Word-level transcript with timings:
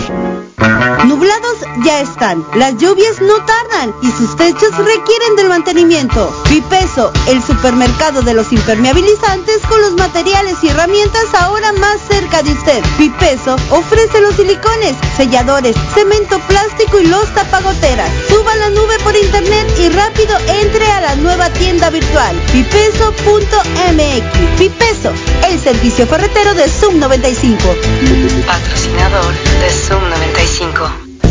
Nublados 1.06 1.56
ya 1.84 2.00
están, 2.00 2.44
las 2.54 2.76
lluvias 2.76 3.20
no 3.20 3.34
tardan 3.44 3.94
y 4.02 4.10
sus 4.10 4.36
techos 4.36 4.76
requieren 4.76 5.36
del 5.36 5.48
mantenimiento. 5.48 6.32
Pipeso, 6.48 7.12
el 7.26 7.42
supermercado 7.42 8.22
de 8.22 8.34
los 8.34 8.52
impermeabilizantes 8.52 9.58
con 9.68 9.80
los 9.80 9.94
materiales 9.94 10.56
y 10.62 10.68
herramientas 10.68 11.26
ahora 11.38 11.72
más 11.72 11.98
cerca 12.08 12.42
de 12.42 12.52
usted. 12.52 12.82
Pipeso 12.98 13.56
ofrece 13.70 14.20
los 14.20 14.34
silicones, 14.36 14.94
selladores, 15.16 15.74
cemento 15.94 16.38
plástico 16.40 17.00
y 17.00 17.06
los 17.06 17.26
tapagoteras. 17.34 18.10
Suba 18.28 18.54
la 18.56 18.70
nube 18.70 18.98
por 19.02 19.16
internet 19.16 19.66
y 19.78 19.88
rápido 19.88 20.36
entre 20.62 20.90
a 20.92 21.00
la 21.00 21.14
nueva 21.16 21.50
tienda 21.50 21.90
virtual 21.90 22.36
pipeso.mx. 22.52 24.58
Pipeso, 24.58 25.12
el 25.48 25.58
servicio 25.58 26.06
ferretero 26.06 26.54
de 26.54 26.68
Zoom 26.68 26.98
95. 26.98 27.58
Patrocinador 28.46 29.32
de 29.60 29.70
Zoom 29.70 30.02
95. 30.10 30.49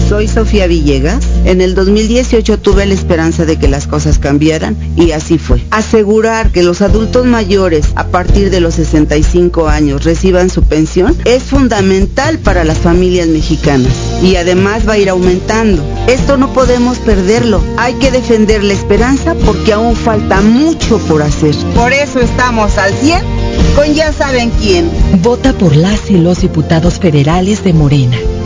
Soy 0.09 0.27
Sofía 0.27 0.65
Villegas. 0.65 1.23
En 1.45 1.61
el 1.61 1.75
2018 1.75 2.57
tuve 2.59 2.87
la 2.87 2.95
esperanza 2.95 3.45
de 3.45 3.59
que 3.59 3.67
las 3.67 3.85
cosas 3.85 4.17
cambiaran 4.17 4.75
y 4.95 5.11
así 5.11 5.37
fue. 5.37 5.61
Asegurar 5.69 6.51
que 6.51 6.63
los 6.63 6.81
adultos 6.81 7.27
mayores 7.27 7.85
a 7.95 8.07
partir 8.07 8.49
de 8.49 8.59
los 8.59 8.73
65 8.73 9.67
años 9.67 10.05
reciban 10.05 10.49
su 10.49 10.63
pensión 10.63 11.15
es 11.25 11.43
fundamental 11.43 12.39
para 12.39 12.63
las 12.63 12.79
familias 12.79 13.27
mexicanas 13.27 13.93
y 14.23 14.35
además 14.35 14.87
va 14.87 14.93
a 14.93 14.97
ir 14.97 15.09
aumentando. 15.09 15.83
Esto 16.07 16.37
no 16.37 16.53
podemos 16.53 16.97
perderlo. 16.97 17.61
Hay 17.77 17.93
que 17.95 18.09
defender 18.09 18.63
la 18.63 18.73
esperanza 18.73 19.35
porque 19.45 19.73
aún 19.73 19.95
falta 19.95 20.41
mucho 20.41 20.97
por 21.07 21.21
hacer. 21.21 21.55
Por 21.75 21.93
eso 21.93 22.19
estamos 22.19 22.79
al 22.79 22.93
100 22.95 23.21
con 23.75 23.93
ya 23.93 24.11
saben 24.11 24.49
quién. 24.59 24.89
Vota 25.21 25.53
por 25.53 25.75
las 25.75 26.09
y 26.09 26.17
los 26.17 26.41
diputados 26.41 26.99
federales 26.99 27.63
de 27.63 27.73
Morena, 27.73 28.17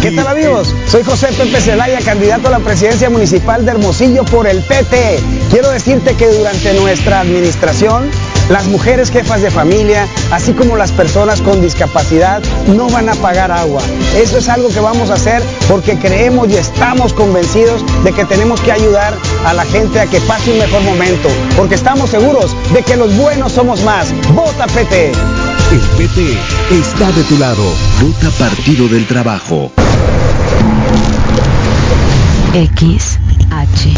¿Qué 0.00 0.10
tal 0.12 0.26
amigos? 0.26 0.74
Soy 0.86 1.02
José 1.02 1.28
Pepe 1.28 1.60
Zelaya, 1.60 1.98
candidato 2.00 2.48
a 2.48 2.50
la 2.50 2.58
presidencia 2.58 3.08
municipal 3.08 3.64
de 3.64 3.72
Hermosillo 3.72 4.24
por 4.24 4.46
el 4.46 4.60
PT. 4.62 5.18
Quiero 5.50 5.70
decirte 5.70 6.14
que 6.14 6.28
durante 6.28 6.74
nuestra 6.74 7.20
administración, 7.20 8.10
las 8.50 8.66
mujeres 8.66 9.10
jefas 9.10 9.40
de 9.40 9.50
familia, 9.50 10.06
así 10.30 10.52
como 10.52 10.76
las 10.76 10.92
personas 10.92 11.40
con 11.40 11.62
discapacidad, 11.62 12.42
no 12.66 12.88
van 12.88 13.08
a 13.08 13.14
pagar 13.14 13.50
agua. 13.50 13.82
Eso 14.16 14.38
es 14.38 14.48
algo 14.48 14.68
que 14.68 14.80
vamos 14.80 15.10
a 15.10 15.14
hacer 15.14 15.42
porque 15.68 15.98
creemos 15.98 16.48
y 16.50 16.56
estamos 16.56 17.12
convencidos 17.12 17.82
de 18.04 18.12
que 18.12 18.24
tenemos 18.26 18.60
que 18.60 18.72
ayudar 18.72 19.14
a 19.46 19.54
la 19.54 19.64
gente 19.64 20.00
a 20.00 20.06
que 20.06 20.20
pase 20.20 20.52
un 20.52 20.58
mejor 20.58 20.82
momento, 20.82 21.28
porque 21.56 21.74
estamos 21.76 22.10
seguros 22.10 22.54
de 22.72 22.82
que 22.82 22.96
los 22.96 23.16
buenos 23.16 23.52
somos 23.52 23.82
más. 23.82 24.12
¡Vota 24.34 24.66
PT! 24.66 25.12
El 25.70 25.80
PT 25.96 26.38
está 26.70 27.10
de 27.12 27.22
tu 27.24 27.38
lado. 27.38 27.62
Vota 28.00 28.30
Partido 28.38 28.88
del 28.88 29.06
Trabajo. 29.06 29.72
X, 32.52 33.18
H, 33.50 33.94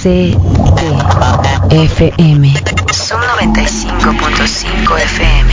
C, 0.00 0.36
E, 1.70 1.84
F, 1.84 2.12
M. 2.18 2.54
Son 2.92 3.20
95.5 3.20 4.98
FM. 4.98 5.52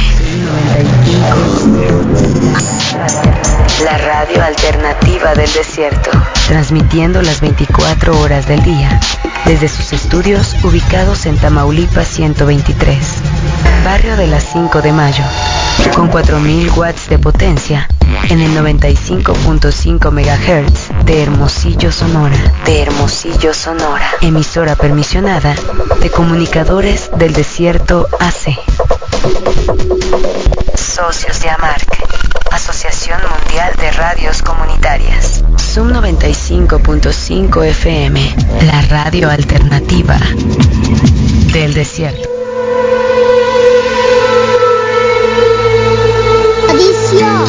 La 3.83 3.97
radio 3.97 4.43
alternativa 4.43 5.33
del 5.35 5.51
desierto. 5.51 6.11
Transmitiendo 6.47 7.21
las 7.21 7.39
24 7.39 8.19
horas 8.19 8.47
del 8.47 8.61
día. 8.63 8.99
Desde 9.45 9.69
sus 9.69 9.93
estudios 9.93 10.55
ubicados 10.63 11.25
en 11.25 11.37
Tamaulipas 11.37 12.07
123. 12.07 12.97
Barrio 13.85 14.17
de 14.17 14.27
las 14.27 14.43
5 14.51 14.81
de 14.81 14.91
mayo. 14.91 15.23
Con 15.95 16.09
4000 16.09 16.71
watts 16.71 17.07
de 17.07 17.19
potencia. 17.19 17.87
En 18.29 18.41
el 18.41 18.51
95.5 18.57 20.11
MHz 20.11 21.05
de 21.05 21.23
Hermosillo, 21.23 21.91
Sonora. 21.91 22.37
De 22.65 22.81
Hermosillo, 22.81 23.53
Sonora. 23.53 24.09
Emisora 24.21 24.75
permisionada 24.75 25.55
de 26.01 26.09
comunicadores 26.11 27.09
del 27.15 27.33
desierto 27.33 28.07
AC. 28.19 28.57
Socios 30.75 31.39
de 31.41 31.49
AMARC. 31.49 32.09
Asociación 32.51 33.19
Mundial 33.21 33.69
de 33.77 33.92
Radios 33.92 34.42
Comunitarias. 34.42 35.44
Zoom 35.57 35.92
95.5 35.92 37.66
FM. 37.66 38.36
La 38.66 38.81
radio 38.83 39.30
alternativa 39.30 40.18
del 41.54 41.74
desierto. 41.74 42.30
Adición, 46.69 47.45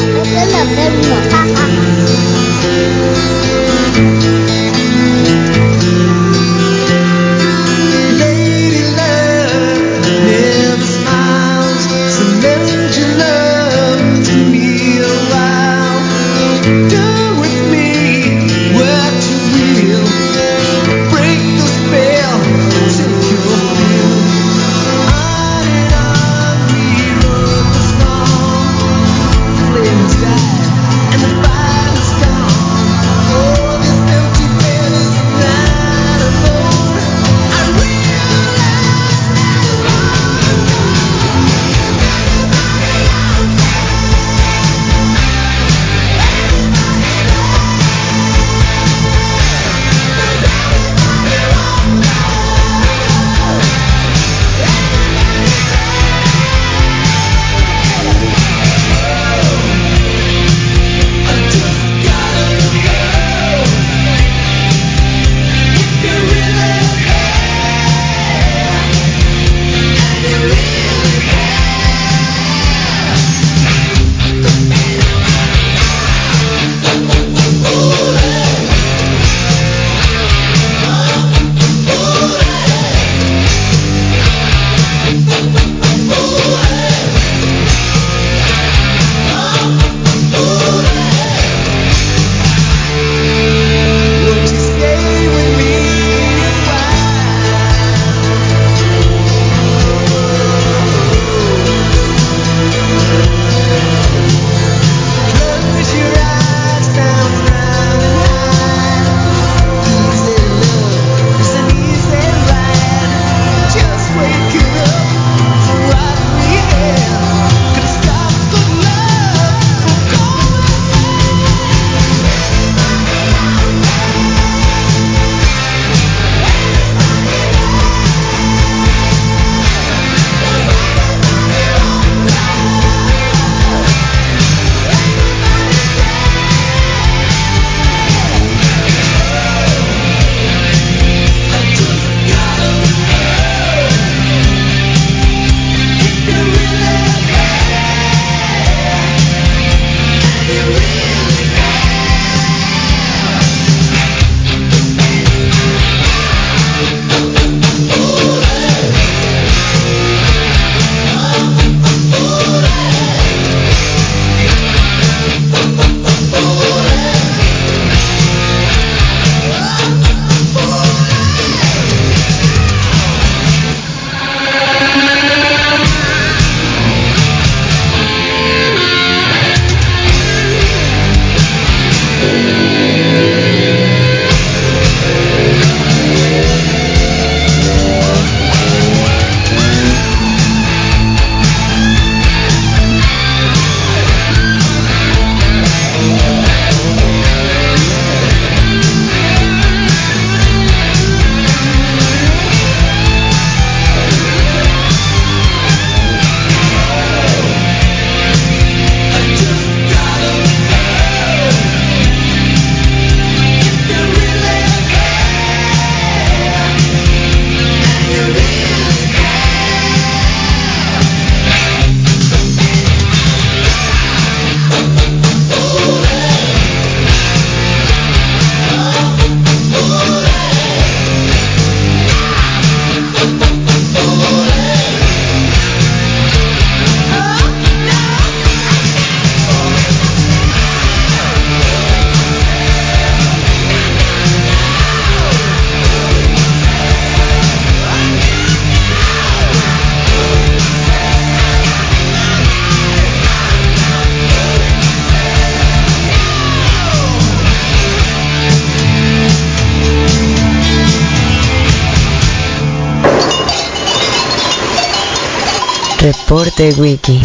Reporte 266.61 266.79
Wiki. 266.79 267.21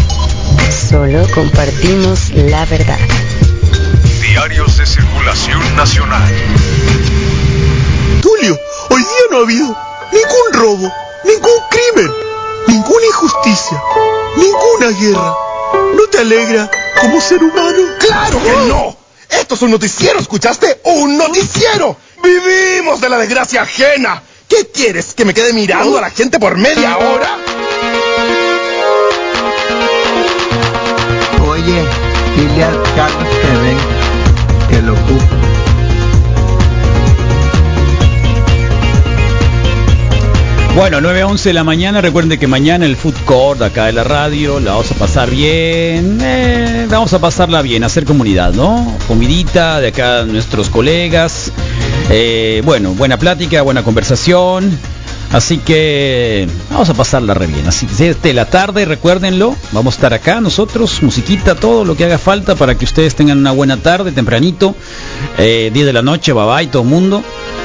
Solo 0.88 1.26
compartimos 1.34 2.30
la 2.30 2.64
verdad. 2.64 2.98
Diarios 4.22 4.78
de 4.78 4.86
circulación 4.86 5.76
nacional. 5.76 6.32
Tulio, 8.22 8.58
hoy 8.88 9.00
día 9.02 9.26
no 9.30 9.36
ha 9.36 9.40
habido 9.40 9.76
ningún 10.10 10.52
robo, 10.52 10.92
ningún 11.24 11.52
crimen, 11.68 12.10
ninguna 12.68 13.06
injusticia, 13.06 13.82
ninguna 14.36 14.98
guerra. 14.98 15.34
¿No 15.94 16.06
te 16.10 16.18
alegra 16.18 16.70
como 16.98 17.20
ser 17.20 17.42
humano? 17.42 17.78
¡Claro 18.00 18.42
que 18.42 18.68
no! 18.68 18.96
Esto 19.28 19.54
es 19.54 19.62
un 19.62 19.70
noticiero, 19.70 20.18
¿escuchaste? 20.18 20.80
¡Un 20.84 21.18
noticiero! 21.18 21.98
¡Vivimos 22.22 23.02
de 23.02 23.10
la 23.10 23.18
desgracia 23.18 23.62
ajena! 23.62 24.22
¿Qué 24.48 24.68
quieres? 24.72 25.12
¿Que 25.12 25.26
me 25.26 25.34
quede 25.34 25.52
mirando 25.52 25.98
a 25.98 26.00
la 26.00 26.10
gente 26.10 26.38
por 26.38 26.56
media 26.56 26.96
hora? 26.96 27.36
Que 34.68 34.82
lo. 34.82 34.94
Bueno, 40.74 41.00
9 41.00 41.22
a 41.22 41.26
11 41.26 41.48
de 41.48 41.52
la 41.54 41.64
mañana. 41.64 42.02
Recuerden 42.02 42.38
que 42.38 42.46
mañana 42.46 42.84
el 42.84 42.96
food 42.96 43.14
court 43.24 43.62
acá 43.62 43.86
de 43.86 43.92
la 43.92 44.04
radio 44.04 44.60
la 44.60 44.72
vamos 44.72 44.90
a 44.92 44.94
pasar 44.96 45.30
bien. 45.30 46.18
eh, 46.20 46.86
vamos 46.90 47.14
a 47.14 47.18
pasarla 47.18 47.62
bien, 47.62 47.82
hacer 47.82 48.04
comunidad, 48.04 48.52
¿no? 48.52 48.94
Comidita 49.08 49.80
de 49.80 49.88
acá 49.88 50.24
nuestros 50.24 50.68
colegas. 50.68 51.50
Eh, 52.10 52.60
bueno, 52.64 52.90
buena 52.92 53.16
plática, 53.18 53.62
buena 53.62 53.82
conversación. 53.82 54.78
Así 55.32 55.58
que 55.58 56.48
vamos 56.70 56.88
a 56.88 56.94
pasarla 56.94 57.34
re 57.34 57.46
bien. 57.46 57.66
Así 57.66 57.86
que 57.86 57.94
desde 58.14 58.32
la 58.32 58.46
tarde, 58.46 58.84
recuérdenlo, 58.84 59.54
vamos 59.72 59.94
a 59.94 59.96
estar 59.96 60.14
acá 60.14 60.40
nosotros, 60.40 61.02
musiquita, 61.02 61.54
todo 61.56 61.84
lo 61.84 61.96
que 61.96 62.04
haga 62.04 62.16
falta 62.18 62.54
para 62.54 62.76
que 62.76 62.84
ustedes 62.84 63.14
tengan 63.16 63.38
una 63.38 63.50
buena 63.50 63.76
tarde, 63.76 64.12
tempranito, 64.12 64.74
eh, 65.36 65.70
10 65.74 65.86
de 65.86 65.92
la 65.92 66.02
noche, 66.02 66.32
bye 66.32 66.44
bye, 66.46 66.66
todo 66.68 66.82
el 66.82 66.88
mundo. 66.88 67.22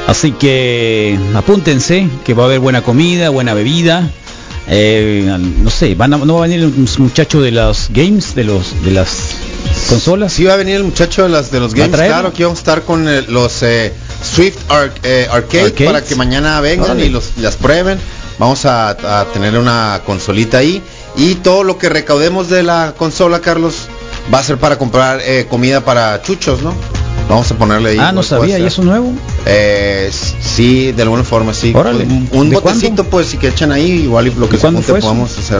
Así 0.07 0.31
que 0.31 1.17
apúntense, 1.35 2.07
que 2.25 2.33
va 2.33 2.43
a 2.43 2.45
haber 2.47 2.59
buena 2.59 2.81
comida, 2.81 3.29
buena 3.29 3.53
bebida. 3.53 4.09
Eh, 4.67 5.35
no 5.61 5.69
sé, 5.69 5.95
van 5.95 6.13
a- 6.13 6.17
no 6.17 6.35
va 6.35 6.45
a 6.45 6.47
venir 6.47 6.65
un 6.65 6.87
muchacho 6.99 7.41
de 7.41 7.51
los 7.51 7.89
games, 7.93 8.35
de 8.35 8.43
los 8.43 8.83
de 8.83 8.91
las 8.91 9.09
consolas. 9.89 10.33
Sí 10.33 10.43
va 10.45 10.53
a 10.53 10.57
venir 10.57 10.75
el 10.77 10.83
muchacho 10.83 11.23
de, 11.23 11.29
las, 11.29 11.51
de 11.51 11.59
los 11.59 11.73
¿Va 11.73 11.83
a 11.85 11.87
games, 11.87 12.01
claro, 12.07 12.27
aquí 12.29 12.43
vamos 12.43 12.59
a 12.59 12.61
estar 12.61 12.81
con 12.83 13.07
eh, 13.07 13.23
los 13.27 13.63
eh, 13.63 13.91
Swift 14.33 14.57
Ar- 14.69 14.91
eh, 15.03 15.27
Arcade 15.31 15.63
Arcades. 15.65 15.85
para 15.91 16.03
que 16.03 16.15
mañana 16.15 16.59
vengan 16.61 16.91
Órale. 16.91 17.05
y 17.05 17.09
los, 17.09 17.31
las 17.37 17.55
prueben. 17.55 17.99
Vamos 18.39 18.65
a, 18.65 18.89
a 18.89 19.25
tener 19.33 19.57
una 19.57 20.01
consolita 20.05 20.57
ahí 20.59 20.81
y 21.15 21.35
todo 21.35 21.63
lo 21.63 21.77
que 21.77 21.89
recaudemos 21.89 22.49
de 22.49 22.63
la 22.63 22.93
consola, 22.97 23.39
Carlos, 23.41 23.87
va 24.33 24.39
a 24.39 24.43
ser 24.43 24.57
para 24.57 24.77
comprar 24.77 25.19
eh, 25.23 25.45
comida 25.49 25.81
para 25.81 26.21
chuchos, 26.21 26.61
¿no? 26.61 26.73
Vamos 27.29 27.51
a 27.51 27.55
ponerle 27.55 27.91
ahí. 27.91 27.97
Ah, 27.99 28.11
no 28.11 28.23
sabía, 28.23 28.57
¿y 28.57 28.65
eso 28.65 28.81
nuevo? 28.83 29.13
Eh, 29.45 30.09
sí, 30.41 30.91
de 30.91 31.01
alguna 31.03 31.23
forma, 31.23 31.53
sí. 31.53 31.71
Órale. 31.75 32.03
Un, 32.05 32.27
un 32.31 32.49
¿De 32.49 32.55
botecito, 32.55 33.03
pues, 33.03 33.27
si 33.27 33.37
que 33.37 33.49
echan 33.49 33.71
ahí, 33.71 33.91
igual 34.03 34.27
y 34.27 34.31
lo 34.33 34.47
que 34.49 34.55
¿De 34.55 34.61
cuándo 34.61 34.81
se 34.81 34.93
podamos 34.95 35.37
hacer. 35.37 35.59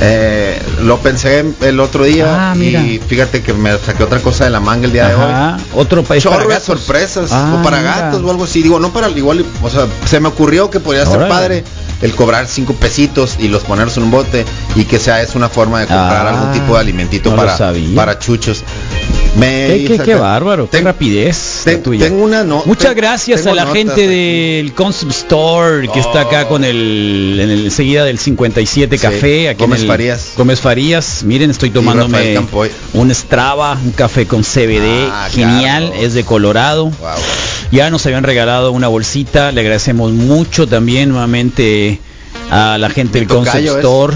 Eh, 0.00 0.60
lo 0.82 0.98
pensé 0.98 1.44
el 1.60 1.78
otro 1.80 2.04
día 2.04 2.50
Ah, 2.52 2.56
y 2.56 2.98
fíjate 3.06 3.42
que 3.42 3.52
me 3.54 3.76
saqué 3.78 4.02
otra 4.02 4.18
cosa 4.20 4.44
de 4.44 4.50
la 4.50 4.60
manga 4.60 4.86
el 4.86 4.92
día 4.92 5.08
de 5.08 5.14
hoy. 5.14 5.32
otro 5.76 6.02
país 6.02 6.22
Chorro 6.22 6.48
de 6.48 6.60
sorpresas 6.60 7.30
Ah, 7.32 7.56
o 7.58 7.62
para 7.62 7.78
mira. 7.78 7.96
gatos 8.00 8.22
o 8.22 8.30
algo 8.30 8.44
así. 8.44 8.62
Digo, 8.62 8.80
no 8.80 8.92
para 8.92 9.08
igual, 9.10 9.44
o 9.62 9.70
sea, 9.70 9.86
se 10.04 10.18
me 10.20 10.28
ocurrió 10.28 10.68
que 10.70 10.80
podría 10.80 11.06
ser 11.06 11.28
padre 11.28 11.64
el 12.02 12.14
cobrar 12.14 12.46
cinco 12.48 12.74
pesitos 12.74 13.36
y 13.38 13.48
los 13.48 13.62
ponerlos 13.62 13.96
en 13.96 14.02
un 14.02 14.10
bote 14.10 14.44
y 14.74 14.84
que 14.84 14.98
sea 14.98 15.22
es 15.22 15.34
una 15.36 15.48
forma 15.48 15.80
de 15.80 15.86
comprar 15.86 16.26
Ah, 16.26 16.30
algún 16.30 16.52
tipo 16.52 16.74
de 16.74 16.80
alimentito 16.80 17.30
no 17.30 17.36
para 17.36 17.56
para 17.94 18.18
chuchos. 18.18 18.64
Me 19.36 19.84
Qué, 20.04 20.14
bárbaro, 20.14 20.68
qué 20.70 20.80
rapidez. 20.80 21.62
ten- 21.64 21.82
tuya. 21.82 22.06
tengo 22.06 22.22
una 22.22 22.44
no. 22.44 22.62
Muchas 22.66 22.90
ten- 22.94 22.96
gracias 22.98 23.44
a 23.46 23.52
la 23.54 23.64
notas 23.64 23.76
gente 23.76 24.06
del 24.06 24.72
Concept 24.74 25.10
Store 25.10 25.88
que 25.88 25.98
está 25.98 26.20
acá 26.20 26.46
con 26.46 26.62
el, 26.64 27.38
en 27.40 27.50
el 27.50 27.64
enseguida 27.64 28.04
del 28.04 28.18
57 28.18 28.96
Sí, 28.96 29.02
Café. 29.02 29.48
Aquí 29.48 29.60
Gómez 29.60 29.80
en 29.80 29.84
el- 29.84 29.88
Farías. 29.88 30.32
Gómez 30.36 30.60
Farías. 30.60 31.22
Miren, 31.24 31.50
estoy 31.50 31.70
tomándome 31.70 32.38
un 32.92 33.12
Strava, 33.14 33.76
un 33.84 33.90
café 33.90 34.26
con 34.26 34.44
CBD, 34.44 35.08
Ah, 35.10 35.28
genial, 35.32 35.88
claro. 35.88 36.02
es 36.06 36.14
de 36.14 36.22
Colorado. 36.24 36.84
Wow. 36.84 37.10
Ya 37.72 37.90
nos 37.90 38.06
habían 38.06 38.22
regalado 38.22 38.70
una 38.70 38.86
bolsita, 38.86 39.50
le 39.50 39.62
agradecemos 39.62 40.12
mucho 40.12 40.68
también 40.68 41.08
nuevamente 41.08 41.98
a 42.50 42.78
la 42.78 42.88
gente 42.88 43.18
Mi 43.20 43.26
del 43.26 43.28
Concept 43.36 43.56
es. 43.80 44.14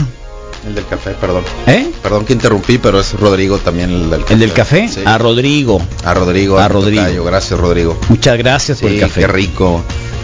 El 0.68 0.74
del 0.74 0.86
café, 0.86 1.12
perdón. 1.20 1.42
¿Eh? 1.66 1.90
Perdón 2.02 2.24
que 2.26 2.32
interrumpí, 2.34 2.78
pero 2.78 3.00
es 3.00 3.12
Rodrigo 3.14 3.58
también 3.58 3.90
el 3.90 4.10
del 4.10 4.20
café. 4.20 4.34
¿El 4.34 4.40
del 4.40 4.52
café? 4.52 4.88
Sí. 4.88 5.00
A 5.04 5.16
Rodrigo. 5.18 5.80
A 6.04 6.14
Rodrigo. 6.14 6.58
A 6.58 6.68
Rodrigo. 6.68 7.02
tocayo. 7.02 7.24
Gracias, 7.24 7.58
Rodrigo. 7.58 7.98
Muchas 8.08 8.36
gracias 8.38 8.78
por 8.80 8.90
el 8.90 9.00
café. 9.00 9.20
qué 9.22 9.26
rico. 9.26 9.82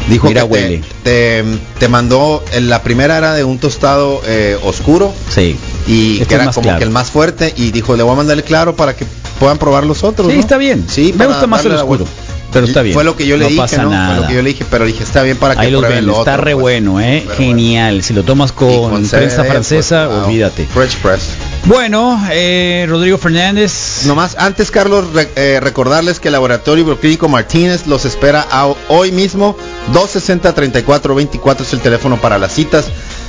Dijo 0.08 0.28
Mira, 0.28 0.42
que 0.42 0.46
te- 0.48 0.52
huele. 0.52 0.82
Te, 1.02 1.44
te 1.78 1.88
mandó, 1.88 2.44
en 2.52 2.68
la 2.68 2.82
primera 2.82 3.16
era 3.16 3.32
de 3.32 3.42
un 3.42 3.58
tostado 3.58 4.20
eh, 4.26 4.58
oscuro 4.64 5.14
Sí. 5.30 5.56
y 5.86 6.14
Este 6.14 6.26
que 6.26 6.34
era 6.34 6.44
como 6.52 6.60
claro. 6.62 6.78
que 6.78 6.84
el 6.84 6.90
más 6.90 7.10
fuerte 7.10 7.54
y 7.56 7.70
dijo, 7.70 7.96
le 7.96 8.02
voy 8.02 8.12
a 8.12 8.16
mandar 8.16 8.36
el 8.36 8.44
claro 8.44 8.76
para 8.76 8.94
que 8.94 9.06
puedan 9.40 9.56
probar 9.56 9.86
los 9.86 10.04
otros. 10.04 10.28
Sí, 10.28 10.34
¿no? 10.34 10.40
está 10.40 10.58
bien. 10.58 10.84
Sí, 10.90 11.14
Me 11.16 11.26
gusta 11.26 11.46
más 11.46 11.64
el 11.64 11.72
oscuro. 11.72 12.04
Pero 12.54 12.66
está 12.66 12.80
bien. 12.80 12.94
Fue 12.94 13.04
lo 13.04 13.14
que 13.16 13.26
yo 13.26 13.36
le 13.36 13.42
No 13.44 13.48
dije, 13.50 13.60
pasa 13.60 13.82
¿no? 13.82 13.88
Fue 13.88 13.96
nada. 13.98 14.20
lo 14.20 14.26
que 14.28 14.34
yo 14.34 14.40
le 14.42 14.48
dije, 14.48 14.64
pero 14.70 14.86
dije, 14.86 15.02
está 15.04 15.22
bien 15.22 15.36
para 15.36 15.54
que 15.56 15.60
Ahí 15.66 15.70
prueben 15.72 15.90
ven, 15.96 16.06
lo 16.06 16.18
está 16.20 16.32
otro, 16.34 16.44
re 16.44 16.52
pues. 16.52 16.62
bueno, 16.62 17.00
¿eh? 17.00 17.22
Pero 17.26 17.36
Genial. 17.36 18.02
Si 18.02 18.14
lo 18.14 18.22
tomas 18.22 18.52
con, 18.52 18.90
con 18.90 19.06
prensa 19.06 19.44
francesa, 19.44 20.06
pues, 20.06 20.18
wow. 20.20 20.26
olvídate. 20.28 20.66
French 20.72 20.96
press. 21.02 21.22
Bueno, 21.66 22.24
eh, 22.32 22.86
Rodrigo 22.88 23.18
Fernández. 23.18 24.02
Nomás 24.06 24.36
antes, 24.38 24.70
Carlos, 24.70 25.12
re- 25.12 25.28
eh, 25.36 25.58
recordarles 25.60 26.20
que 26.20 26.28
el 26.28 26.32
Laboratorio 26.32 26.84
Bioclínico 26.84 27.28
Martínez 27.28 27.86
los 27.86 28.04
espera 28.06 28.46
a 28.50 28.66
hoy 28.88 29.12
mismo. 29.12 29.56
260-3424 29.92 31.60
es 31.62 31.72
el 31.72 31.80
teléfono 31.80 32.20
para 32.20 32.38
las 32.38 32.52
citas. 32.54 32.86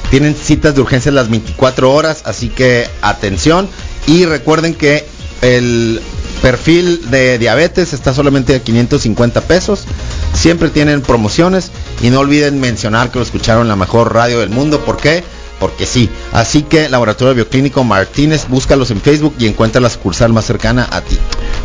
Tienen 0.10 0.36
citas 0.36 0.76
de 0.76 0.82
urgencia 0.82 1.12
las 1.12 1.30
24 1.30 1.92
horas, 1.92 2.22
así 2.26 2.50
que 2.50 2.88
atención. 3.02 3.68
Y 4.08 4.26
recuerden 4.26 4.74
que 4.76 5.06
el 5.42 6.02
perfil 6.46 7.10
de 7.10 7.40
diabetes 7.40 7.92
está 7.92 8.14
solamente 8.14 8.54
a 8.54 8.60
550 8.60 9.42
pesos. 9.42 9.86
Siempre 10.34 10.70
tienen 10.70 11.02
promociones 11.02 11.72
y 12.04 12.12
no 12.12 12.20
olviden 12.20 12.60
mencionar 12.60 13.10
que 13.10 13.18
lo 13.18 13.26
escucharon 13.26 13.68
la 13.68 13.76
mejor 13.76 14.14
radio 14.14 14.42
del 14.42 14.52
mundo. 14.52 14.86
¿Por 14.86 14.98
qué? 14.98 15.24
Porque 15.60 15.86
sí. 15.86 16.10
Así 16.34 16.64
que 16.64 16.90
Laboratorio 16.90 17.34
Bioclínico 17.34 17.84
Martínez, 17.84 18.48
búscalos 18.48 18.92
en 18.92 19.02
Facebook 19.02 19.36
y 19.40 19.48
encuentra 19.48 19.82
la 19.82 19.90
sucursal 19.90 20.34
más 20.34 20.46
cercana 20.46 20.88
a 20.92 21.02
ti. 21.02 21.18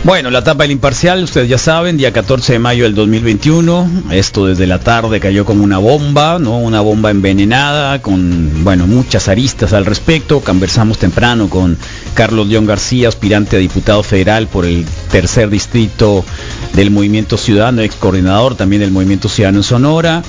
Bueno, 0.05 0.31
la 0.31 0.39
etapa 0.39 0.63
del 0.63 0.73
imparcial, 0.73 1.23
ustedes 1.23 1.49
ya 1.49 1.59
saben, 1.59 1.97
día 1.97 2.13
14 2.13 2.55
de 2.55 2.59
mayo 2.59 2.85
del 2.85 2.95
2021. 2.95 3.91
Esto 4.11 4.47
desde 4.47 4.67
la 4.67 4.79
tarde 4.79 5.21
cayó 5.21 5.45
como 5.45 5.63
una 5.63 5.79
bomba, 5.79 6.39
¿no? 6.39 6.59
Una 6.59 6.81
bomba 6.81 7.11
envenenada 7.11 8.01
con, 8.01 8.65
bueno, 8.65 8.87
muchas 8.87 9.29
aristas 9.29 9.73
al 9.73 9.85
respecto. 9.85 10.41
Conversamos 10.41 10.99
temprano 10.99 11.51
con 11.51 11.77
Carlos 12.15 12.47
León 12.47 12.65
García, 12.67 13.09
aspirante 13.09 13.57
a 13.57 13.59
diputado 13.59 14.03
federal 14.03 14.47
por 14.47 14.65
el 14.65 14.87
tercer 15.11 15.51
distrito 15.51 16.25
del 16.75 16.91
Movimiento 16.91 17.37
Ciudadano, 17.37 17.83
ex 17.83 17.95
coordinador 17.97 18.55
también 18.55 18.81
del 18.81 18.91
Movimiento 18.91 19.29
Ciudadano 19.29 19.59
en 19.59 19.65
Sonora. 19.65 20.23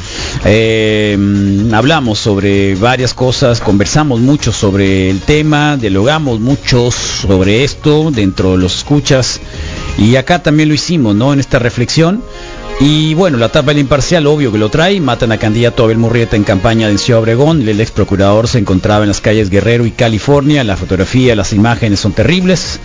Eh, 0.46 1.18
hablamos 1.74 2.20
sobre 2.20 2.76
varias 2.76 3.14
cosas, 3.14 3.62
conversamos 3.62 4.20
mucho 4.20 4.52
sobre 4.52 5.10
el 5.10 5.22
tema, 5.22 5.78
dialogamos 5.78 6.40
mucho 6.40 6.92
sobre 6.92 7.64
esto 7.64 8.12
dentro 8.12 8.52
de 8.52 8.58
los 8.58 8.78
escuchas 8.78 9.40
y 9.98 10.16
acá 10.16 10.42
también 10.42 10.70
lo 10.70 10.76
hicimos, 10.76 11.16
¿no? 11.16 11.34
En 11.34 11.40
esta 11.40 11.60
reflexión. 11.60 12.24
Y 12.84 13.14
bueno, 13.14 13.38
la 13.38 13.46
etapa 13.46 13.70
del 13.70 13.78
imparcial, 13.78 14.26
obvio 14.26 14.52
que 14.52 14.58
lo 14.58 14.70
trae. 14.70 15.00
Matan 15.00 15.32
a 15.32 15.38
candidato 15.38 15.84
Abel 15.84 16.00
Murrieta 16.00 16.36
en 16.36 16.44
campaña 16.44 16.88
de 16.88 16.98
Ciudad 16.98 17.22
Obregón. 17.22 17.62
El 17.70 17.80
ex 17.80 17.92
procurador 17.92 18.48
se 18.48 18.58
encontraba 18.58 19.04
en 19.04 19.10
las 19.10 19.22
calles 19.22 19.52
Guerrero 19.52 19.86
y 19.86 19.92
California. 19.92 20.64
La 20.64 20.76
fotografía, 20.76 21.36
las 21.36 21.54
imágenes 21.54 22.00
son 22.00 22.14
terribles. 22.14 22.80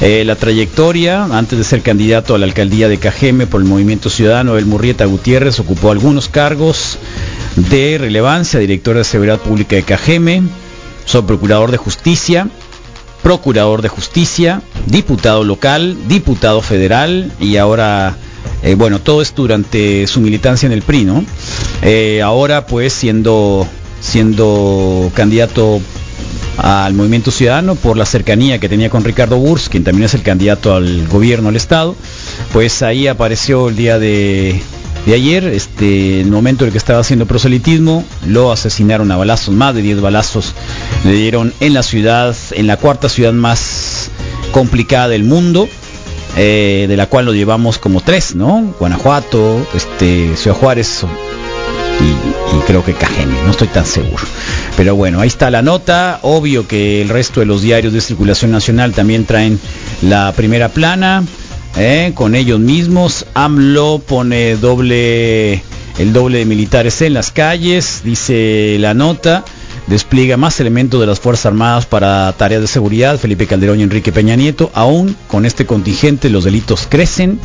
Eh, 0.00 0.24
la 0.24 0.34
trayectoria, 0.34 1.22
antes 1.26 1.56
de 1.56 1.62
ser 1.62 1.82
candidato 1.82 2.34
a 2.34 2.38
la 2.38 2.46
alcaldía 2.46 2.88
de 2.88 2.98
Cajeme 2.98 3.46
por 3.46 3.60
el 3.60 3.68
Movimiento 3.68 4.10
Ciudadano, 4.10 4.50
Abel 4.50 4.66
Murrieta 4.66 5.04
Gutiérrez 5.04 5.60
ocupó 5.60 5.92
algunos 5.92 6.28
cargos 6.28 6.98
de 7.54 7.96
relevancia. 7.96 8.58
Director 8.58 8.96
de 8.96 9.04
Seguridad 9.04 9.38
Pública 9.38 9.76
de 9.76 9.84
Cajeme, 9.84 10.42
subprocurador 11.04 11.70
de 11.70 11.76
Justicia, 11.76 12.48
procurador 13.22 13.82
de 13.82 13.88
justicia, 13.88 14.62
diputado 14.86 15.44
local, 15.44 15.96
diputado 16.08 16.60
federal 16.60 17.30
y 17.38 17.56
ahora, 17.56 18.16
eh, 18.62 18.74
bueno, 18.74 19.00
todo 19.00 19.22
esto 19.22 19.42
durante 19.42 20.06
su 20.06 20.20
militancia 20.20 20.66
en 20.66 20.72
el 20.72 20.82
PRI, 20.82 21.04
¿no? 21.04 21.24
Eh, 21.82 22.20
ahora 22.22 22.66
pues 22.66 22.92
siendo, 22.92 23.66
siendo 24.00 25.10
candidato 25.14 25.80
al 26.56 26.94
Movimiento 26.94 27.30
Ciudadano 27.30 27.76
por 27.76 27.96
la 27.96 28.04
cercanía 28.04 28.58
que 28.58 28.68
tenía 28.68 28.90
con 28.90 29.04
Ricardo 29.04 29.38
Burs, 29.38 29.68
quien 29.68 29.84
también 29.84 30.06
es 30.06 30.14
el 30.14 30.22
candidato 30.22 30.74
al 30.74 31.06
gobierno 31.06 31.48
del 31.48 31.56
Estado, 31.56 31.94
pues 32.52 32.82
ahí 32.82 33.06
apareció 33.06 33.68
el 33.68 33.76
día 33.76 33.98
de 33.98 34.60
ayer, 35.14 35.44
este, 35.44 36.20
el 36.20 36.30
momento 36.30 36.64
en 36.64 36.68
el 36.68 36.72
que 36.72 36.78
estaba 36.78 37.00
haciendo 37.00 37.26
proselitismo, 37.26 38.04
lo 38.26 38.52
asesinaron 38.52 39.10
a 39.10 39.16
balazos, 39.16 39.54
más 39.54 39.74
de 39.74 39.82
10 39.82 40.00
balazos 40.00 40.54
le 41.04 41.12
dieron 41.12 41.54
en 41.60 41.74
la 41.74 41.82
ciudad, 41.82 42.36
en 42.52 42.66
la 42.66 42.76
cuarta 42.76 43.08
ciudad 43.08 43.32
más 43.32 44.10
complicada 44.52 45.08
del 45.08 45.24
mundo, 45.24 45.68
eh, 46.36 46.86
de 46.88 46.96
la 46.96 47.06
cual 47.06 47.26
lo 47.26 47.32
llevamos 47.32 47.78
como 47.78 48.00
tres, 48.00 48.34
¿no? 48.34 48.74
Guanajuato, 48.78 49.66
este, 49.74 50.36
Ciudad 50.36 50.56
Juárez 50.56 51.04
y, 52.00 52.60
creo 52.66 52.84
que 52.84 52.92
Cajeme, 52.94 53.34
no 53.44 53.50
estoy 53.50 53.68
tan 53.68 53.86
seguro. 53.86 54.22
Pero 54.76 54.94
bueno, 54.94 55.20
ahí 55.20 55.28
está 55.28 55.50
la 55.50 55.62
nota, 55.62 56.20
obvio 56.22 56.68
que 56.68 57.02
el 57.02 57.08
resto 57.08 57.40
de 57.40 57.46
los 57.46 57.62
diarios 57.62 57.92
de 57.92 58.00
circulación 58.00 58.50
nacional 58.50 58.92
también 58.92 59.24
traen 59.24 59.58
la 60.02 60.32
primera 60.32 60.68
plana, 60.68 61.24
¿eh? 61.76 62.12
con 62.14 62.34
ellos 62.34 62.60
mismos, 62.60 63.26
AMLO 63.34 64.00
pone 64.06 64.56
doble, 64.56 65.62
el 65.98 66.12
doble 66.12 66.38
de 66.38 66.44
militares 66.44 67.00
en 67.02 67.14
las 67.14 67.30
calles, 67.30 68.02
dice 68.04 68.76
la 68.78 68.94
nota 68.94 69.44
despliega 69.88 70.36
más 70.36 70.60
elementos 70.60 71.00
de 71.00 71.06
las 71.06 71.20
Fuerzas 71.20 71.46
Armadas 71.46 71.86
para 71.86 72.32
tareas 72.34 72.60
de 72.60 72.68
seguridad, 72.68 73.18
Felipe 73.18 73.46
Calderón 73.46 73.80
y 73.80 73.82
Enrique 73.82 74.12
Peña 74.12 74.36
Nieto, 74.36 74.70
aún 74.74 75.16
con 75.26 75.46
este 75.46 75.66
contingente 75.66 76.30
los 76.30 76.44
delitos 76.44 76.86
crecen, 76.88 77.40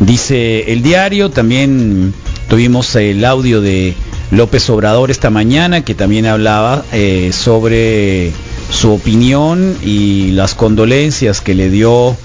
dice 0.00 0.72
el 0.72 0.82
diario, 0.82 1.30
también 1.30 2.14
tuvimos 2.48 2.94
el 2.96 3.24
audio 3.24 3.60
de 3.60 3.94
López 4.30 4.70
Obrador 4.70 5.10
esta 5.10 5.30
mañana 5.30 5.84
que 5.84 5.94
también 5.94 6.26
hablaba 6.26 6.84
eh, 6.92 7.30
sobre 7.32 8.32
su 8.70 8.92
opinión 8.92 9.76
y 9.82 10.30
las 10.32 10.54
condolencias 10.54 11.40
que 11.40 11.54
le 11.54 11.70
dio 11.70 12.16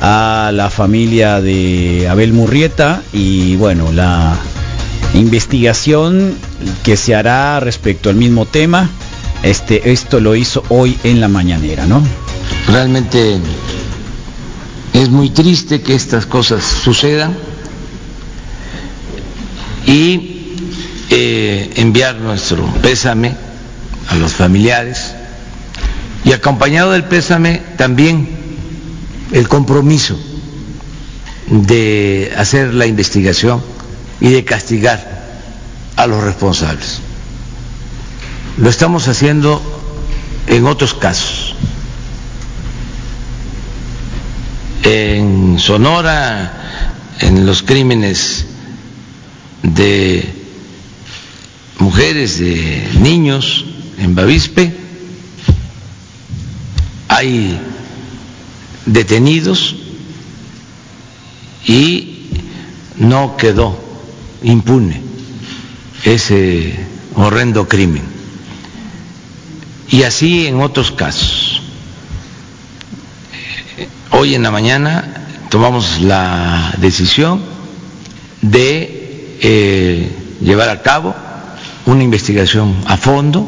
a 0.00 0.50
la 0.52 0.68
familia 0.70 1.40
de 1.40 2.06
Abel 2.08 2.32
Murrieta. 2.32 3.02
Y 3.12 3.56
bueno, 3.56 3.90
la 3.92 4.36
investigación 5.14 6.34
que 6.82 6.96
se 6.96 7.14
hará 7.14 7.60
respecto 7.60 8.10
al 8.10 8.16
mismo 8.16 8.46
tema. 8.46 8.90
Este, 9.44 9.92
esto 9.92 10.20
lo 10.20 10.34
hizo 10.34 10.64
hoy 10.70 10.98
en 11.04 11.20
la 11.20 11.28
mañanera, 11.28 11.84
¿no? 11.84 12.02
Realmente 12.66 13.38
es 14.94 15.10
muy 15.10 15.28
triste 15.28 15.82
que 15.82 15.94
estas 15.94 16.24
cosas 16.24 16.64
sucedan 16.64 17.36
y 19.86 20.56
eh, 21.10 21.70
enviar 21.76 22.16
nuestro 22.16 22.64
pésame 22.80 23.36
a 24.08 24.14
los 24.14 24.32
familiares 24.32 25.12
y 26.24 26.32
acompañado 26.32 26.92
del 26.92 27.04
pésame 27.04 27.60
también 27.76 28.26
el 29.30 29.46
compromiso 29.46 30.18
de 31.48 32.32
hacer 32.34 32.72
la 32.72 32.86
investigación 32.86 33.62
y 34.22 34.30
de 34.30 34.42
castigar 34.42 35.22
a 35.96 36.06
los 36.06 36.24
responsables. 36.24 37.03
Lo 38.56 38.70
estamos 38.70 39.08
haciendo 39.08 39.60
en 40.46 40.66
otros 40.66 40.94
casos. 40.94 41.56
En 44.84 45.58
Sonora, 45.58 47.16
en 47.18 47.46
los 47.46 47.62
crímenes 47.64 48.46
de 49.62 50.32
mujeres, 51.78 52.38
de 52.38 52.90
niños, 53.00 53.64
en 53.98 54.14
Bavispe, 54.14 54.72
hay 57.08 57.58
detenidos 58.86 59.74
y 61.66 62.28
no 62.98 63.36
quedó 63.36 63.82
impune 64.44 65.00
ese 66.04 66.78
horrendo 67.16 67.66
crimen. 67.66 68.13
Y 69.94 70.02
así 70.02 70.48
en 70.48 70.60
otros 70.60 70.90
casos. 70.90 71.62
Hoy 74.10 74.34
en 74.34 74.42
la 74.42 74.50
mañana 74.50 75.28
tomamos 75.50 76.00
la 76.00 76.74
decisión 76.78 77.40
de 78.42 79.38
eh, 79.40 80.10
llevar 80.40 80.68
a 80.70 80.82
cabo 80.82 81.14
una 81.86 82.02
investigación 82.02 82.74
a 82.88 82.96
fondo. 82.96 83.46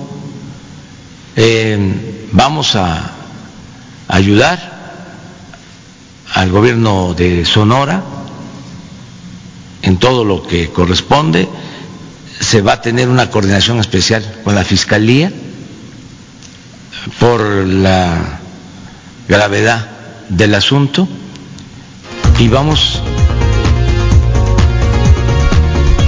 Eh, 1.35 2.29
vamos 2.31 2.77
a 2.77 3.11
ayudar 4.07 5.01
al 6.33 6.51
gobierno 6.53 7.13
de 7.15 7.45
Sonora 7.45 8.05
en 9.83 9.97
todo 9.97 10.25
lo 10.25 10.47
que 10.47 10.69
corresponde. 10.71 11.49
Se 12.39 12.61
va 12.63 12.75
a 12.75 12.81
tener 12.83 13.09
una 13.09 13.31
coordinación 13.33 13.81
especial 13.81 14.43
con 14.45 14.55
la 14.55 14.63
Fiscalía 14.63 15.33
por 17.19 17.41
la 17.41 18.41
gravedad 19.29 19.89
del 20.29 20.55
asunto. 20.55 21.09
Y 22.39 22.49
vamos. 22.49 23.01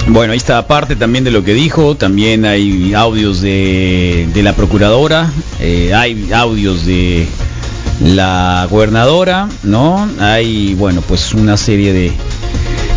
Bueno, 0.09 0.33
ahí 0.33 0.39
está 0.39 0.67
parte 0.67 0.97
también 0.97 1.25
de 1.25 1.31
lo 1.31 1.45
que 1.45 1.53
dijo, 1.53 1.95
también 1.97 2.47
hay 2.47 2.95
audios 2.95 3.43
de, 3.43 4.27
de 4.33 4.43
la 4.43 4.55
procuradora, 4.55 5.31
eh, 5.61 5.93
hay 5.95 6.33
audios 6.33 6.87
de 6.87 7.29
la 8.03 8.67
gobernadora, 8.71 9.49
¿no? 9.65 10.09
Hay, 10.19 10.75
bueno, 10.75 11.03
pues 11.03 11.35
una 11.35 11.59
serie 11.59 11.93
de, 11.93 12.13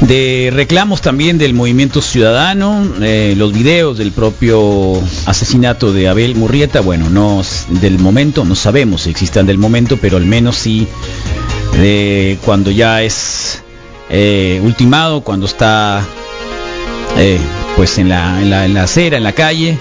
de 0.02 0.52
reclamos 0.54 1.02
también 1.02 1.38
del 1.38 1.54
movimiento 1.54 2.02
ciudadano, 2.02 2.86
eh, 3.02 3.36
los 3.38 3.54
videos 3.54 3.98
del 3.98 4.12
propio 4.12 5.00
asesinato 5.26 5.94
de 5.94 6.08
Abel 6.08 6.36
Murrieta, 6.36 6.82
bueno, 6.82 7.10
no 7.10 7.42
del 7.70 8.00
momento, 8.00 8.44
no 8.44 8.56
sabemos 8.56 9.04
si 9.04 9.12
existan 9.12 9.46
del 9.46 9.58
momento, 9.58 9.98
pero 9.98 10.18
al 10.18 10.26
menos 10.26 10.58
sí 10.58 10.88
de 11.78 12.38
cuando 12.44 12.72
ya 12.72 13.02
es 13.04 13.62
eh, 14.10 14.60
ultimado, 14.64 15.22
cuando 15.22 15.46
está 15.46 16.04
eh, 17.18 17.40
pues 17.76 17.98
en 17.98 18.10
la, 18.10 18.42
en 18.42 18.50
la, 18.50 18.66
en 18.66 18.74
la 18.74 18.84
acera, 18.84 19.18
en 19.18 19.24
la 19.24 19.34
calle, 19.34 19.78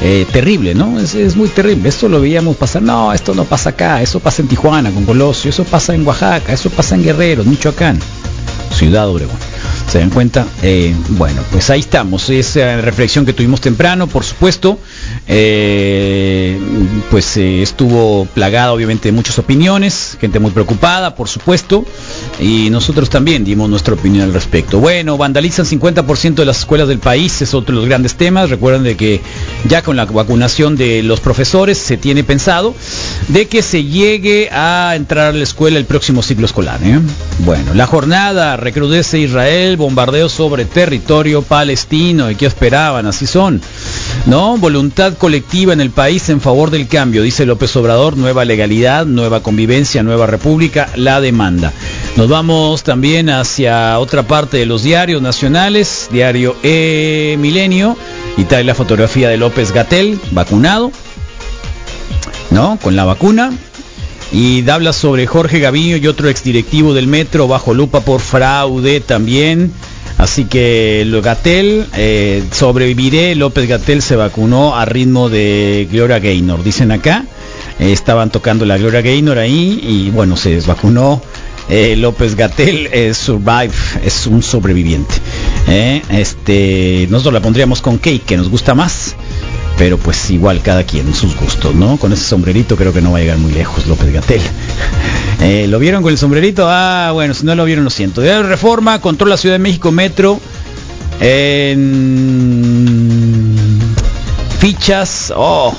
eh, 0.00 0.26
terrible, 0.32 0.74
¿no? 0.74 0.98
Es, 0.98 1.14
es, 1.14 1.36
muy 1.36 1.48
terrible. 1.48 1.88
Esto 1.88 2.08
lo 2.08 2.20
veíamos 2.20 2.56
pasar, 2.56 2.82
no, 2.82 3.12
esto 3.12 3.34
no 3.34 3.44
pasa 3.44 3.70
acá, 3.70 4.00
eso 4.02 4.20
pasa 4.20 4.42
en 4.42 4.48
Tijuana, 4.48 4.90
con 4.90 5.04
Colosio, 5.04 5.50
eso 5.50 5.64
pasa 5.64 5.94
en 5.94 6.06
Oaxaca, 6.06 6.52
eso 6.52 6.70
pasa 6.70 6.94
en 6.94 7.04
Guerrero, 7.04 7.44
Michoacán, 7.44 7.98
Ciudad 8.72 9.08
Obregón. 9.08 9.47
¿Se 9.88 10.00
dan 10.00 10.10
cuenta? 10.10 10.46
Eh, 10.62 10.94
bueno, 11.10 11.40
pues 11.50 11.70
ahí 11.70 11.80
estamos. 11.80 12.28
Esa 12.28 12.76
reflexión 12.82 13.24
que 13.24 13.32
tuvimos 13.32 13.62
temprano, 13.62 14.06
por 14.06 14.22
supuesto, 14.22 14.78
eh, 15.26 16.58
pues 17.10 17.38
eh, 17.38 17.62
estuvo 17.62 18.26
plagada 18.26 18.74
obviamente 18.74 19.08
de 19.08 19.12
muchas 19.12 19.38
opiniones, 19.38 20.18
gente 20.20 20.40
muy 20.40 20.50
preocupada, 20.50 21.14
por 21.14 21.30
supuesto, 21.30 21.86
y 22.38 22.68
nosotros 22.68 23.08
también 23.08 23.44
dimos 23.44 23.70
nuestra 23.70 23.94
opinión 23.94 24.24
al 24.24 24.34
respecto. 24.34 24.78
Bueno, 24.78 25.16
vandalizan 25.16 25.64
50% 25.64 26.34
de 26.34 26.44
las 26.44 26.58
escuelas 26.58 26.86
del 26.86 26.98
país, 26.98 27.40
es 27.40 27.54
otro 27.54 27.74
de 27.74 27.80
los 27.80 27.88
grandes 27.88 28.14
temas. 28.14 28.50
Recuerden 28.50 28.82
de 28.82 28.94
que 28.94 29.22
ya 29.66 29.82
con 29.82 29.96
la 29.96 30.04
vacunación 30.04 30.76
de 30.76 31.02
los 31.02 31.20
profesores 31.20 31.78
se 31.78 31.96
tiene 31.96 32.24
pensado 32.24 32.74
de 33.28 33.46
que 33.48 33.62
se 33.62 33.84
llegue 33.84 34.48
a 34.52 34.94
entrar 34.94 35.28
a 35.28 35.32
la 35.32 35.42
escuela 35.42 35.78
el 35.78 35.84
próximo 35.84 36.22
ciclo 36.22 36.46
escolar. 36.46 36.80
¿eh? 36.82 36.98
Bueno, 37.40 37.74
la 37.74 37.86
jornada 37.86 38.56
recrudece 38.56 39.18
Israel 39.18 39.76
bombardeos 39.76 40.32
sobre 40.32 40.64
territorio 40.64 41.42
palestino. 41.42 42.30
¿Y 42.30 42.34
qué 42.34 42.46
esperaban? 42.46 43.06
Así 43.06 43.26
son. 43.26 43.60
¿No? 44.26 44.56
Voluntad 44.58 45.14
colectiva 45.14 45.72
en 45.72 45.80
el 45.80 45.90
país 45.90 46.28
en 46.28 46.40
favor 46.40 46.70
del 46.70 46.88
cambio, 46.88 47.22
dice 47.22 47.46
López 47.46 47.74
Obrador. 47.76 48.16
Nueva 48.16 48.44
legalidad, 48.44 49.06
nueva 49.06 49.42
convivencia, 49.42 50.02
nueva 50.02 50.26
república, 50.26 50.88
la 50.96 51.20
demanda. 51.20 51.72
Nos 52.18 52.28
vamos 52.28 52.82
también 52.82 53.30
hacia 53.30 53.96
otra 54.00 54.24
parte 54.24 54.56
de 54.56 54.66
los 54.66 54.82
diarios 54.82 55.22
nacionales. 55.22 56.08
Diario 56.10 56.56
E 56.64 57.36
Milenio. 57.38 57.96
Y 58.36 58.42
trae 58.42 58.64
la 58.64 58.74
fotografía 58.74 59.28
de 59.28 59.36
López 59.36 59.70
Gatel, 59.70 60.18
vacunado. 60.32 60.90
¿No? 62.50 62.76
Con 62.82 62.96
la 62.96 63.04
vacuna. 63.04 63.52
Y 64.32 64.68
habla 64.68 64.92
sobre 64.92 65.28
Jorge 65.28 65.60
Gaviño 65.60 65.96
y 65.96 66.08
otro 66.08 66.28
exdirectivo 66.28 66.92
del 66.92 67.06
metro 67.06 67.46
bajo 67.46 67.72
lupa 67.72 68.00
por 68.00 68.20
fraude 68.20 68.98
también. 68.98 69.72
Así 70.16 70.46
que 70.46 71.06
Gatel, 71.22 71.86
eh, 71.94 72.42
sobreviviré, 72.50 73.36
López 73.36 73.68
Gatel 73.68 74.02
se 74.02 74.16
vacunó 74.16 74.74
a 74.74 74.84
ritmo 74.86 75.28
de 75.28 75.86
Gloria 75.88 76.18
Gaynor. 76.18 76.64
Dicen 76.64 76.90
acá, 76.90 77.26
eh, 77.78 77.92
estaban 77.92 78.30
tocando 78.30 78.64
la 78.64 78.76
Gloria 78.76 79.02
Gaynor 79.02 79.38
ahí 79.38 79.78
y 79.80 80.10
bueno, 80.10 80.36
se 80.36 80.50
desvacunó. 80.50 81.22
Eh, 81.70 81.96
López 81.96 82.34
Gatel 82.34 82.88
es 82.92 83.16
survive, 83.18 83.72
es 84.04 84.26
un 84.26 84.42
sobreviviente. 84.42 85.14
este, 86.10 87.06
nosotros 87.10 87.34
la 87.34 87.40
pondríamos 87.40 87.82
con 87.82 87.98
Cake, 87.98 88.24
que 88.24 88.36
nos 88.36 88.48
gusta 88.48 88.74
más 88.74 89.16
pero 89.78 89.96
pues 89.96 90.28
igual 90.30 90.60
cada 90.60 90.82
quien 90.82 91.14
sus 91.14 91.36
gustos, 91.36 91.74
¿no? 91.74 91.96
Con 91.96 92.12
ese 92.12 92.24
sombrerito 92.24 92.76
creo 92.76 92.92
que 92.92 93.00
no 93.00 93.12
va 93.12 93.18
a 93.18 93.20
llegar 93.20 93.38
muy 93.38 93.52
lejos 93.52 93.86
López 93.86 94.12
Gatel. 94.12 94.42
Eh, 95.40 95.68
¿Lo 95.68 95.78
vieron 95.78 96.02
con 96.02 96.10
el 96.10 96.18
sombrerito? 96.18 96.66
Ah, 96.68 97.12
bueno, 97.12 97.32
si 97.32 97.46
no 97.46 97.54
lo 97.54 97.64
vieron 97.64 97.84
lo 97.84 97.90
siento. 97.90 98.20
De 98.20 98.42
reforma, 98.42 99.00
controla 99.00 99.36
Ciudad 99.36 99.54
de 99.54 99.60
México 99.60 99.92
Metro. 99.92 100.40
En 101.20 102.26
fichas, 104.58 105.32
oh, 105.36 105.72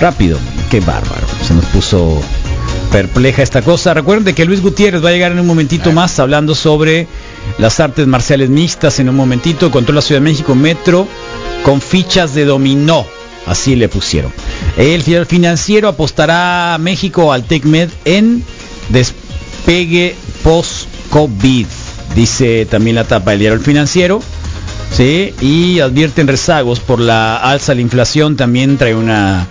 rápido, 0.00 0.38
qué 0.70 0.80
bárbaro. 0.80 1.26
Se 1.46 1.52
nos 1.52 1.66
puso 1.66 2.18
perpleja 2.90 3.42
esta 3.42 3.62
cosa. 3.62 3.94
Recuerden 3.94 4.34
que 4.34 4.44
Luis 4.44 4.62
Gutiérrez 4.62 5.04
va 5.04 5.10
a 5.10 5.12
llegar 5.12 5.32
en 5.32 5.40
un 5.40 5.46
momentito 5.46 5.92
más 5.92 6.18
hablando 6.18 6.54
sobre 6.54 7.06
las 7.58 7.80
artes 7.80 8.06
marciales 8.06 8.48
mixtas 8.50 8.98
en 9.00 9.08
un 9.08 9.16
momentito. 9.16 9.70
Control 9.70 9.96
la 9.96 10.02
Ciudad 10.02 10.20
de 10.20 10.30
México 10.30 10.54
Metro 10.54 11.06
con 11.62 11.80
fichas 11.80 12.34
de 12.34 12.44
dominó. 12.44 13.06
Así 13.46 13.76
le 13.76 13.88
pusieron. 13.88 14.32
El 14.76 15.02
financiero 15.26 15.88
apostará 15.88 16.76
México 16.78 17.32
al 17.32 17.44
TECMED 17.44 17.88
en 18.04 18.42
despegue 18.90 20.14
post-COVID. 20.42 21.66
Dice 22.14 22.66
también 22.66 22.96
la 22.96 23.04
tapa 23.04 23.30
del 23.30 23.40
diario 23.40 23.60
Financiero. 23.60 24.20
¿sí? 24.92 25.34
Y 25.40 25.80
advierten 25.80 26.26
rezagos 26.26 26.80
por 26.80 27.00
la 27.00 27.36
alza 27.36 27.72
de 27.72 27.76
la 27.76 27.82
inflación. 27.82 28.36
También 28.36 28.76
trae 28.76 28.94
una 28.94 29.46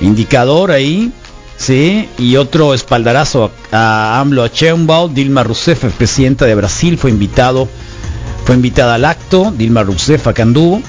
indicador 0.00 0.70
ahí. 0.70 1.12
¿Sí? 1.56 2.08
Y 2.18 2.36
otro 2.36 2.74
espaldarazo 2.74 3.50
a, 3.72 4.16
a 4.16 4.20
AMLO 4.20 4.44
a. 4.44 5.08
Dilma 5.08 5.42
Rousseff, 5.42 5.84
presidenta 5.94 6.44
de 6.44 6.54
Brasil, 6.54 6.98
fue 6.98 7.10
invitado, 7.10 7.68
fue 8.44 8.54
invitada 8.54 8.94
al 8.94 9.04
acto. 9.04 9.52
Dilma 9.56 9.82
Rousseff 9.82 10.26
anduvo. 10.42 10.82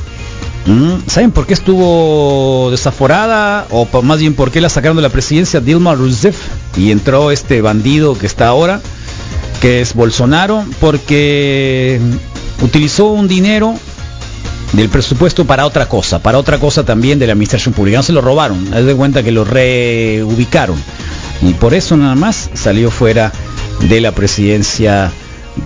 Mm, 0.65 1.07
¿Saben 1.07 1.31
por 1.31 1.47
qué 1.47 1.53
estuvo 1.53 2.69
desaforada? 2.71 3.67
O 3.71 3.87
más 4.01 4.19
bien 4.19 4.33
por 4.33 4.51
qué 4.51 4.59
la 4.59 4.69
sacaron 4.69 4.97
de 4.97 5.03
la 5.03 5.09
presidencia 5.09 5.61
Dilma 5.61 5.95
Rousseff 5.95 6.37
y 6.75 6.91
entró 6.91 7.31
este 7.31 7.61
bandido 7.61 8.17
que 8.17 8.25
está 8.25 8.47
ahora, 8.47 8.81
que 9.61 9.79
es 9.79 9.93
Bolsonaro, 9.93 10.65
porque 10.81 12.01
utilizó 12.61 13.05
un 13.05 13.29
dinero 13.29 13.75
del 14.73 14.89
presupuesto 14.89 15.45
para 15.45 15.65
otra 15.65 15.87
cosa, 15.87 16.19
para 16.19 16.37
otra 16.37 16.59
cosa 16.59 16.83
también 16.83 17.19
de 17.19 17.27
la 17.27 17.33
administración 17.33 17.73
pública. 17.73 17.97
No 17.97 18.03
se 18.03 18.13
lo 18.13 18.21
robaron, 18.21 18.73
haz 18.73 18.85
de 18.85 18.95
cuenta 18.95 19.23
que 19.23 19.31
lo 19.31 19.43
reubicaron. 19.45 20.81
Y 21.41 21.53
por 21.53 21.73
eso 21.73 21.95
nada 21.97 22.15
más 22.15 22.49
salió 22.53 22.91
fuera 22.91 23.31
de 23.81 24.01
la 24.01 24.11
presidencia 24.11 25.11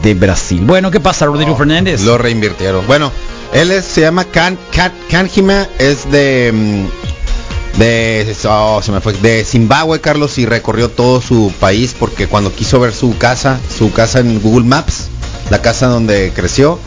de 0.04 0.14
Brasil. 0.14 0.62
Bueno, 0.64 0.92
¿qué 0.92 1.00
pasa, 1.00 1.26
Rodrigo 1.26 1.56
Fernández? 1.56 2.02
Lo 2.02 2.18
reinvirtieron. 2.18 2.86
Bueno, 2.88 3.12
él 3.54 3.72
es- 3.72 3.86
se 3.86 4.02
llama 4.02 4.26
Kan, 4.26 4.58
Kan, 4.74 4.92
Kanjima, 5.10 5.68
es 5.80 6.10
de 6.12 6.52
mm, 6.54 7.80
de 7.80 8.36
oh, 8.50 8.82
se 8.84 8.92
me 8.92 9.00
fue, 9.00 9.14
de 9.14 9.46
Zimbabue, 9.46 10.02
Carlos, 10.02 10.38
y 10.38 10.46
recorrió 10.46 10.90
todo 10.90 11.22
su 11.22 11.54
país 11.60 11.96
porque 11.98 12.28
cuando 12.28 12.54
quiso 12.54 12.80
ver 12.82 12.94
su 12.94 13.18
casa, 13.18 13.60
su 13.78 13.92
casa 13.94 14.20
en 14.20 14.42
Google 14.42 14.66
Maps, 14.66 15.08
la 15.52 15.62
casa 15.62 15.86
donde 15.88 16.32
creció, 16.36 16.80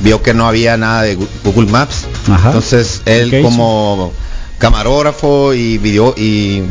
vio 0.00 0.22
que 0.22 0.32
no 0.32 0.46
había 0.48 0.76
nada 0.78 1.02
de 1.02 1.18
Google 1.44 1.70
Maps. 1.70 2.06
Ajá. 2.30 2.48
Entonces 2.48 3.02
él 3.04 3.42
como 3.42 4.12
camarógrafo 4.58 5.52
y 5.54 5.76
video 5.78 6.14
y, 6.16 6.62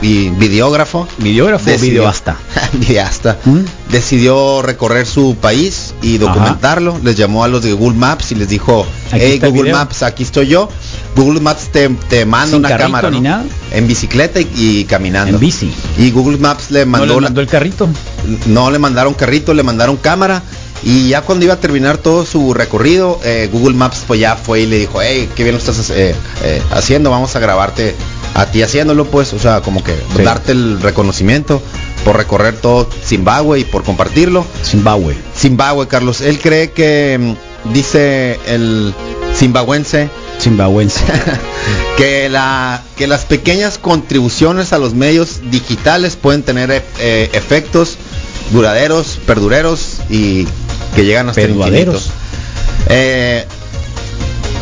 y 0.00 0.30
videógrafo, 0.30 1.06
videógrafo 1.18 1.70
o 1.70 1.78
videoasta? 1.78 2.38
videasta, 2.72 3.36
decidió 3.90 4.62
recorrer 4.62 5.06
su 5.06 5.36
país 5.36 5.94
y 6.00 6.16
documentarlo. 6.16 6.98
Les 7.04 7.16
llamó 7.16 7.44
a 7.44 7.48
los 7.48 7.62
de 7.62 7.74
Google 7.74 7.98
Maps 7.98 8.32
y 8.32 8.34
les 8.36 8.48
dijo, 8.48 8.86
Aquí 9.12 9.18
hey 9.20 9.38
Google 9.42 9.64
video". 9.64 9.76
Maps, 9.76 10.02
aquí 10.02 10.22
estoy 10.22 10.46
yo. 10.48 10.70
Google 11.14 11.40
Maps 11.40 11.68
te, 11.70 11.90
te 12.08 12.24
manda 12.24 12.46
Sin 12.48 12.58
una 12.60 12.68
carrito 12.70 12.86
cámara 12.86 13.10
ni 13.10 13.20
¿no? 13.20 13.28
nada. 13.28 13.44
en 13.72 13.86
bicicleta 13.86 14.40
y, 14.40 14.48
y 14.56 14.84
caminando. 14.84 15.34
En 15.36 15.40
bici. 15.40 15.70
Y 15.98 16.10
Google 16.12 16.38
Maps 16.38 16.70
le 16.70 16.86
¿No 16.86 16.92
mandó, 16.92 17.06
le 17.06 17.14
la- 17.14 17.20
mandó 17.26 17.40
el 17.42 17.46
carrito? 17.46 17.88
no 18.46 18.70
le 18.70 18.78
mandaron 18.78 19.12
carrito, 19.12 19.52
le 19.52 19.62
mandaron 19.62 19.96
cámara. 19.98 20.42
Y 20.82 21.08
ya 21.08 21.22
cuando 21.22 21.44
iba 21.44 21.54
a 21.54 21.60
terminar 21.60 21.98
todo 21.98 22.26
su 22.26 22.52
recorrido, 22.52 23.18
eh, 23.24 23.48
Google 23.50 23.74
Maps 23.74 24.04
pues 24.06 24.20
ya 24.20 24.36
fue 24.36 24.62
y 24.62 24.66
le 24.66 24.78
dijo, 24.78 25.00
hey, 25.00 25.30
qué 25.34 25.42
bien 25.42 25.54
lo 25.54 25.58
estás 25.58 25.90
eh, 25.90 26.14
eh, 26.42 26.62
haciendo, 26.72 27.10
vamos 27.10 27.34
a 27.36 27.40
grabarte 27.40 27.94
a 28.34 28.46
ti 28.46 28.62
haciéndolo, 28.62 29.06
pues, 29.06 29.32
o 29.32 29.38
sea, 29.38 29.60
como 29.62 29.82
que 29.82 29.94
Sí. 30.16 30.22
darte 30.22 30.52
el 30.52 30.80
reconocimiento 30.80 31.62
por 32.04 32.16
recorrer 32.16 32.56
todo 32.56 32.88
Zimbabue 33.04 33.60
y 33.60 33.64
por 33.64 33.84
compartirlo. 33.84 34.44
Zimbabue. 34.64 35.16
Zimbabue, 35.36 35.86
Carlos. 35.88 36.20
Él 36.20 36.38
cree 36.40 36.72
que, 36.72 37.34
mm, 37.64 37.72
dice 37.72 38.38
el 38.46 38.92
zimbabuense, 39.34 40.10
Zimbabuense. 40.40 41.00
que, 41.96 42.28
la, 42.28 42.82
que 42.96 43.06
las 43.06 43.24
pequeñas 43.24 43.78
contribuciones 43.78 44.72
a 44.72 44.78
los 44.78 44.92
medios 44.94 45.40
digitales 45.50 46.16
pueden 46.16 46.42
tener 46.42 46.84
efectos 46.98 47.96
duraderos, 48.50 49.18
perdureros 49.26 50.00
y 50.10 50.46
que 50.94 51.04
llegan 51.04 51.28
hasta 51.28 51.42
el 51.42 51.48
Perduaderos. 51.48 51.94
infinito. 52.06 52.14
Eh, 52.88 53.44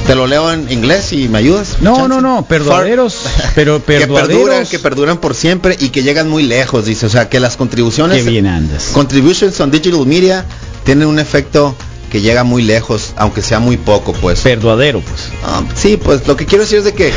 te 0.06 0.14
lo 0.14 0.26
leo 0.26 0.52
en 0.52 0.70
inglés 0.70 1.12
y 1.12 1.28
me 1.28 1.38
ayudas. 1.38 1.76
No, 1.80 2.08
no, 2.08 2.20
no, 2.20 2.44
perduaderos, 2.46 3.20
pero 3.54 3.76
que 3.86 4.00
perduran, 4.00 4.26
perduaderos. 4.28 4.68
que 4.68 4.78
perduran 4.78 5.18
por 5.18 5.34
siempre 5.34 5.76
y 5.78 5.90
que 5.90 6.02
llegan 6.02 6.28
muy 6.28 6.42
lejos, 6.42 6.84
dice, 6.86 7.06
o 7.06 7.08
sea, 7.08 7.28
que 7.28 7.40
las 7.40 7.56
contribuciones 7.56 8.22
Qué 8.24 8.30
bien 8.30 8.46
andas. 8.46 8.90
contributions 8.92 9.58
on 9.60 9.70
digital 9.70 10.04
media 10.06 10.44
tienen 10.84 11.06
un 11.08 11.18
efecto 11.18 11.74
que 12.10 12.20
llega 12.20 12.44
muy 12.44 12.62
lejos, 12.62 13.12
aunque 13.16 13.40
sea 13.42 13.58
muy 13.58 13.76
poco, 13.78 14.12
pues. 14.12 14.40
Perduadero, 14.40 15.00
pues. 15.00 15.28
Ah, 15.44 15.62
sí, 15.74 15.96
pues 15.96 16.26
lo 16.26 16.36
que 16.36 16.44
quiero 16.46 16.64
decir 16.64 16.78
es 16.78 16.84
de 16.84 16.92
que 16.92 17.10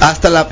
hasta 0.00 0.28
la, 0.28 0.48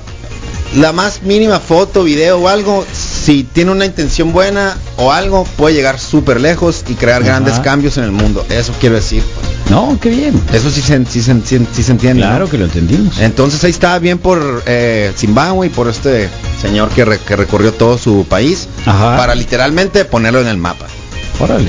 la 0.77 0.93
más 0.93 1.23
mínima 1.23 1.61
foto, 1.61 2.03
video 2.05 2.39
o 2.41 2.49
algo, 2.49 2.85
si 2.93 3.45
tiene 3.45 3.71
una 3.71 3.85
intención 3.85 4.33
buena 4.33 4.77
o 4.97 5.13
algo, 5.13 5.45
puede 5.57 5.75
llegar 5.75 6.01
súper 6.01 6.41
lejos 6.41 6.85
y 6.89 6.95
crear 6.95 7.23
Ajá. 7.23 7.31
grandes 7.33 7.61
cambios 7.61 7.97
en 7.97 8.05
el 8.05 8.11
mundo. 8.13 8.45
Eso 8.51 8.73
quiero 8.81 8.97
decir. 8.97 9.23
No, 9.71 9.97
qué 10.01 10.11
bien. 10.11 10.41
Eso 10.53 10.71
sí 10.71 10.83
se, 10.83 11.05
sí 11.07 11.23
se- 11.23 11.41
sí- 11.45 11.83
se 11.83 11.91
entiende. 11.93 12.23
Claro 12.23 12.45
¿no? 12.47 12.51
que 12.51 12.59
lo 12.59 12.65
entendimos. 12.65 13.19
Entonces 13.19 13.63
ahí 13.65 13.71
está 13.71 13.99
bien 13.99 14.19
por 14.19 14.63
eh, 14.67 15.13
Zimbabue 15.17 15.69
y 15.69 15.71
por 15.71 15.89
este 15.89 16.29
señor 16.61 16.89
que, 16.91 17.05
re- 17.05 17.19
que 17.19 17.37
recorrió 17.37 17.73
todo 17.73 17.97
su 17.97 18.27
país 18.29 18.69
Ajá. 18.85 19.17
para 19.17 19.35
literalmente 19.35 20.05
ponerlo 20.05 20.41
en 20.41 20.49
el 20.49 20.57
mapa. 20.59 20.87
Órale. 21.41 21.67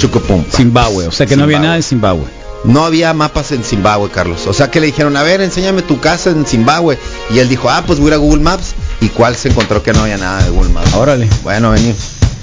Zimbabue, 0.51 1.07
o 1.07 1.11
sea 1.11 1.25
que 1.25 1.35
no 1.37 1.43
había 1.43 1.59
nada 1.59 1.75
en 1.77 1.83
Zimbabue. 1.83 2.25
No 2.65 2.83
había 2.83 3.13
mapas 3.13 3.51
en 3.51 3.63
Zimbabue, 3.63 4.09
Carlos. 4.09 4.47
O 4.47 4.53
sea 4.53 4.71
que 4.71 4.79
le 4.79 4.87
dijeron, 4.87 5.15
a 5.17 5.21
ver, 5.23 5.39
enséñame 5.41 5.83
tu 5.83 5.99
casa 5.99 6.31
en 6.31 6.47
Zimbabue. 6.47 6.97
Y 7.31 7.37
él 7.37 7.47
dijo, 7.47 7.69
ah, 7.69 7.83
pues 7.85 7.99
voy 7.99 8.11
a 8.11 8.17
Google 8.17 8.41
Maps. 8.41 8.73
¿Y 9.01 9.09
cuál 9.09 9.35
se 9.35 9.49
encontró 9.49 9.83
que 9.83 9.93
no 9.93 10.01
había 10.01 10.17
nada 10.17 10.43
de 10.43 10.51
Maps? 10.51 10.93
Órale. 10.93 11.27
Bueno, 11.43 11.71
vení. 11.71 11.93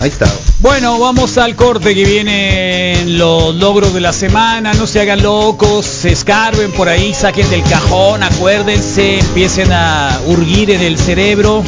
Ahí 0.00 0.08
está. 0.08 0.26
Bueno, 0.58 0.98
vamos 0.98 1.38
al 1.38 1.54
corte 1.54 1.94
que 1.94 2.04
vienen 2.04 3.18
los 3.18 3.54
logros 3.54 3.94
de 3.94 4.00
la 4.00 4.12
semana. 4.12 4.74
No 4.74 4.86
se 4.86 5.00
hagan 5.00 5.22
locos, 5.22 5.86
se 5.86 6.10
escarben 6.10 6.72
por 6.72 6.88
ahí, 6.88 7.14
saquen 7.14 7.48
del 7.50 7.62
cajón, 7.62 8.22
acuérdense, 8.22 9.20
empiecen 9.20 9.72
a 9.72 10.20
urgir 10.26 10.70
en 10.70 10.80
el 10.80 10.98
cerebro 10.98 11.62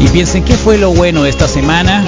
y 0.00 0.08
piensen 0.08 0.44
qué 0.44 0.54
fue 0.56 0.78
lo 0.78 0.90
bueno 0.92 1.24
de 1.24 1.30
esta 1.30 1.48
semana. 1.48 2.04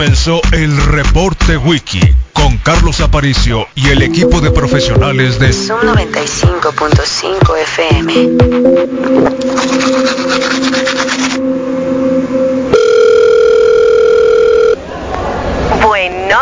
Comenzó 0.00 0.40
el 0.52 0.74
reporte 0.78 1.58
wiki 1.58 2.00
con 2.32 2.56
Carlos 2.56 3.02
Aparicio 3.02 3.68
y 3.74 3.88
el 3.88 4.00
equipo 4.00 4.40
de 4.40 4.50
profesionales 4.50 5.38
de 5.38 5.52
Zoom 5.52 5.78
95.5 5.80 7.58
FM. 7.58 8.28
Bueno. 15.82 16.38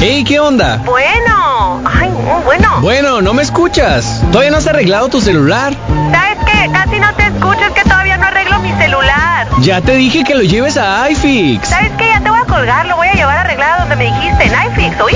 Hey, 0.00 0.24
¿qué 0.26 0.40
onda? 0.40 0.82
Bueno. 0.84 1.84
Muy 2.22 2.42
bueno. 2.44 2.80
Bueno, 2.80 3.22
no 3.22 3.34
me 3.34 3.42
escuchas. 3.42 4.22
Todavía 4.30 4.50
no 4.50 4.58
has 4.58 4.66
arreglado 4.66 5.08
tu 5.08 5.20
celular. 5.20 5.74
¿Sabes 6.12 6.38
qué? 6.46 6.70
Casi 6.72 6.98
no 6.98 7.14
te 7.14 7.24
escucho, 7.24 7.60
es 7.64 7.70
que 7.72 7.82
todavía 7.82 8.16
no 8.16 8.26
arreglo 8.26 8.58
mi 8.60 8.72
celular. 8.72 9.48
Ya 9.60 9.80
te 9.80 9.94
dije 9.94 10.24
que 10.24 10.34
lo 10.34 10.42
lleves 10.42 10.76
a 10.76 11.08
iFix. 11.10 11.68
¿Sabes 11.68 11.92
qué? 11.98 12.08
Ya 12.08 12.20
te 12.20 12.30
voy 12.30 12.40
a 12.40 12.44
colgar, 12.44 12.86
lo 12.86 12.96
voy 12.96 13.08
a 13.08 13.14
llevar 13.14 13.38
arreglado 13.38 13.80
donde 13.80 13.96
me 13.96 14.04
dijiste, 14.04 14.44
en 14.44 14.52
iFix 14.72 15.00
o 15.00 15.08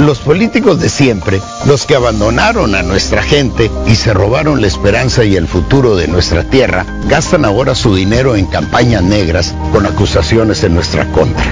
Los 0.00 0.18
políticos 0.18 0.80
de 0.80 0.88
siempre, 0.88 1.40
los 1.66 1.86
que 1.86 1.94
abandonaron 1.94 2.74
a 2.74 2.82
nuestra 2.82 3.22
gente 3.22 3.70
y 3.86 3.94
se 3.94 4.12
robaron 4.12 4.60
la 4.60 4.66
esperanza 4.66 5.24
y 5.24 5.36
el 5.36 5.46
futuro 5.46 5.94
de 5.94 6.08
nuestra 6.08 6.42
tierra, 6.44 6.84
gastan 7.06 7.44
ahora 7.44 7.74
su 7.74 7.94
dinero 7.94 8.34
en 8.34 8.46
campañas 8.46 9.02
negras 9.02 9.54
con 9.72 9.86
acusaciones 9.86 10.64
en 10.64 10.74
nuestra 10.74 11.06
contra. 11.12 11.44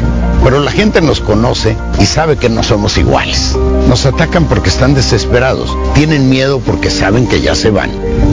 Pero 0.42 0.60
la 0.60 0.70
gente 0.70 1.00
nos 1.00 1.20
conoce 1.20 1.76
y 2.00 2.06
sabe 2.06 2.36
que 2.36 2.48
no 2.48 2.62
somos 2.62 2.96
iguales. 2.98 3.56
Nos 3.88 4.06
atacan 4.06 4.46
porque 4.46 4.70
están 4.70 4.94
desesperados, 4.94 5.76
tienen 5.94 6.28
miedo 6.28 6.60
porque 6.60 6.90
saben 6.90 7.28
que 7.28 7.40
ya 7.40 7.54
se 7.54 7.70
van. 7.70 7.90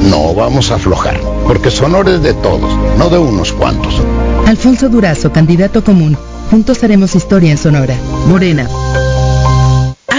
No 0.10 0.34
vamos 0.34 0.72
a 0.72 0.76
aflojar, 0.76 1.20
porque 1.46 1.72
Sonora 1.72 2.12
es 2.12 2.24
de 2.24 2.34
todos, 2.34 2.74
no 2.98 3.10
de 3.10 3.18
unos 3.18 3.52
cuantos. 3.52 4.02
Alfonso 4.48 4.90
Durazo, 4.90 5.32
candidato 5.32 5.84
común. 5.84 6.18
Juntos 6.50 6.84
haremos 6.84 7.16
historia 7.16 7.52
en 7.52 7.58
Sonora. 7.58 7.96
Morena. 8.28 8.68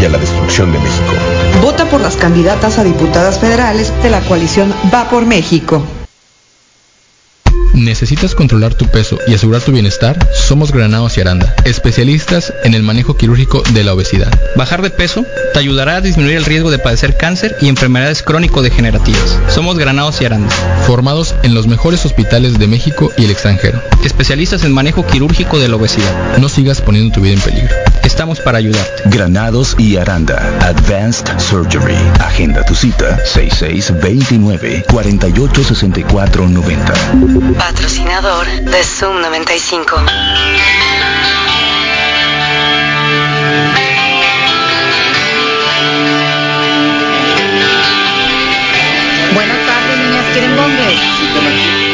y 0.00 0.04
a 0.04 0.08
la 0.08 0.18
destrucción 0.18 0.72
de 0.72 0.78
México. 0.78 1.12
Vota 1.62 1.84
por 1.86 2.00
las 2.00 2.16
candidatas 2.16 2.78
a 2.78 2.84
diputadas 2.84 3.38
federales 3.38 3.92
de 4.02 4.10
la 4.10 4.20
coalición 4.20 4.72
Va 4.92 5.08
por 5.08 5.26
México. 5.26 5.84
¿Necesitas 7.74 8.34
controlar 8.34 8.74
tu 8.74 8.86
peso 8.86 9.18
y 9.28 9.34
asegurar 9.34 9.62
tu 9.62 9.70
bienestar? 9.70 10.28
Somos 10.34 10.72
Granados 10.72 11.16
y 11.16 11.20
Aranda, 11.20 11.54
especialistas 11.64 12.52
en 12.64 12.74
el 12.74 12.82
manejo 12.82 13.16
quirúrgico 13.16 13.62
de 13.72 13.84
la 13.84 13.94
obesidad. 13.94 14.32
Bajar 14.56 14.82
de 14.82 14.90
peso 14.90 15.24
te 15.52 15.58
ayudará 15.60 15.96
a 15.96 16.00
disminuir 16.00 16.36
el 16.36 16.44
riesgo 16.44 16.72
de 16.72 16.80
padecer 16.80 17.16
cáncer 17.16 17.56
y 17.60 17.68
enfermedades 17.68 18.22
crónico-degenerativas. 18.22 19.38
Somos 19.48 19.78
Granados 19.78 20.20
y 20.20 20.24
Aranda. 20.24 20.50
Formados 20.86 21.36
en 21.44 21.54
los 21.54 21.68
mejores 21.68 22.04
hospitales 22.04 22.58
de 22.58 22.66
México 22.66 23.12
y 23.16 23.24
el 23.24 23.30
extranjero. 23.30 23.80
Especialistas 24.04 24.64
en 24.64 24.72
manejo 24.72 25.06
quirúrgico 25.06 25.58
de 25.60 25.68
la 25.68 25.76
obesidad. 25.76 26.38
No 26.38 26.48
sigas 26.48 26.80
poniendo 26.80 27.14
tu 27.14 27.20
vida 27.20 27.34
en 27.34 27.40
peligro. 27.40 27.74
Estamos 28.18 28.40
para 28.40 28.58
ayudarte. 28.58 29.04
Granados 29.04 29.76
y 29.78 29.96
Aranda. 29.96 30.42
Advanced 30.62 31.38
Surgery. 31.38 31.94
Agenda 32.18 32.64
tu 32.64 32.74
cita 32.74 33.24
6629 33.24 34.86
486490. 34.90 36.94
Patrocinador 37.56 38.44
de 38.48 38.82
Zoom 38.82 39.20
95. 39.20 39.94
Buenas 49.32 49.64
tardes, 49.64 49.96
niñas. 49.96 50.24
¿Quieren 50.32 50.56
bongue? 50.56 51.87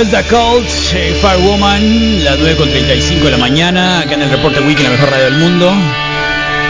Es 0.00 0.10
The 0.10 0.24
Cult, 0.24 0.68
eh, 0.92 1.16
Firewoman, 1.22 2.22
las 2.22 2.38
9 2.38 2.56
con 2.56 2.68
35 2.68 3.24
de 3.24 3.30
la 3.30 3.38
mañana, 3.38 4.00
acá 4.00 4.12
en 4.12 4.22
el 4.22 4.30
Reporte 4.30 4.60
Wiki, 4.60 4.82
la 4.82 4.90
mejor 4.90 5.10
radio 5.10 5.24
del 5.24 5.36
mundo. 5.38 5.72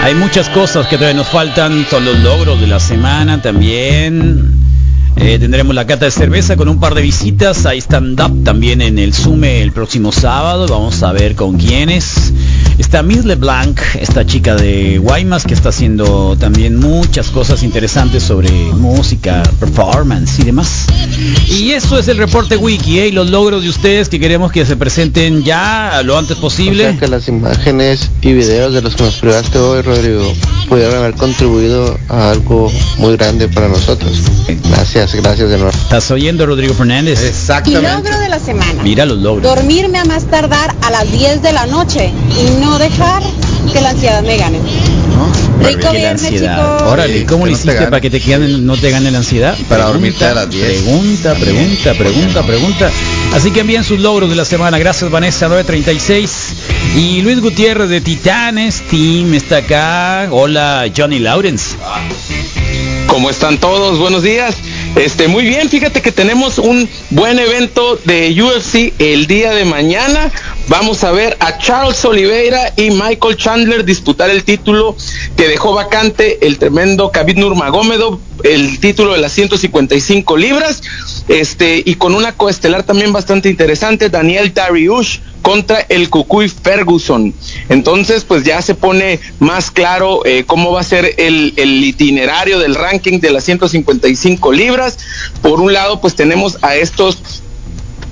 Hay 0.04 0.14
muchas 0.14 0.48
cosas 0.48 0.86
que 0.86 0.96
todavía 0.96 1.16
nos 1.16 1.26
faltan, 1.26 1.84
son 1.90 2.04
los 2.04 2.20
logros 2.20 2.60
de 2.60 2.68
la 2.68 2.78
semana 2.78 3.42
también. 3.42 4.54
Eh, 5.16 5.38
tendremos 5.40 5.74
la 5.74 5.86
cata 5.86 6.04
de 6.04 6.12
cerveza 6.12 6.56
con 6.56 6.68
un 6.68 6.78
par 6.78 6.94
de 6.94 7.02
visitas. 7.02 7.66
Hay 7.66 7.78
stand-up 7.78 8.44
también 8.44 8.80
en 8.80 8.96
el 8.96 9.12
Sume 9.12 9.60
el 9.60 9.72
próximo 9.72 10.12
sábado. 10.12 10.68
Vamos 10.68 11.02
a 11.02 11.10
ver 11.10 11.34
con 11.34 11.56
quiénes. 11.56 12.32
Está 12.78 13.02
Miss 13.02 13.24
LeBlanc, 13.24 13.80
esta 13.98 14.24
chica 14.24 14.54
de 14.54 14.98
Guaymas 14.98 15.44
que 15.44 15.54
está 15.54 15.70
haciendo 15.70 16.36
también 16.38 16.78
muchas 16.78 17.30
cosas 17.30 17.64
interesantes 17.64 18.22
sobre 18.22 18.50
música, 18.50 19.42
performance 19.58 20.38
y 20.38 20.44
demás. 20.44 20.85
Y 21.48 21.72
eso 21.72 21.98
es 21.98 22.08
el 22.08 22.18
reporte 22.18 22.56
wiki 22.56 23.00
¿eh? 23.00 23.08
y 23.08 23.12
los 23.12 23.30
logros 23.30 23.62
de 23.62 23.68
ustedes 23.68 24.08
que 24.08 24.20
queremos 24.20 24.52
que 24.52 24.66
se 24.66 24.76
presenten 24.76 25.44
ya 25.44 26.02
lo 26.04 26.18
antes 26.18 26.36
posible. 26.36 26.86
O 26.86 26.90
sea 26.90 27.00
que 27.00 27.08
las 27.08 27.28
imágenes 27.28 28.10
y 28.20 28.32
videos 28.32 28.74
de 28.74 28.82
los 28.82 28.94
que 28.96 29.04
nos 29.04 29.16
privaste 29.16 29.58
hoy, 29.58 29.82
Rodrigo, 29.82 30.32
pudieron 30.68 30.96
haber 30.96 31.14
contribuido 31.14 31.98
a 32.08 32.30
algo 32.30 32.70
muy 32.98 33.16
grande 33.16 33.48
para 33.48 33.68
nosotros. 33.68 34.22
Gracias, 34.70 35.14
gracias 35.14 35.50
de 35.50 35.58
nuevo. 35.58 35.70
¿Estás 35.70 36.10
oyendo, 36.10 36.46
Rodrigo 36.46 36.74
Fernández? 36.74 37.18
Y 37.66 37.72
logro 37.72 38.18
de 38.18 38.28
la 38.28 38.38
semana. 38.38 38.82
Mira 38.82 39.06
los 39.06 39.18
logros. 39.18 39.42
Dormirme 39.42 39.98
a 39.98 40.04
más 40.04 40.26
tardar 40.26 40.74
a 40.82 40.90
las 40.90 41.10
10 41.10 41.42
de 41.42 41.52
la 41.52 41.66
noche 41.66 42.12
y 42.40 42.60
no 42.60 42.78
dejar 42.78 43.22
que 43.72 43.80
la 43.80 43.90
ansiedad 43.90 44.22
me 44.22 44.36
gane. 44.36 44.58
La 45.72 46.10
ansiedad. 46.10 46.86
Órale, 46.88 47.24
¿cómo 47.26 47.44
te 47.44 47.52
hiciste 47.52 47.86
para 47.86 48.00
que 48.00 48.10
te 48.10 48.20
queden, 48.20 48.64
no 48.64 48.76
te 48.76 48.90
gane 48.90 49.10
la 49.10 49.18
ansiedad? 49.18 49.56
Para 49.68 49.86
dormirte 49.86 50.24
a 50.24 50.34
las 50.34 50.50
10. 50.50 50.82
Pregunta, 50.82 51.34
pregunta, 51.34 51.94
pregunta, 51.94 52.42
pregunta. 52.46 52.90
Así 53.34 53.50
que 53.50 53.60
envíen 53.60 53.84
sus 53.84 54.00
logros 54.00 54.30
de 54.30 54.36
la 54.36 54.44
semana. 54.44 54.78
Gracias, 54.78 55.10
Vanessa 55.10 55.48
936. 55.48 56.54
Y 56.96 57.22
Luis 57.22 57.40
Gutiérrez 57.40 57.88
de 57.88 58.00
Titanes 58.00 58.82
Team 58.82 59.34
está 59.34 59.58
acá. 59.58 60.28
Hola, 60.30 60.90
Johnny 60.96 61.18
Lawrence. 61.18 61.76
¿Cómo 63.06 63.30
están 63.30 63.58
todos? 63.58 63.98
Buenos 63.98 64.22
días. 64.22 64.56
Este, 64.94 65.28
muy 65.28 65.44
bien, 65.44 65.68
fíjate 65.68 66.02
que 66.02 66.12
tenemos 66.12 66.58
un 66.58 66.88
buen 67.10 67.38
evento 67.38 67.98
de 68.04 68.34
UFC 68.42 68.92
el 68.98 69.26
día 69.26 69.52
de 69.52 69.64
mañana. 69.64 70.30
Vamos 70.68 71.04
a 71.04 71.12
ver 71.12 71.36
a 71.38 71.58
Charles 71.58 72.04
Oliveira 72.04 72.72
y 72.76 72.90
Michael 72.90 73.36
Chandler 73.36 73.84
disputar 73.84 74.30
el 74.30 74.42
título 74.42 74.96
que 75.36 75.46
dejó 75.46 75.74
vacante 75.74 76.44
el 76.44 76.58
tremendo 76.58 77.12
Khabib 77.12 77.38
Nurmagomedov, 77.38 78.18
el 78.42 78.80
título 78.80 79.12
de 79.12 79.18
las 79.18 79.30
155 79.30 80.36
libras. 80.36 80.82
Este, 81.28 81.82
y 81.84 81.94
con 81.94 82.16
una 82.16 82.32
coestelar 82.32 82.82
también 82.82 83.12
bastante 83.12 83.48
interesante, 83.48 84.10
Daniel 84.10 84.52
Dariush 84.52 85.18
contra 85.40 85.86
el 85.88 86.10
Cucuy 86.10 86.48
Ferguson. 86.48 87.32
Entonces, 87.68 88.24
pues 88.24 88.42
ya 88.42 88.60
se 88.60 88.74
pone 88.74 89.20
más 89.38 89.70
claro 89.70 90.26
eh, 90.26 90.42
cómo 90.44 90.72
va 90.72 90.80
a 90.80 90.84
ser 90.84 91.14
el, 91.18 91.54
el 91.56 91.84
itinerario 91.84 92.58
del 92.58 92.74
ranking 92.74 93.20
de 93.20 93.30
las 93.30 93.44
155 93.44 94.52
libras. 94.52 94.98
Por 95.42 95.60
un 95.60 95.72
lado, 95.72 96.00
pues 96.00 96.16
tenemos 96.16 96.58
a 96.62 96.74
estos 96.74 97.44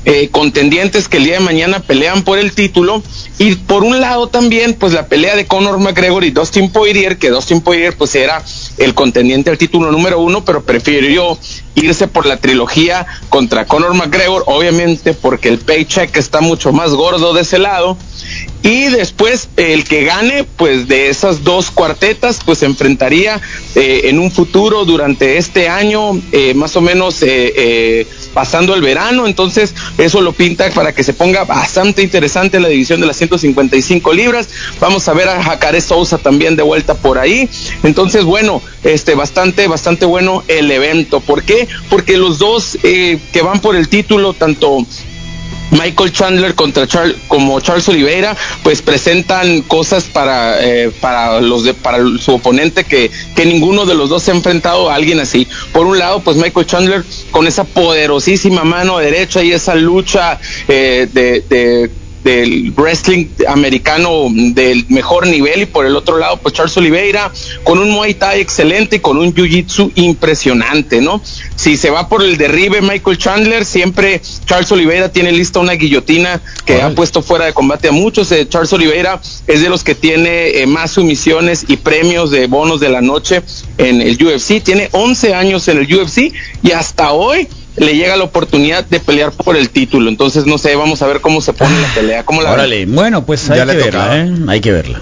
eh, 0.04 0.28
contendientes 0.30 1.08
que 1.08 1.16
el 1.16 1.24
día 1.24 1.34
de 1.34 1.40
mañana 1.40 1.80
pelean 1.80 2.22
por 2.22 2.38
el 2.38 2.52
título. 2.52 3.02
Y 3.38 3.54
por 3.56 3.84
un 3.84 4.00
lado 4.00 4.28
también 4.28 4.74
pues 4.74 4.92
la 4.92 5.06
pelea 5.06 5.34
de 5.34 5.46
Conor 5.46 5.78
McGregor 5.78 6.24
y 6.24 6.30
Dustin 6.30 6.70
Poirier 6.70 7.18
que 7.18 7.30
Dustin 7.30 7.60
Poirier 7.60 7.96
pues 7.96 8.14
era 8.14 8.42
el 8.78 8.94
contendiente 8.94 9.50
al 9.50 9.58
título 9.58 9.90
número 9.90 10.20
uno 10.20 10.44
pero 10.44 10.62
prefirió 10.62 11.38
irse 11.74 12.08
por 12.08 12.26
la 12.26 12.36
trilogía 12.36 13.06
contra 13.28 13.66
Conor 13.66 13.94
McGregor 13.94 14.44
obviamente 14.46 15.14
porque 15.14 15.48
el 15.48 15.58
paycheck 15.58 16.16
está 16.16 16.40
mucho 16.40 16.72
más 16.72 16.90
gordo 16.90 17.34
de 17.34 17.42
ese 17.42 17.58
lado. 17.58 17.96
Y 18.62 18.84
después 18.86 19.50
el 19.58 19.84
que 19.84 20.04
gane 20.04 20.44
pues 20.44 20.88
de 20.88 21.10
esas 21.10 21.44
dos 21.44 21.70
cuartetas 21.70 22.40
pues 22.44 22.60
se 22.60 22.66
enfrentaría 22.66 23.38
eh, 23.74 24.02
en 24.04 24.18
un 24.18 24.30
futuro 24.30 24.86
durante 24.86 25.36
este 25.36 25.68
año 25.68 26.18
eh, 26.32 26.54
más 26.54 26.74
o 26.76 26.80
menos 26.80 27.18
eh, 27.20 28.06
pasando 28.32 28.74
el 28.74 28.80
verano. 28.80 29.26
Entonces 29.26 29.74
eso 29.98 30.22
lo 30.22 30.32
pinta 30.32 30.70
para 30.70 30.94
que 30.94 31.04
se 31.04 31.12
ponga 31.12 31.44
bastante 31.44 32.02
interesante 32.02 32.58
la 32.58 32.68
división 32.68 33.00
de 33.00 33.06
las 33.06 33.16
155 33.18 34.12
libras. 34.14 34.48
Vamos 34.80 35.06
a 35.08 35.12
ver 35.12 35.28
a 35.28 35.42
Jacare 35.42 35.82
Sousa 35.82 36.16
también 36.16 36.56
de 36.56 36.62
vuelta 36.62 36.94
por 36.94 37.18
ahí. 37.18 37.50
Entonces 37.82 38.24
bueno 38.24 38.62
este 38.82 39.14
bastante 39.14 39.66
bastante 39.66 40.06
bueno 40.06 40.42
el 40.48 40.70
evento. 40.70 41.20
¿por 41.20 41.42
qué? 41.42 41.63
Porque 41.88 42.16
los 42.16 42.38
dos 42.38 42.78
eh, 42.82 43.18
que 43.32 43.42
van 43.42 43.60
por 43.60 43.76
el 43.76 43.88
título 43.88 44.32
tanto 44.32 44.86
Michael 45.70 46.12
Chandler 46.12 46.54
contra 46.54 46.86
Charles 46.86 47.16
como 47.26 47.60
Charles 47.60 47.88
Oliveira 47.88 48.36
pues 48.62 48.82
presentan 48.82 49.62
cosas 49.62 50.04
para 50.04 50.64
eh, 50.64 50.92
para 51.00 51.40
los 51.40 51.68
para 51.74 51.98
su 52.18 52.34
oponente 52.34 52.84
que 52.84 53.10
que 53.34 53.44
ninguno 53.44 53.84
de 53.84 53.94
los 53.94 54.08
dos 54.08 54.22
se 54.22 54.30
ha 54.30 54.34
enfrentado 54.34 54.90
a 54.90 54.94
alguien 54.94 55.18
así. 55.20 55.48
Por 55.72 55.86
un 55.86 55.98
lado 55.98 56.20
pues 56.20 56.36
Michael 56.36 56.66
Chandler 56.66 57.04
con 57.30 57.46
esa 57.46 57.64
poderosísima 57.64 58.64
mano 58.64 58.98
derecha 58.98 59.42
y 59.42 59.52
esa 59.52 59.74
lucha 59.74 60.38
eh, 60.68 61.08
de 61.12 61.90
del 62.24 62.72
wrestling 62.76 63.26
americano 63.46 64.28
del 64.30 64.86
mejor 64.88 65.26
nivel 65.26 65.62
y 65.62 65.66
por 65.66 65.86
el 65.86 65.94
otro 65.94 66.18
lado 66.18 66.38
pues 66.38 66.54
Charles 66.54 66.76
Oliveira 66.78 67.30
con 67.62 67.78
un 67.78 67.90
Muay 67.90 68.14
Thai 68.14 68.40
excelente 68.40 68.96
y 68.96 69.00
con 69.00 69.18
un 69.18 69.34
Jiu-Jitsu 69.34 69.92
impresionante, 69.94 71.00
¿no? 71.00 71.22
Si 71.54 71.76
se 71.76 71.90
va 71.90 72.08
por 72.08 72.22
el 72.22 72.36
derribe 72.36 72.80
Michael 72.80 73.18
Chandler, 73.18 73.64
siempre 73.64 74.20
Charles 74.46 74.72
Oliveira 74.72 75.10
tiene 75.10 75.32
lista 75.32 75.60
una 75.60 75.74
guillotina 75.74 76.40
que 76.64 76.80
ha 76.82 76.94
puesto 76.94 77.22
fuera 77.22 77.44
de 77.44 77.52
combate 77.52 77.88
a 77.88 77.92
muchos. 77.92 78.32
Eh, 78.32 78.48
Charles 78.48 78.72
Oliveira 78.72 79.20
es 79.46 79.62
de 79.62 79.68
los 79.68 79.84
que 79.84 79.94
tiene 79.94 80.60
eh, 80.60 80.66
más 80.66 80.92
sumisiones 80.92 81.66
y 81.68 81.76
premios 81.76 82.30
de 82.30 82.46
bonos 82.46 82.80
de 82.80 82.88
la 82.88 83.00
noche 83.00 83.42
en 83.78 84.00
el 84.00 84.22
UFC. 84.22 84.62
Tiene 84.62 84.88
11 84.92 85.34
años 85.34 85.68
en 85.68 85.78
el 85.78 85.94
UFC 85.94 86.32
y 86.62 86.70
hasta 86.72 87.12
hoy 87.12 87.48
le 87.76 87.96
llega 87.96 88.16
la 88.16 88.24
oportunidad 88.24 88.84
de 88.84 89.00
pelear 89.00 89.32
por 89.32 89.56
el 89.56 89.70
título. 89.70 90.08
Entonces, 90.08 90.46
no 90.46 90.58
sé, 90.58 90.74
vamos 90.76 91.02
a 91.02 91.06
ver 91.06 91.20
cómo 91.20 91.40
se 91.40 91.52
pone 91.52 91.80
la 91.80 91.88
pelea. 91.94 92.24
¿Cómo 92.24 92.42
la 92.42 92.50
ven? 92.50 92.58
Órale, 92.60 92.86
bueno, 92.86 93.24
pues 93.24 93.48
hay 93.50 93.58
Ya 93.58 93.66
que 93.66 93.76
verla. 93.76 94.18
¿eh? 94.18 94.34
Hay 94.48 94.60
que 94.60 94.72
verla. 94.72 95.00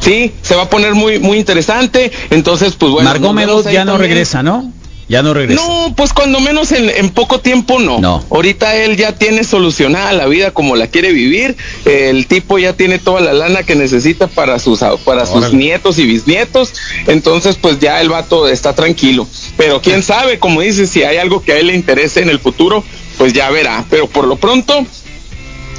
Sí, 0.00 0.32
se 0.42 0.54
va 0.54 0.62
a 0.62 0.70
poner 0.70 0.94
muy 0.94 1.18
muy 1.18 1.38
interesante. 1.38 2.12
Entonces, 2.30 2.74
pues 2.76 2.92
bueno. 2.92 3.10
ahí 3.10 3.74
ya 3.74 3.84
no 3.84 3.98
regresa, 3.98 4.42
¿no? 4.42 4.72
Ya 5.08 5.22
no 5.22 5.32
regresa. 5.32 5.62
No, 5.62 5.94
pues 5.96 6.12
cuando 6.12 6.38
menos 6.40 6.70
en, 6.72 6.90
en 6.90 7.08
poco 7.10 7.40
tiempo 7.40 7.78
no. 7.78 7.98
No. 7.98 8.24
Ahorita 8.30 8.76
él 8.76 8.96
ya 8.96 9.12
tiene 9.12 9.42
solucionada 9.42 10.12
la 10.12 10.26
vida 10.26 10.50
como 10.50 10.76
la 10.76 10.86
quiere 10.86 11.12
vivir. 11.12 11.56
El 11.86 12.26
tipo 12.26 12.58
ya 12.58 12.74
tiene 12.74 12.98
toda 12.98 13.20
la 13.20 13.32
lana 13.32 13.62
que 13.62 13.74
necesita 13.74 14.26
para 14.26 14.58
sus 14.58 14.80
para 15.04 15.24
sus 15.24 15.52
nietos 15.54 15.98
y 15.98 16.04
bisnietos. 16.04 16.74
Entonces, 17.06 17.56
pues 17.56 17.78
ya 17.78 18.00
el 18.00 18.10
vato 18.10 18.48
está 18.48 18.74
tranquilo. 18.74 19.26
Pero 19.56 19.80
quién 19.80 20.02
sabe, 20.02 20.38
como 20.38 20.60
dices, 20.60 20.90
si 20.90 21.02
hay 21.02 21.16
algo 21.16 21.42
que 21.42 21.52
a 21.52 21.58
él 21.58 21.68
le 21.68 21.74
interese 21.74 22.20
en 22.20 22.28
el 22.28 22.38
futuro, 22.38 22.84
pues 23.16 23.32
ya 23.32 23.50
verá. 23.50 23.86
Pero 23.88 24.08
por 24.08 24.26
lo 24.26 24.36
pronto, 24.36 24.86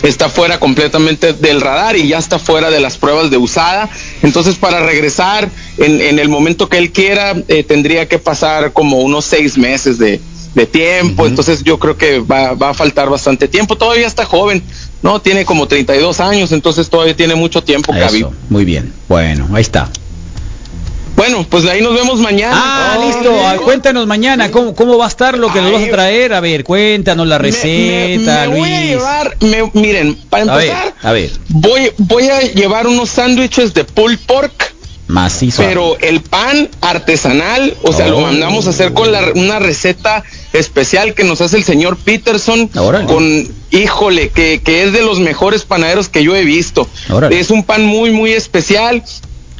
está 0.03 0.29
fuera 0.29 0.59
completamente 0.59 1.33
del 1.33 1.61
radar 1.61 1.95
y 1.95 2.07
ya 2.07 2.17
está 2.17 2.39
fuera 2.39 2.69
de 2.69 2.79
las 2.79 2.97
pruebas 2.97 3.29
de 3.29 3.37
usada. 3.37 3.89
Entonces, 4.21 4.55
para 4.55 4.79
regresar 4.85 5.49
en, 5.77 6.01
en 6.01 6.19
el 6.19 6.29
momento 6.29 6.69
que 6.69 6.77
él 6.77 6.91
quiera, 6.91 7.35
eh, 7.47 7.63
tendría 7.63 8.07
que 8.07 8.19
pasar 8.19 8.73
como 8.73 8.99
unos 8.99 9.25
seis 9.25 9.57
meses 9.57 9.97
de, 9.97 10.21
de 10.55 10.65
tiempo. 10.65 11.25
Entonces, 11.27 11.63
yo 11.63 11.79
creo 11.79 11.97
que 11.97 12.19
va, 12.19 12.53
va 12.53 12.69
a 12.69 12.73
faltar 12.73 13.09
bastante 13.09 13.47
tiempo. 13.47 13.77
Todavía 13.77 14.07
está 14.07 14.25
joven, 14.25 14.63
¿no? 15.01 15.21
Tiene 15.21 15.45
como 15.45 15.67
32 15.67 16.19
años, 16.19 16.51
entonces 16.51 16.89
todavía 16.89 17.15
tiene 17.15 17.35
mucho 17.35 17.63
tiempo. 17.63 17.93
Eso, 17.93 18.33
muy 18.49 18.65
bien. 18.65 18.93
Bueno, 19.07 19.47
ahí 19.53 19.61
está. 19.61 19.89
Bueno, 21.15 21.45
pues 21.49 21.65
ahí 21.65 21.81
nos 21.81 21.93
vemos 21.93 22.19
mañana. 22.19 22.53
Ah, 22.55 22.97
Oh, 22.97 23.05
listo. 23.05 23.31
Ah, 23.45 23.55
cuéntanos 23.63 24.07
mañana 24.07 24.49
cómo, 24.51 24.73
cómo 24.73 24.97
va 24.97 25.05
a 25.05 25.09
estar 25.09 25.37
lo 25.37 25.51
que 25.51 25.61
nos 25.61 25.71
vas 25.73 25.83
a 25.83 25.89
traer. 25.91 26.33
A 26.33 26.39
ver, 26.39 26.63
cuéntanos 26.63 27.27
la 27.27 27.37
receta, 27.37 28.47
me 28.47 28.57
voy 28.57 28.69
a 28.71 28.79
Luis. 28.79 28.89
llevar, 28.89 29.37
me- 29.41 29.71
miren, 29.73 30.15
para 30.29 30.53
A 30.53 30.57
ver, 30.57 30.69
empezar, 30.69 30.95
a 31.03 31.11
ver. 31.11 31.31
voy, 31.49 31.91
voy 31.97 32.29
a 32.29 32.39
llevar 32.41 32.87
unos 32.87 33.09
sándwiches 33.09 33.73
de 33.73 33.83
pulled 33.83 34.19
pork 34.25 34.73
Macizo. 35.07 35.63
Pero 35.63 35.97
el 36.01 36.21
pan 36.21 36.69
artesanal, 36.81 37.75
o 37.81 37.91
sea, 37.93 38.07
lo 38.09 38.19
Oh. 38.19 38.21
mandamos 38.21 38.67
a 38.67 38.69
hacer 38.69 38.93
con 38.93 39.11
la- 39.11 39.31
una 39.33 39.57
receta 39.57 40.23
especial 40.53 41.15
que 41.15 41.23
nos 41.23 41.41
hace 41.41 41.57
el 41.57 41.63
señor 41.63 41.97
Peterson. 41.97 42.69
Órale. 42.77 43.07
Con, 43.07 43.47
híjole, 43.71 44.29
que, 44.29 44.61
que 44.63 44.83
es 44.83 44.93
de 44.93 45.01
los 45.01 45.19
mejores 45.19 45.63
panaderos 45.63 46.09
que 46.09 46.23
yo 46.23 46.35
he 46.35 46.43
visto. 46.45 46.87
Órale. 47.09 47.39
Es 47.39 47.49
un 47.49 47.63
pan 47.63 47.85
muy, 47.85 48.11
muy 48.11 48.33
especial. 48.33 49.03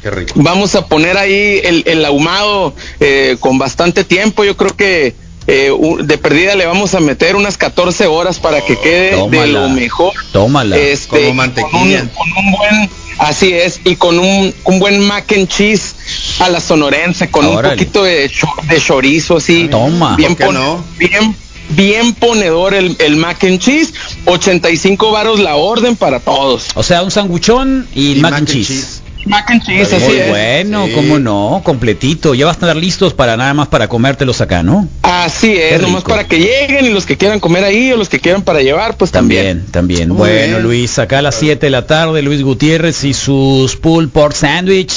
Qué 0.02 0.10
rico. 0.10 0.32
Vamos 0.36 0.74
a 0.74 0.86
poner 0.86 1.16
ahí 1.18 1.60
el, 1.64 1.82
el 1.86 2.04
ahumado 2.04 2.74
eh, 3.00 3.36
con 3.40 3.58
bastante 3.58 4.04
tiempo. 4.04 4.44
Yo 4.44 4.56
creo 4.56 4.74
que 4.76 5.14
eh, 5.46 5.70
de 6.02 6.18
perdida 6.18 6.54
le 6.54 6.66
vamos 6.66 6.94
a 6.94 7.00
meter 7.00 7.36
unas 7.36 7.56
14 7.58 8.06
horas 8.06 8.38
para 8.38 8.60
que 8.64 8.78
quede 8.78 9.16
de 9.28 9.46
lo 9.48 9.68
mejor. 9.68 10.12
Tómala. 10.32 10.76
Este, 10.78 11.08
Como 11.08 11.26
Con 11.28 11.36
mantequilla. 11.36 12.02
un, 12.02 12.08
con 12.08 12.44
un 12.44 12.52
buen, 12.52 12.90
así 13.18 13.52
es, 13.52 13.80
y 13.84 13.96
con 13.96 14.18
un, 14.18 14.54
un 14.64 14.78
buen 14.78 15.00
mac 15.00 15.32
and 15.32 15.48
cheese 15.48 15.94
a 16.40 16.48
la 16.48 16.60
sonorense, 16.60 17.30
con 17.30 17.44
Órale. 17.46 17.68
un 17.74 17.78
poquito 17.78 18.04
de, 18.04 18.28
cho- 18.30 18.46
de 18.68 18.80
chorizo 18.80 19.36
así. 19.38 19.68
Toma. 19.70 20.16
Bien, 20.16 20.30
¿Por 20.34 20.38
qué 20.38 20.44
pon- 20.46 20.54
no? 20.54 20.84
bien 20.98 21.34
bien 21.72 22.14
ponedor 22.14 22.74
el, 22.74 22.96
el 22.98 23.14
mac 23.16 23.44
and 23.44 23.60
cheese. 23.60 23.92
85 24.26 25.10
varos 25.12 25.38
la 25.40 25.54
orden 25.56 25.94
para 25.96 26.18
todos. 26.20 26.66
O 26.74 26.82
sea, 26.82 27.02
un 27.02 27.10
sanguchón 27.12 27.86
y, 27.94 28.16
mac, 28.16 28.34
and 28.34 28.48
cheese. 28.48 28.99
Mac 29.26 29.50
and 29.50 29.62
cheese, 29.62 29.92
Muy 29.92 30.02
así 30.02 30.16
es. 30.18 30.28
bueno, 30.28 30.86
Sí. 30.86 30.92
cómo 30.94 31.18
no, 31.18 31.60
completito. 31.64 32.34
Ya 32.34 32.46
vas 32.46 32.56
a 32.56 32.60
estar 32.60 32.76
listos 32.76 33.12
para 33.14 33.36
nada 33.36 33.52
más 33.54 33.68
para 33.68 33.86
comértelos 33.88 34.40
acá, 34.40 34.62
¿no? 34.62 34.88
Así 35.02 35.54
es, 35.56 35.80
nomás 35.82 36.02
para 36.04 36.26
que 36.26 36.38
lleguen 36.38 36.86
y 36.86 36.88
los 36.90 37.04
que 37.06 37.16
quieran 37.16 37.38
comer 37.40 37.64
ahí 37.64 37.92
o 37.92 37.96
los 37.96 38.08
que 38.08 38.18
quieran 38.20 38.42
para 38.42 38.62
llevar, 38.62 38.96
pues 38.96 39.10
también. 39.10 39.66
También, 39.70 39.72
también. 39.72 40.08
Muy 40.08 40.16
bueno, 40.18 40.46
bien. 40.56 40.62
Luis, 40.62 40.98
acá 40.98 41.18
a 41.18 41.22
las 41.22 41.34
7 41.34 41.66
de 41.66 41.70
la 41.70 41.86
tarde, 41.86 42.22
Luis 42.22 42.42
Gutiérrez 42.42 43.04
y 43.04 43.12
sus 43.14 43.76
pull 43.76 44.08
pork 44.08 44.34
sandwich. 44.34 44.94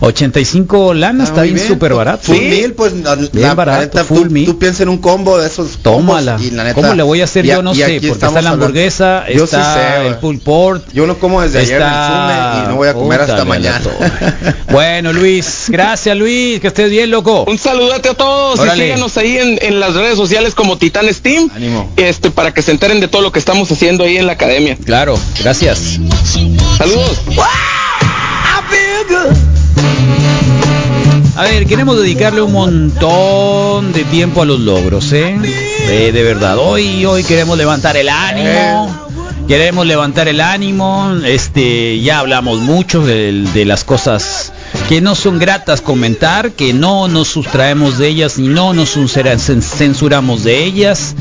85 0.00 0.94
lanas, 0.94 1.28
está 1.28 1.40
muy 1.40 1.48
bien 1.50 1.56
bien. 1.56 1.68
súper 1.68 1.94
barato. 1.94 2.22
Full 2.24 2.36
meal, 2.36 2.72
pues 2.72 2.92
la, 2.94 3.14
Bien 3.16 3.28
la- 3.32 3.40
la 3.48 3.54
barato, 3.54 3.80
neta, 3.82 4.04
full 4.04 4.28
tú, 4.28 4.30
meal. 4.30 4.46
tú 4.46 4.58
piensas 4.58 4.80
en 4.82 4.88
un 4.88 4.98
combo 4.98 5.38
de 5.38 5.46
esos 5.46 5.78
Tómala. 5.78 6.38
y 6.40 6.50
la 6.50 6.64
neta, 6.64 6.74
¿Cómo 6.74 6.94
le 6.94 7.02
voy 7.02 7.20
a 7.20 7.24
hacer 7.24 7.44
y 7.44 7.48
yo? 7.48 7.62
No 7.62 7.74
sé, 7.74 7.82
porque 8.00 8.08
está 8.08 8.40
la 8.42 8.50
hamburguesa, 8.50 9.24
Yo 9.28 9.46
sí 9.46 9.56
está 9.56 9.74
sé, 10.02 10.06
el 10.08 10.16
pulled 10.16 10.40
pork. 10.42 10.84
Yo 10.92 11.06
no 11.06 11.18
como 11.18 11.40
desde 11.42 11.58
ayer 11.60 11.76
en 11.80 11.82
el 11.82 11.88
está- 11.88 12.62
y 12.64 12.68
no 12.68 12.76
voy 12.76 12.88
a 12.88 12.94
comer 12.94 13.20
hasta 13.20 13.31
Púntale 13.36 13.68
a 13.68 13.80
la 13.80 13.80
mañana. 13.80 14.56
Bueno, 14.72 15.12
Luis, 15.12 15.66
gracias 15.68 16.16
Luis, 16.16 16.60
que 16.60 16.68
estés 16.68 16.90
bien, 16.90 17.10
loco. 17.10 17.44
Un 17.46 17.58
saludote 17.58 18.08
a 18.08 18.14
todos 18.14 18.58
Órale. 18.58 18.84
y 18.84 18.86
síganos 18.88 19.16
ahí 19.18 19.36
en, 19.36 19.58
en 19.60 19.80
las 19.80 19.94
redes 19.94 20.16
sociales 20.16 20.54
como 20.54 20.78
Titan 20.78 21.12
Steam. 21.12 21.50
Este, 21.96 22.30
para 22.30 22.54
que 22.54 22.62
se 22.62 22.70
enteren 22.70 23.00
de 23.00 23.08
todo 23.08 23.20
lo 23.22 23.32
que 23.32 23.38
estamos 23.38 23.70
haciendo 23.70 24.04
ahí 24.04 24.16
en 24.16 24.26
la 24.26 24.32
academia. 24.32 24.76
Claro, 24.84 25.18
gracias. 25.40 25.98
Saludos. 26.78 27.20
A 31.34 31.44
ver, 31.44 31.66
queremos 31.66 31.96
dedicarle 31.98 32.42
un 32.42 32.52
montón 32.52 33.92
de 33.92 34.04
tiempo 34.04 34.42
a 34.42 34.44
los 34.44 34.60
logros, 34.60 35.12
¿eh? 35.12 35.34
Eh, 35.88 36.10
de 36.12 36.22
verdad, 36.22 36.58
hoy, 36.58 37.04
hoy 37.06 37.24
queremos 37.24 37.56
levantar 37.56 37.96
el 37.96 38.08
ánimo. 38.08 39.10
Queremos 39.48 39.86
levantar 39.86 40.28
el 40.28 40.40
ánimo. 40.40 41.14
Este, 41.26 42.00
ya 42.00 42.20
hablamos 42.20 42.60
mucho 42.60 43.04
de, 43.04 43.64
las 43.66 43.84
cosas 43.84 44.52
que 44.88 45.00
no 45.00 45.14
son 45.14 45.38
gratas 45.38 45.80
comentar, 45.82 46.52
que 46.52 46.72
no 46.72 47.06
nos 47.08 47.28
sustraemos 47.28 47.98
de 47.98 48.08
ellas 48.08 48.38
y 48.38 48.42
no 48.48 48.72
nos 48.72 48.90
censura- 48.96 49.34
cen- 49.34 49.60
censuramos 49.60 50.42
de 50.44 50.64
ellas. 50.64 51.14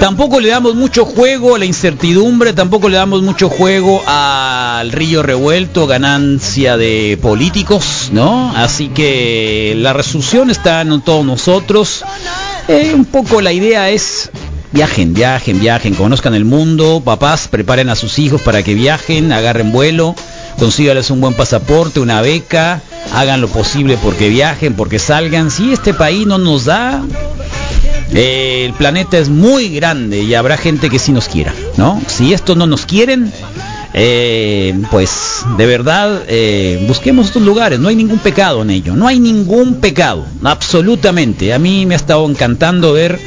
Tampoco 0.00 0.40
le 0.40 0.48
damos 0.48 0.74
mucho 0.74 1.04
juego 1.04 1.54
a 1.54 1.58
la 1.58 1.64
incertidumbre, 1.64 2.52
tampoco 2.52 2.88
le 2.88 2.96
damos 2.96 3.22
mucho 3.22 3.48
juego 3.48 4.02
al 4.06 4.90
río 4.90 5.22
revuelto, 5.22 5.86
ganancia 5.86 6.76
de 6.76 7.16
políticos, 7.22 8.10
¿no? 8.12 8.52
Así 8.56 8.88
que 8.88 9.74
la 9.78 9.92
resolución 9.92 10.50
está 10.50 10.80
en 10.80 11.00
todos 11.02 11.24
nosotros. 11.24 12.04
Eh, 12.68 12.92
un 12.94 13.04
poco 13.04 13.40
la 13.40 13.52
idea 13.52 13.90
es 13.90 14.30
viajen, 14.72 15.14
viajen, 15.14 15.60
viajen, 15.60 15.94
conozcan 15.94 16.34
el 16.34 16.44
mundo, 16.44 17.02
papás 17.04 17.48
preparen 17.48 17.88
a 17.88 17.94
sus 17.94 18.18
hijos 18.18 18.40
para 18.40 18.62
que 18.62 18.74
viajen, 18.74 19.32
agarren 19.32 19.72
vuelo, 19.72 20.14
consígales 20.58 21.10
un 21.10 21.20
buen 21.20 21.34
pasaporte, 21.34 22.00
una 22.00 22.20
beca, 22.22 22.80
hagan 23.12 23.40
lo 23.40 23.48
posible 23.48 23.98
porque 24.02 24.28
viajen, 24.28 24.74
porque 24.74 24.98
salgan. 24.98 25.50
Si 25.50 25.72
este 25.72 25.94
país 25.94 26.26
no 26.26 26.38
nos 26.38 26.64
da, 26.64 27.02
eh, 28.14 28.64
el 28.66 28.72
planeta 28.74 29.18
es 29.18 29.28
muy 29.28 29.68
grande 29.68 30.22
y 30.22 30.34
habrá 30.34 30.56
gente 30.56 30.88
que 30.88 30.98
sí 30.98 31.12
nos 31.12 31.28
quiera, 31.28 31.54
¿no? 31.76 32.00
Si 32.06 32.32
esto 32.32 32.54
no 32.54 32.66
nos 32.66 32.86
quieren, 32.86 33.32
eh, 33.94 34.74
pues 34.90 35.44
de 35.58 35.66
verdad 35.66 36.22
eh, 36.28 36.84
busquemos 36.88 37.28
otros 37.30 37.44
lugares. 37.44 37.78
No 37.78 37.88
hay 37.88 37.96
ningún 37.96 38.18
pecado 38.18 38.62
en 38.62 38.70
ello, 38.70 38.94
no 38.94 39.06
hay 39.06 39.20
ningún 39.20 39.76
pecado, 39.76 40.24
absolutamente. 40.42 41.52
A 41.52 41.58
mí 41.58 41.86
me 41.86 41.94
ha 41.94 41.96
estado 41.96 42.28
encantando 42.28 42.92
ver 42.92 43.18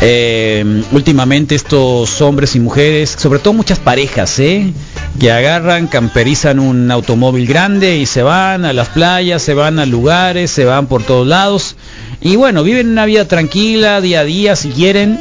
eh, 0.00 0.82
últimamente 0.92 1.54
estos 1.54 2.20
hombres 2.20 2.54
y 2.54 2.60
mujeres, 2.60 3.10
sobre 3.18 3.40
todo 3.40 3.54
muchas 3.54 3.78
parejas, 3.78 4.38
¿eh? 4.38 4.72
que 5.18 5.32
agarran, 5.32 5.88
camperizan 5.88 6.60
un 6.60 6.90
automóvil 6.90 7.46
grande 7.46 7.98
y 7.98 8.06
se 8.06 8.22
van 8.22 8.64
a 8.64 8.72
las 8.72 8.88
playas, 8.88 9.42
se 9.42 9.54
van 9.54 9.78
a 9.78 9.86
lugares, 9.86 10.50
se 10.50 10.64
van 10.64 10.86
por 10.86 11.02
todos 11.02 11.26
lados. 11.26 11.76
Y 12.20 12.36
bueno, 12.36 12.62
viven 12.62 12.88
una 12.88 13.06
vida 13.06 13.26
tranquila, 13.26 14.00
día 14.00 14.20
a 14.20 14.24
día, 14.24 14.56
si 14.56 14.70
quieren, 14.70 15.20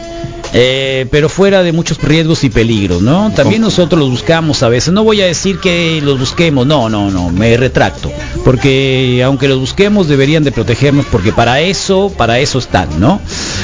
eh, 0.53 1.05
pero 1.11 1.29
fuera 1.29 1.63
de 1.63 1.71
muchos 1.71 2.01
riesgos 2.01 2.43
y 2.43 2.49
peligros, 2.49 3.01
¿no? 3.01 3.31
También 3.35 3.61
nosotros 3.61 3.99
los 3.99 4.09
buscamos 4.09 4.63
a 4.63 4.69
veces. 4.69 4.93
No 4.93 5.03
voy 5.03 5.21
a 5.21 5.25
decir 5.25 5.59
que 5.59 6.01
los 6.03 6.19
busquemos, 6.19 6.65
no, 6.65 6.89
no, 6.89 7.11
no, 7.11 7.29
me 7.29 7.55
retracto. 7.57 8.11
Porque 8.43 9.21
aunque 9.23 9.47
los 9.47 9.59
busquemos, 9.59 10.07
deberían 10.07 10.43
de 10.43 10.51
protegernos, 10.51 11.05
porque 11.11 11.31
para 11.31 11.61
eso, 11.61 12.11
para 12.15 12.39
eso 12.39 12.59
están, 12.59 12.99
¿no? 12.99 13.19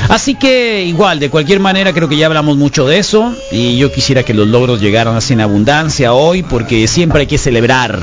Así 0.10 0.36
que 0.36 0.84
igual, 0.86 1.20
de 1.20 1.30
cualquier 1.30 1.60
manera, 1.60 1.94
creo 1.94 2.10
que 2.10 2.18
ya 2.18 2.28
hablamos 2.28 2.58
mucho 2.58 2.86
de 2.86 3.00
eso. 3.00 3.34
Y 3.52 3.78
yo 3.78 3.92
quisiera 3.92 4.24
que 4.24 4.34
los 4.34 4.48
logros 4.48 4.82
llegaran 4.82 5.16
así 5.16 5.34
en 5.34 5.42
abundancia 5.42 6.14
hoy, 6.14 6.44
porque 6.44 6.88
siempre 6.88 7.22
hay 7.22 7.28
que 7.28 7.38
celebrar. 7.38 8.02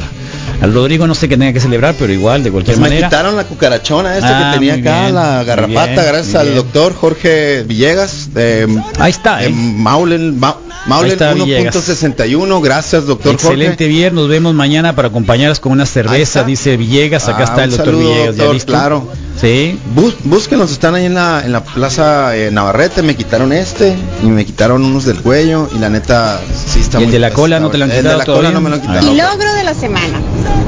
Al 0.61 0.75
Rodrigo 0.75 1.07
no 1.07 1.15
sé 1.15 1.29
qué 1.29 1.37
tenga 1.39 1.53
que 1.55 1.61
celebrar, 1.61 1.95
pero 1.99 2.13
igual, 2.13 2.43
de 2.43 2.51
cualquier 2.51 2.77
Pues 2.77 2.83
me 2.83 2.89
manera. 2.91 3.09
quitaron 3.09 3.35
la 3.37 3.45
cucarachona 3.45 4.17
esta 4.17 4.51
Ah, 4.51 4.53
que 4.53 4.59
tenía 4.59 4.75
muy 4.77 4.83
acá, 4.87 5.01
bien, 5.03 5.15
la 5.15 5.43
garrapata, 5.45 5.87
bien, 5.93 6.05
gracias 6.07 6.35
al 6.35 6.47
bien. 6.49 6.57
doctor 6.57 6.95
Jorge 6.95 7.63
Villegas. 7.63 8.35
De, 8.35 8.69
Ahí 8.99 9.11
está, 9.11 9.43
¿eh? 9.45 9.49
Maulen, 9.51 10.39
Ma- 10.39 10.57
Maulen 10.87 11.13
está 11.13 11.33
Villegas. 11.33 11.75
1.61, 11.75 12.61
gracias 12.63 13.07
doctor 13.07 13.35
Excelente 13.35 13.87
bien, 13.87 14.15
nos 14.15 14.29
vemos 14.29 14.55
mañana 14.55 14.95
para 14.95 15.09
acompañarnos 15.09 15.61
con 15.61 15.73
una 15.73 15.87
cerveza, 15.87 16.45
dice 16.45 16.77
Villegas, 16.77 17.29
acá 17.29 17.39
Ah, 17.41 17.45
está 17.45 17.65
el 17.65 17.71
doctor 17.71 17.87
saludo, 17.87 18.09
Villegas, 18.11 18.27
¿ya 18.37 18.43
doctor, 18.45 18.55
listo? 18.55 18.73
claro. 18.73 19.09
Sí. 19.41 19.79
Bus- 19.95 20.17
búsquenos, 20.25 20.71
están 20.71 20.95
ahí 20.95 21.07
en 21.07 21.15
la, 21.15 21.41
en 21.43 21.53
la 21.53 21.65
plaza 21.65 22.37
eh, 22.37 22.51
Navarrete, 22.51 23.03
me 23.03 23.17
quitaron 23.17 23.53
este 23.55 23.97
y 24.23 24.27
me 24.27 24.45
quitaron 24.45 24.85
unos 24.85 25.07
del 25.07 25.17
cuello 25.21 25.71
y 25.75 25.79
la 25.79 25.89
neta 25.89 26.39
sí 26.67 26.81
está 26.81 26.99
¿Y 26.99 27.05
el 27.05 27.07
muy 27.09 27.13
de 27.15 27.19
la 27.21 27.31
cola 27.31 27.59
no 27.59 27.71
te 27.71 27.79
lo 27.79 27.85
han 27.85 27.91
El 27.91 27.97
de 27.97 28.03
quitado 28.03 28.19
la 28.19 28.25
todavía? 28.27 28.49
cola 28.51 28.55
no 28.55 28.61
me 28.61 28.69
lo 28.69 28.77
han 28.77 28.83
Ah, 28.83 28.87
quitado. 29.01 29.11
Mi 29.13 29.17
logro 29.19 29.55
de 29.55 29.65
la 29.65 29.73
semana, 29.75 30.21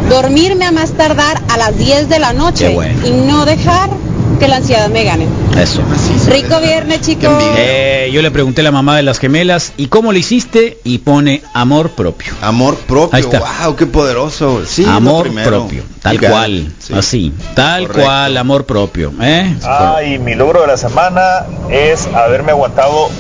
dormirme 0.09 0.67
a 0.67 0.73
más 0.73 0.93
tardar 0.93 1.41
a 1.49 1.57
las 1.57 1.77
10 1.77 2.09
de 2.09 2.19
la 2.19 2.33
noche 2.33 2.69
bueno. 2.75 3.07
y 3.07 3.11
no 3.11 3.45
dejar 3.45 3.91
que 4.39 4.49
la 4.49 4.57
ansiedad 4.57 4.89
me 4.89 5.05
gane. 5.05 5.27
Eso. 5.57 5.83
Rico 6.29 6.61
viernes, 6.61 7.01
chicos. 7.03 7.31
Eh, 7.57 8.11
yo 8.13 8.23
le 8.23 8.31
pregunté 8.33 8.61
a 8.63 8.65
la 8.65 8.73
mamá 8.73 8.97
de 8.97 9.05
las 9.05 9.19
gemelas, 9.21 9.73
¿y 9.77 9.87
cómo 9.87 10.11
lo 10.11 10.19
hiciste? 10.19 10.79
Y 10.83 10.99
pone 10.99 11.43
amor 11.55 11.91
propio. 11.91 12.33
Amor 12.43 12.77
propio, 12.77 13.17
Ahí 13.17 13.23
está. 13.23 13.39
wow, 13.65 13.77
qué 13.77 13.87
poderoso. 13.87 14.65
Sí, 14.67 14.85
amor 14.85 15.33
propio, 15.33 15.85
tal 16.03 16.19
cual, 16.21 16.73
sí. 16.81 16.93
así, 16.93 17.33
tal 17.55 17.87
Correcto. 17.87 18.05
cual, 18.05 18.37
amor 18.37 18.65
propio. 18.67 19.13
¿eh? 19.21 19.55
Ah, 19.65 20.01
y 20.05 20.19
mi 20.19 20.35
logro 20.35 20.63
de 20.63 20.67
la 20.67 20.77
semana 20.77 21.47
es 21.71 22.09
haberme 22.09 22.51
aguantado 22.51 23.11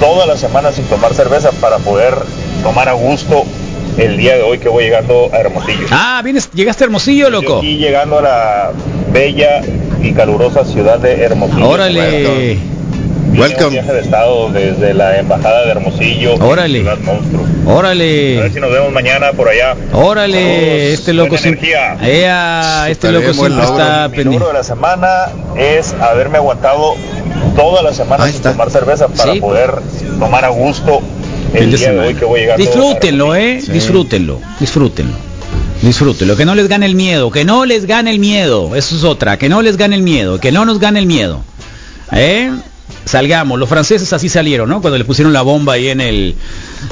toda 0.00 0.24
la 0.24 0.36
semana 0.38 0.72
sin 0.72 0.84
tomar 0.86 1.12
cerveza 1.12 1.50
para 1.52 1.78
poder 1.78 2.14
tomar 2.62 2.88
a 2.88 2.92
gusto 2.92 3.44
el 3.98 4.16
día 4.16 4.36
de 4.36 4.42
hoy 4.42 4.58
que 4.58 4.68
voy 4.68 4.84
llegando 4.84 5.28
a 5.32 5.38
Hermosillo. 5.38 5.86
Ah, 5.90 6.20
vienes, 6.24 6.50
llegaste 6.52 6.84
a 6.84 6.86
Hermosillo, 6.86 7.30
loco. 7.30 7.60
Y 7.62 7.76
llegando 7.76 8.18
a 8.18 8.22
la 8.22 8.70
bella 9.12 9.62
y 10.02 10.12
calurosa 10.12 10.64
ciudad 10.64 10.98
de 10.98 11.22
Hermosillo. 11.22 11.68
Órale. 11.68 12.58
A 13.32 13.66
un 13.66 13.72
viaje 13.72 13.92
de 13.94 14.00
estado 14.00 14.50
desde 14.50 14.92
la 14.92 15.18
embajada 15.18 15.64
de 15.64 15.70
Hermosillo. 15.70 16.34
Órale. 16.34 16.80
Ciudad 16.80 16.98
Monstruo. 16.98 17.46
Órale. 17.66 18.38
A 18.38 18.42
ver 18.42 18.52
si 18.52 18.60
nos 18.60 18.70
vemos 18.70 18.92
mañana 18.92 19.32
por 19.32 19.48
allá. 19.48 19.74
Órale, 19.92 20.42
Saludos, 20.42 20.92
este 20.92 21.12
loco 21.14 21.38
siempre, 21.38 21.70
energía. 21.72 21.96
Ea, 22.06 22.86
este 22.90 23.10
loco 23.10 23.32
siempre 23.32 23.56
logro. 23.64 23.78
está 23.82 24.08
pendiente. 24.10 24.46
de 24.46 24.52
la 24.52 24.62
semana 24.64 25.08
es 25.56 25.94
haberme 25.94 26.36
aguantado 26.38 26.94
toda 27.56 27.82
la 27.82 27.92
semana 27.94 28.26
sin 28.28 28.42
tomar 28.42 28.70
cerveza 28.70 29.08
para 29.08 29.32
Sí. 29.32 29.40
poder 29.40 29.72
tomar 30.18 30.44
a 30.44 30.48
gusto 30.48 31.00
el 31.52 31.60
Fin 31.60 31.70
de 31.70 31.76
día 31.76 31.88
de 31.88 31.92
semana. 31.92 32.08
hoy 32.08 32.14
que 32.14 32.24
voy 32.24 32.40
llegando. 32.40 32.64
Disfrútenlo, 32.64 33.34
eh, 33.34 33.62
disfrútenlo, 33.72 34.40
disfrútenlo. 34.60 35.14
Disfrútenlo, 35.82 36.36
que 36.36 36.44
no 36.44 36.54
les 36.54 36.68
gane 36.68 36.86
el 36.86 36.94
miedo, 36.94 37.30
que 37.32 37.44
no 37.44 37.64
les 37.64 37.86
gane 37.86 38.10
el 38.12 38.20
miedo, 38.20 38.76
eso 38.76 38.94
es 38.94 39.02
otra, 39.02 39.36
que 39.36 39.48
no 39.48 39.62
les 39.62 39.76
gane 39.76 39.96
el 39.96 40.02
miedo, 40.02 40.38
que 40.38 40.52
no 40.52 40.64
nos 40.64 40.78
gane 40.78 41.00
el 41.00 41.06
miedo. 41.06 41.42
¿Eh? 42.12 42.52
Salgamos, 43.04 43.58
los 43.58 43.68
franceses 43.68 44.12
así 44.12 44.28
salieron, 44.28 44.68
¿no? 44.68 44.80
Cuando 44.80 44.96
le 44.96 45.04
pusieron 45.04 45.32
la 45.32 45.42
bomba 45.42 45.72
ahí 45.72 45.88
en 45.88 46.00
el 46.00 46.36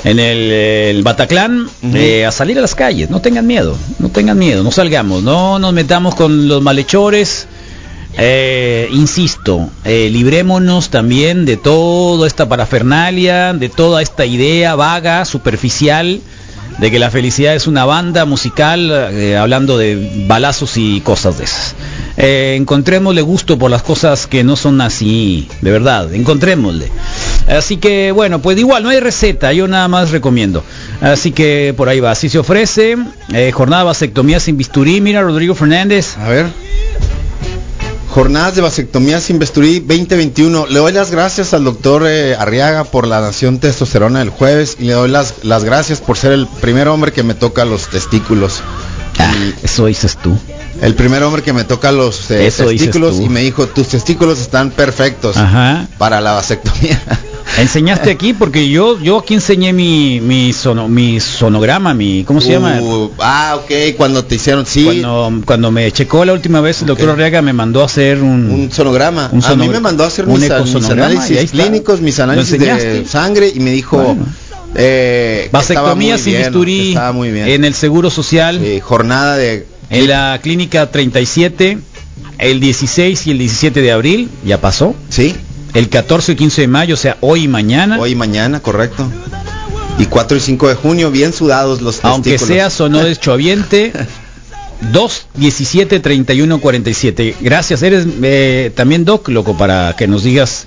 en 0.02 0.18
el, 0.18 0.50
el 0.50 1.02
Bataclan, 1.04 1.68
eh, 1.94 2.26
a 2.26 2.32
salir 2.32 2.58
a 2.58 2.60
las 2.60 2.74
calles, 2.74 3.10
no 3.10 3.20
tengan 3.20 3.46
miedo, 3.46 3.76
no 4.00 4.08
tengan 4.08 4.36
miedo, 4.36 4.64
no 4.64 4.72
salgamos, 4.72 5.22
no 5.22 5.60
nos 5.60 5.72
metamos 5.72 6.16
con 6.16 6.48
los 6.48 6.60
malhechores. 6.60 7.46
Eh, 8.18 8.88
insisto, 8.92 9.70
eh, 9.84 10.08
librémonos 10.10 10.90
también 10.90 11.44
de 11.46 11.56
toda 11.56 12.26
esta 12.26 12.48
parafernalia, 12.48 13.52
de 13.52 13.68
toda 13.68 14.02
esta 14.02 14.26
idea 14.26 14.74
vaga, 14.74 15.24
superficial, 15.24 16.20
de 16.78 16.90
que 16.90 16.98
la 16.98 17.10
felicidad 17.10 17.54
es 17.54 17.66
una 17.66 17.84
banda 17.84 18.24
musical, 18.24 18.90
eh, 19.12 19.36
hablando 19.36 19.78
de 19.78 20.24
balazos 20.26 20.76
y 20.76 21.00
cosas 21.00 21.38
de 21.38 21.44
esas. 21.44 21.74
Encontrémosle 22.16 23.22
gusto 23.22 23.58
por 23.58 23.70
las 23.70 23.82
cosas 23.82 24.26
que 24.26 24.44
no 24.44 24.56
son 24.56 24.80
así, 24.80 25.48
de 25.62 25.70
verdad, 25.70 26.12
encontrémosle. 26.12 26.90
Así 27.48 27.78
que 27.78 28.12
bueno, 28.12 28.40
pues 28.40 28.58
igual 28.58 28.82
no 28.82 28.90
hay 28.90 29.00
receta, 29.00 29.52
yo 29.52 29.66
nada 29.66 29.88
más 29.88 30.10
recomiendo. 30.10 30.62
Así 31.00 31.32
que 31.32 31.72
por 31.76 31.88
ahí 31.88 32.00
va, 32.00 32.14
si 32.14 32.28
se 32.28 32.38
ofrece, 32.38 32.96
eh, 33.32 33.50
jornada 33.52 33.84
vasectomía 33.84 34.38
sin 34.38 34.56
bisturí, 34.56 35.00
mira 35.00 35.22
Rodrigo 35.22 35.54
Fernández. 35.54 36.16
A 36.18 36.28
ver. 36.28 36.46
Jornadas 38.10 38.56
de 38.56 38.60
vasectomía 38.60 39.20
sin 39.20 39.38
bisturí 39.38 39.78
2021. 39.78 40.66
Le 40.66 40.80
doy 40.80 40.92
las 40.92 41.12
gracias 41.12 41.54
al 41.54 41.62
doctor 41.62 42.04
eh, 42.08 42.34
Arriaga 42.34 42.82
por 42.82 43.06
la 43.06 43.20
nación 43.20 43.60
testosterona 43.60 44.18
del 44.18 44.30
jueves 44.30 44.76
y 44.80 44.84
le 44.84 44.94
doy 44.94 45.08
las, 45.08 45.44
las 45.44 45.62
gracias 45.62 46.00
por 46.00 46.16
ser 46.16 46.32
el 46.32 46.48
primer 46.48 46.88
hombre 46.88 47.12
que 47.12 47.22
me 47.22 47.34
toca 47.34 47.64
los 47.64 47.88
testículos. 47.88 48.62
Ah, 49.18 49.32
eso 49.62 49.86
dices 49.86 50.16
tú. 50.16 50.36
El 50.82 50.96
primer 50.96 51.22
hombre 51.22 51.42
que 51.42 51.52
me 51.52 51.62
toca 51.62 51.92
los 51.92 52.30
eh, 52.32 52.50
testículos 52.50 53.20
y 53.20 53.28
me 53.28 53.42
dijo, 53.42 53.68
tus 53.68 53.86
testículos 53.86 54.40
están 54.40 54.72
perfectos 54.72 55.36
Ajá. 55.36 55.86
para 55.96 56.20
la 56.20 56.32
vasectomía. 56.32 57.00
Enseñaste 57.58 58.10
aquí 58.10 58.32
porque 58.32 58.68
yo 58.68 58.98
yo 59.00 59.18
aquí 59.18 59.34
enseñé 59.34 59.72
mi 59.72 60.20
mi 60.20 60.52
sono, 60.52 60.88
mi 60.88 61.20
sonograma, 61.20 61.94
mi 61.94 62.24
¿cómo 62.24 62.40
se 62.40 62.52
llama? 62.52 62.80
Uh, 62.80 63.10
ah, 63.18 63.58
ok, 63.62 63.96
cuando 63.96 64.24
te 64.24 64.36
hicieron, 64.36 64.64
sí. 64.66 64.84
Cuando, 64.84 65.42
cuando 65.44 65.70
me 65.70 65.90
checó 65.92 66.24
la 66.24 66.32
última 66.32 66.60
vez 66.60 66.80
el 66.80 66.86
doctor 66.88 67.10
Arriaga 67.10 67.42
me 67.42 67.52
mandó 67.52 67.82
a 67.82 67.86
hacer 67.86 68.22
un, 68.22 68.50
un 68.50 68.72
sonograma. 68.72 69.28
un 69.32 69.44
a 69.44 69.54
mí 69.56 69.68
me 69.68 69.80
mandó 69.80 70.04
a 70.04 70.06
hacer 70.06 70.26
un 70.26 70.40
mis, 70.40 70.50
mis 70.50 70.90
análisis 70.90 71.50
clínicos, 71.50 72.00
mis 72.00 72.18
¿Lo 72.18 72.24
análisis 72.24 72.58
de 72.58 73.04
sangre 73.06 73.52
y 73.54 73.60
me 73.60 73.70
dijo 73.70 73.98
Bueno. 73.98 74.26
eh, 74.74 75.48
vasectomía 75.52 76.16
sin 76.18 76.32
bien, 76.34 76.42
bisturí 76.44 76.96
muy 77.12 77.30
bien. 77.30 77.48
en 77.48 77.64
el 77.64 77.74
Seguro 77.74 78.10
Social 78.10 78.60
Sí, 78.62 78.80
jornada 78.80 79.36
de 79.36 79.66
en 79.90 80.08
la 80.08 80.38
clínica 80.42 80.90
37 80.90 81.78
el 82.38 82.60
16 82.60 83.26
y 83.26 83.30
el 83.32 83.38
17 83.38 83.82
de 83.82 83.92
abril 83.92 84.30
ya 84.44 84.60
pasó. 84.60 84.94
Sí. 85.10 85.34
El 85.74 85.88
14 85.88 86.32
y 86.32 86.36
15 86.36 86.60
de 86.62 86.68
mayo, 86.68 86.94
o 86.94 86.96
sea, 86.98 87.16
hoy 87.20 87.44
y 87.44 87.48
mañana. 87.48 87.98
Hoy 87.98 88.10
y 88.12 88.14
mañana, 88.14 88.60
correcto. 88.60 89.08
Y 89.98 90.06
4 90.06 90.36
y 90.36 90.40
5 90.40 90.68
de 90.68 90.74
junio, 90.74 91.10
bien 91.10 91.32
sudados 91.32 91.80
los 91.80 92.04
Aunque 92.04 92.30
testículos. 92.32 92.56
seas 92.56 92.80
o 92.80 92.88
no 92.88 93.00
deschoviente, 93.04 93.92
2 94.92 95.26
17 95.34 96.00
31 96.00 96.58
47. 96.60 97.36
Gracias, 97.40 97.82
eres 97.82 98.06
eh, 98.22 98.72
también 98.74 99.04
Doc, 99.04 99.28
loco, 99.28 99.56
para 99.56 99.94
que 99.96 100.06
nos 100.08 100.22
digas 100.22 100.66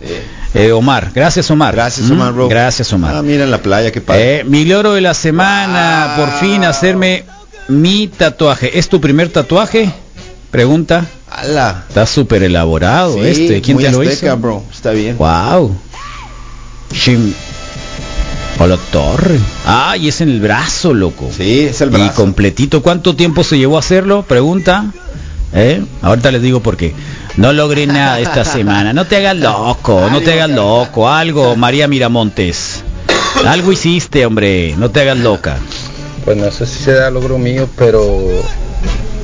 eh, 0.53 0.71
Omar. 0.71 1.11
Gracias, 1.15 1.49
Omar. 1.49 1.73
Gracias, 1.73 2.07
Mm, 2.09 2.13
Omar, 2.13 2.33
bro. 2.33 2.47
Gracias, 2.47 2.93
Omar. 2.93 3.15
Ah, 3.15 3.21
mira 3.23 3.43
en 3.43 3.51
la 3.51 3.57
playa, 3.61 3.91
qué 3.91 4.01
padre. 4.01 4.41
Eh, 4.41 4.43
mi 4.43 4.65
logro 4.65 4.93
de 4.93 5.01
la 5.01 5.15
semana, 5.15 6.13
por 6.15 6.31
fin 6.39 6.63
hacerme 6.63 7.23
mi 7.67 8.07
tatuaje. 8.07 8.77
¿Es 8.77 8.87
tu 8.87 9.01
primer 9.01 9.29
tatuaje? 9.29 9.91
Pregunta. 10.53 11.07
Ala. 11.31 11.83
Está 11.89 12.05
súper 12.05 12.43
elaborado 12.43 13.15
Sí, 13.15 13.21
este. 13.25 13.61
¿Quién 13.61 13.75
muy 13.77 13.85
te 13.85 13.91
lo 13.91 14.01
azteca, 14.01 14.27
hizo? 14.27 14.37
bro. 14.37 14.63
Está 14.71 14.91
bien. 14.91 15.17
Wow. 15.17 15.75
Shim. 16.93 17.33
O 18.59 18.67
la 18.67 18.77
torre. 18.77 19.39
Ah, 19.65 19.97
y 19.97 20.09
es 20.09 20.21
en 20.21 20.29
el 20.29 20.39
brazo, 20.39 20.93
loco. 20.93 21.27
Sí, 21.35 21.61
es 21.61 21.81
el 21.81 21.89
Y 21.89 21.93
brazo. 21.93 22.13
completito. 22.13 22.83
¿Cuánto 22.83 23.15
tiempo 23.15 23.43
se 23.43 23.57
llevó 23.57 23.77
a 23.77 23.79
hacerlo? 23.79 24.21
Pregunta. 24.27 24.85
¿Eh? 25.55 25.83
Ahorita 26.03 26.29
les 26.31 26.43
digo 26.43 26.59
por 26.59 26.77
qué. 26.77 26.93
No 27.35 27.51
logré 27.51 27.87
nada 27.87 28.19
esta 28.19 28.45
semana. 28.45 28.93
No 28.93 29.05
te 29.07 29.17
hagas 29.17 29.35
loco, 29.37 30.07
no 30.11 30.21
te 30.21 30.33
hagas 30.33 30.51
loco. 30.51 31.09
Algo, 31.09 31.55
María 31.55 31.87
Miramontes. 31.87 32.83
Algo 33.43 33.71
hiciste, 33.71 34.23
hombre. 34.23 34.75
No 34.77 34.91
te 34.91 35.01
hagas 35.01 35.17
loca. 35.17 35.57
Pues 36.25 36.37
no 36.37 36.51
sé 36.51 36.67
si 36.67 36.83
será 36.83 37.09
logro 37.09 37.39
mío, 37.39 37.67
pero 37.75 38.05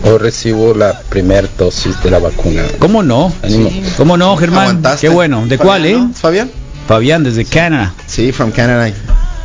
hoy 0.03 0.17
recibo 0.17 0.73
la 0.73 0.99
primera 1.09 1.47
dosis 1.57 2.01
de 2.03 2.11
la 2.11 2.19
vacuna. 2.19 2.63
¿Cómo 2.79 3.03
no? 3.03 3.31
Ánimo. 3.43 3.69
¿Cómo 3.97 4.17
no, 4.17 4.35
Germán? 4.37 4.61
Aguantaste. 4.61 5.07
Qué 5.07 5.13
bueno. 5.13 5.45
¿De 5.47 5.57
cuál, 5.57 5.85
eh? 5.85 5.91
Fabián, 5.93 6.07
¿no? 6.09 6.13
¿Fabián? 6.15 6.51
Fabián, 6.87 7.23
desde 7.23 7.45
Canadá. 7.45 7.93
Sí, 8.07 8.31
from 8.31 8.51
Canada. 8.51 8.91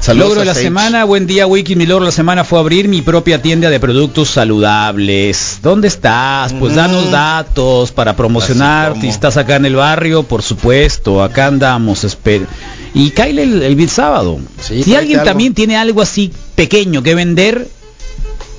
Saludos 0.00 0.28
logro 0.28 0.40
de 0.40 0.46
la 0.46 0.52
Sage. 0.54 0.64
semana, 0.66 1.04
buen 1.04 1.26
día 1.26 1.46
Wiki, 1.46 1.76
mi 1.76 1.86
logro 1.86 2.04
de 2.04 2.08
la 2.10 2.14
semana 2.14 2.44
fue 2.44 2.58
abrir 2.58 2.88
mi 2.88 3.00
propia 3.00 3.40
tienda 3.40 3.70
de 3.70 3.80
productos 3.80 4.28
saludables. 4.28 5.60
¿Dónde 5.62 5.88
estás? 5.88 6.52
Pues 6.52 6.74
danos 6.74 7.10
datos 7.10 7.90
para 7.90 8.14
promocionar. 8.14 8.94
Si 9.00 9.08
estás 9.08 9.38
acá 9.38 9.56
en 9.56 9.64
el 9.64 9.76
barrio, 9.76 10.22
por 10.22 10.42
supuesto, 10.42 11.22
acá 11.22 11.46
andamos. 11.46 12.04
esper- 12.04 12.46
Y 12.92 13.10
Kyle 13.12 13.38
el, 13.38 13.62
el 13.62 13.88
sábado. 13.88 14.38
Sí, 14.60 14.82
si 14.82 14.94
alguien 14.94 15.20
algo. 15.20 15.30
también 15.30 15.54
tiene 15.54 15.76
algo 15.78 16.02
así 16.02 16.30
pequeño 16.54 17.02
que 17.02 17.14
vender, 17.14 17.66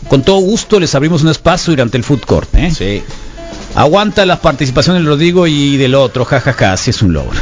con 0.07 0.23
todo 0.23 0.37
gusto 0.39 0.79
les 0.79 0.93
abrimos 0.95 1.23
un 1.23 1.29
espacio 1.29 1.71
durante 1.71 1.97
el 1.97 2.03
food 2.03 2.21
court. 2.21 2.53
¿eh? 2.55 2.71
Sí. 2.71 3.03
Aguanta 3.75 4.25
las 4.25 4.39
participaciones 4.39 5.01
del 5.01 5.07
Rodrigo 5.07 5.47
y 5.47 5.77
del 5.77 5.95
otro, 5.95 6.25
jajaja, 6.25 6.73
así 6.73 6.91
es 6.91 7.01
un 7.01 7.13
logro. 7.13 7.37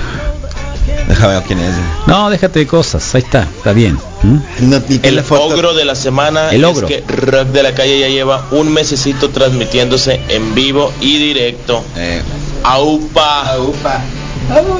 Déjame 1.07 1.33
ver 1.35 1.43
quién 1.43 1.59
es. 1.59 1.75
No, 2.07 2.29
déjate 2.29 2.59
de 2.59 2.67
cosas, 2.67 3.13
ahí 3.15 3.21
está, 3.21 3.43
está 3.55 3.73
bien. 3.73 3.97
¿Mm? 4.23 4.69
No, 4.69 4.81
ni 4.87 4.99
El 5.03 5.19
ogro 5.29 5.73
de 5.73 5.85
la 5.85 5.95
semana 5.95 6.49
El 6.49 6.65
ogro. 6.65 6.87
es 6.87 7.01
que 7.01 7.13
Rock 7.13 7.49
de 7.49 7.63
la 7.63 7.73
Calle 7.75 7.99
ya 7.99 8.07
lleva 8.07 8.47
un 8.51 8.71
mesecito 8.71 9.29
transmitiéndose 9.29 10.21
en 10.29 10.55
vivo 10.55 10.91
y 11.01 11.17
directo. 11.17 11.83
Eh, 11.95 12.21
Aupa. 12.63 13.57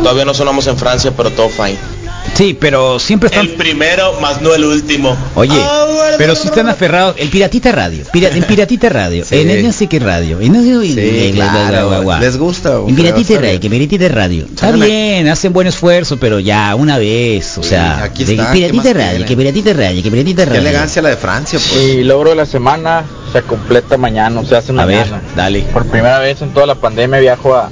Todavía 0.02 0.26
no 0.26 0.34
sonamos 0.34 0.66
en 0.68 0.78
Francia, 0.78 1.12
pero 1.16 1.30
todo 1.32 1.50
fine. 1.50 1.78
Sí, 2.36 2.58
pero 2.60 2.98
siempre 3.00 3.28
están... 3.28 3.46
El 3.46 3.52
primero, 3.54 4.20
más 4.20 4.42
no 4.42 4.56
el 4.56 4.66
último. 4.66 5.16
Oye, 5.36 5.54
pero 6.18 6.36
si 6.36 6.48
están 6.48 6.68
aferrados, 6.68 7.16
el 7.20 7.30
Piratita 7.30 7.72
Radio, 7.72 8.04
pira- 8.12 8.30
en 8.30 8.44
Piratita 8.44 8.90
Radio, 8.90 9.24
Sí. 9.30 9.36
en 9.40 9.50
el 9.52 9.64
no 9.64 9.72
sé 9.72 9.86
qué 9.88 10.00
radio, 10.00 10.40
en 10.42 10.54
Sí, 10.54 11.32
bla, 11.36 11.52
claro, 11.52 11.90
bla, 11.90 12.00
bla, 12.00 12.00
bla. 12.00 12.20
les 12.20 12.38
gusta, 12.38 12.78
En 12.88 12.96
Piratita 12.96 13.40
Radio, 13.40 13.60
que 13.60 13.70
Piratita 13.70 14.08
Radio. 14.10 14.46
Está 14.46 14.72
bien, 14.72 15.28
hacen 15.28 15.54
buen 15.54 15.68
esfuerzo, 15.68 16.18
pero 16.18 16.40
ya, 16.40 16.74
una 16.76 16.98
vez, 16.98 17.58
o 17.60 17.64
Sí, 17.64 17.70
sea, 17.70 18.04
aquí 18.04 18.24
de 18.24 18.34
está, 18.34 18.48
¿qué 18.52 18.54
Piratita 18.60 18.94
Radio, 18.94 19.26
que 19.26 19.38
Piratita 19.38 19.74
Radio, 19.74 20.04
que 20.04 20.12
Piratita 20.12 20.44
Qué 20.44 20.50
Radio. 20.50 20.62
elegancia 20.62 21.02
la 21.04 21.10
de 21.10 21.18
Francia, 21.18 21.60
pues. 21.60 21.82
Mi 21.98 22.04
logro 22.04 22.32
de 22.32 22.36
la 22.38 22.46
semana 22.48 23.04
se 23.32 23.42
completa 23.44 23.98
mañana, 23.98 24.40
o 24.40 24.46
sea, 24.46 24.58
hace 24.60 24.72
A 24.72 24.86
ver, 24.86 25.06
mañana. 25.08 25.22
dale, 25.36 25.62
Por 25.72 25.86
primera 25.86 26.18
vez 26.20 26.42
en 26.42 26.50
toda 26.52 26.66
la 26.66 26.76
pandemia 26.76 27.20
viajo 27.20 27.54
a, 27.56 27.70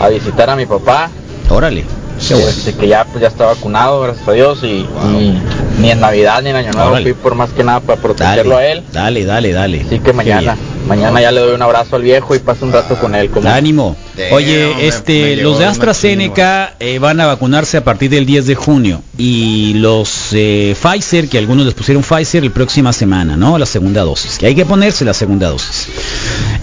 a 0.00 0.08
visitar 0.08 0.48
a 0.50 0.56
mi 0.56 0.66
papá, 0.66 1.10
órale. 1.48 1.84
Qué 2.26 2.34
bueno. 2.34 2.48
este, 2.48 2.74
que 2.74 2.88
ya, 2.88 3.04
pues, 3.04 3.20
ya 3.20 3.28
está 3.28 3.46
vacunado, 3.46 4.00
gracias 4.02 4.26
a 4.28 4.32
Dios, 4.32 4.58
y, 4.62 4.66
y 4.86 5.42
ni 5.78 5.90
en 5.90 6.00
Navidad 6.00 6.42
ni 6.42 6.50
en 6.50 6.56
Año 6.56 6.72
Nuevo 6.72 6.90
Órale. 6.90 7.12
fui 7.12 7.22
por 7.22 7.34
más 7.34 7.50
que 7.50 7.64
nada 7.64 7.80
para 7.80 8.00
protegerlo 8.00 8.54
Dale, 8.54 8.66
a 8.68 8.72
él. 8.72 8.82
dale, 8.92 9.24
dale, 9.24 9.52
dale. 9.52 9.82
Así 9.86 9.98
que 9.98 10.12
mañana. 10.12 10.56
Mañana 10.86 11.20
ya 11.20 11.30
le 11.32 11.40
doy 11.40 11.54
un 11.54 11.62
abrazo 11.62 11.96
al 11.96 12.02
viejo 12.02 12.34
y 12.34 12.38
paso 12.38 12.64
un 12.64 12.72
rato 12.72 12.96
con 12.98 13.14
él. 13.14 13.30
Como 13.30 13.48
Ánimo. 13.48 13.96
Damn, 14.16 14.32
Oye, 14.32 14.86
este, 14.86 15.36
los 15.36 15.58
de 15.58 15.64
AstraZeneca 15.64 16.74
eh, 16.80 16.98
van 16.98 17.18
a 17.20 17.26
vacunarse 17.26 17.78
a 17.78 17.84
partir 17.84 18.10
del 18.10 18.26
10 18.26 18.46
de 18.46 18.54
junio 18.54 19.02
y 19.16 19.74
los 19.74 20.28
eh, 20.32 20.74
Pfizer, 20.80 21.28
que 21.28 21.38
algunos 21.38 21.64
les 21.64 21.74
pusieron 21.74 22.02
Pfizer, 22.02 22.44
la 22.44 22.50
próxima 22.50 22.92
semana, 22.92 23.36
¿no? 23.36 23.56
La 23.58 23.66
segunda 23.66 24.02
dosis, 24.02 24.38
que 24.38 24.46
hay 24.46 24.54
que 24.54 24.66
ponerse 24.66 25.04
la 25.04 25.14
segunda 25.14 25.48
dosis. 25.48 25.88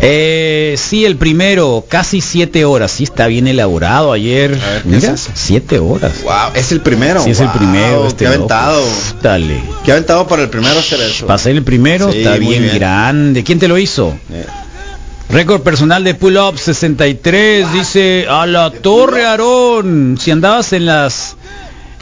Eh, 0.02 0.76
sí, 0.78 1.06
el 1.06 1.16
primero, 1.18 1.86
casi 1.88 2.22
siete 2.22 2.66
horas, 2.66 2.92
sí 2.92 3.04
está 3.04 3.28
bien 3.28 3.48
elaborado 3.48 4.12
ayer. 4.12 4.54
A 4.64 4.70
ver, 4.74 4.82
¿qué 4.84 4.90
Mira, 4.90 5.12
es 5.14 5.30
siete 5.34 5.80
horas. 5.80 6.22
Wow, 6.24 6.34
es 6.56 6.72
el 6.72 6.82
primero. 6.82 7.24
Sí, 7.24 7.32
es 7.32 7.40
el 7.40 7.50
primero. 7.50 8.08
Este 8.08 8.26
qué 8.26 8.32
loco. 8.38 8.54
aventado. 8.54 8.84
Dale. 9.22 9.62
Qué 9.84 9.92
aventado 9.92 10.28
para 10.28 10.44
el 10.44 10.50
primero 10.50 10.80
hacer 10.80 11.00
eso. 11.02 11.26
Para 11.26 11.38
ser 11.40 11.56
el 11.56 11.64
primero, 11.64 12.12
Sí, 12.12 12.20
está 12.20 12.38
bien, 12.38 12.64
bien. 12.64 12.76
grande. 12.76 13.44
¿Quién 13.44 13.60
te 13.60 13.68
lo 13.68 13.78
hizo? 13.78 14.09
Eh, 14.32 14.46
Récord 15.30 15.62
personal 15.62 16.04
de 16.04 16.16
pull-up 16.16 16.58
63, 16.58 17.72
dice 17.72 18.26
a 18.28 18.48
la 18.48 18.72
torre 18.72 19.26
Aarón. 19.26 20.18
Si 20.20 20.32
andabas 20.32 20.74
en 20.74 20.86
las 20.88 21.36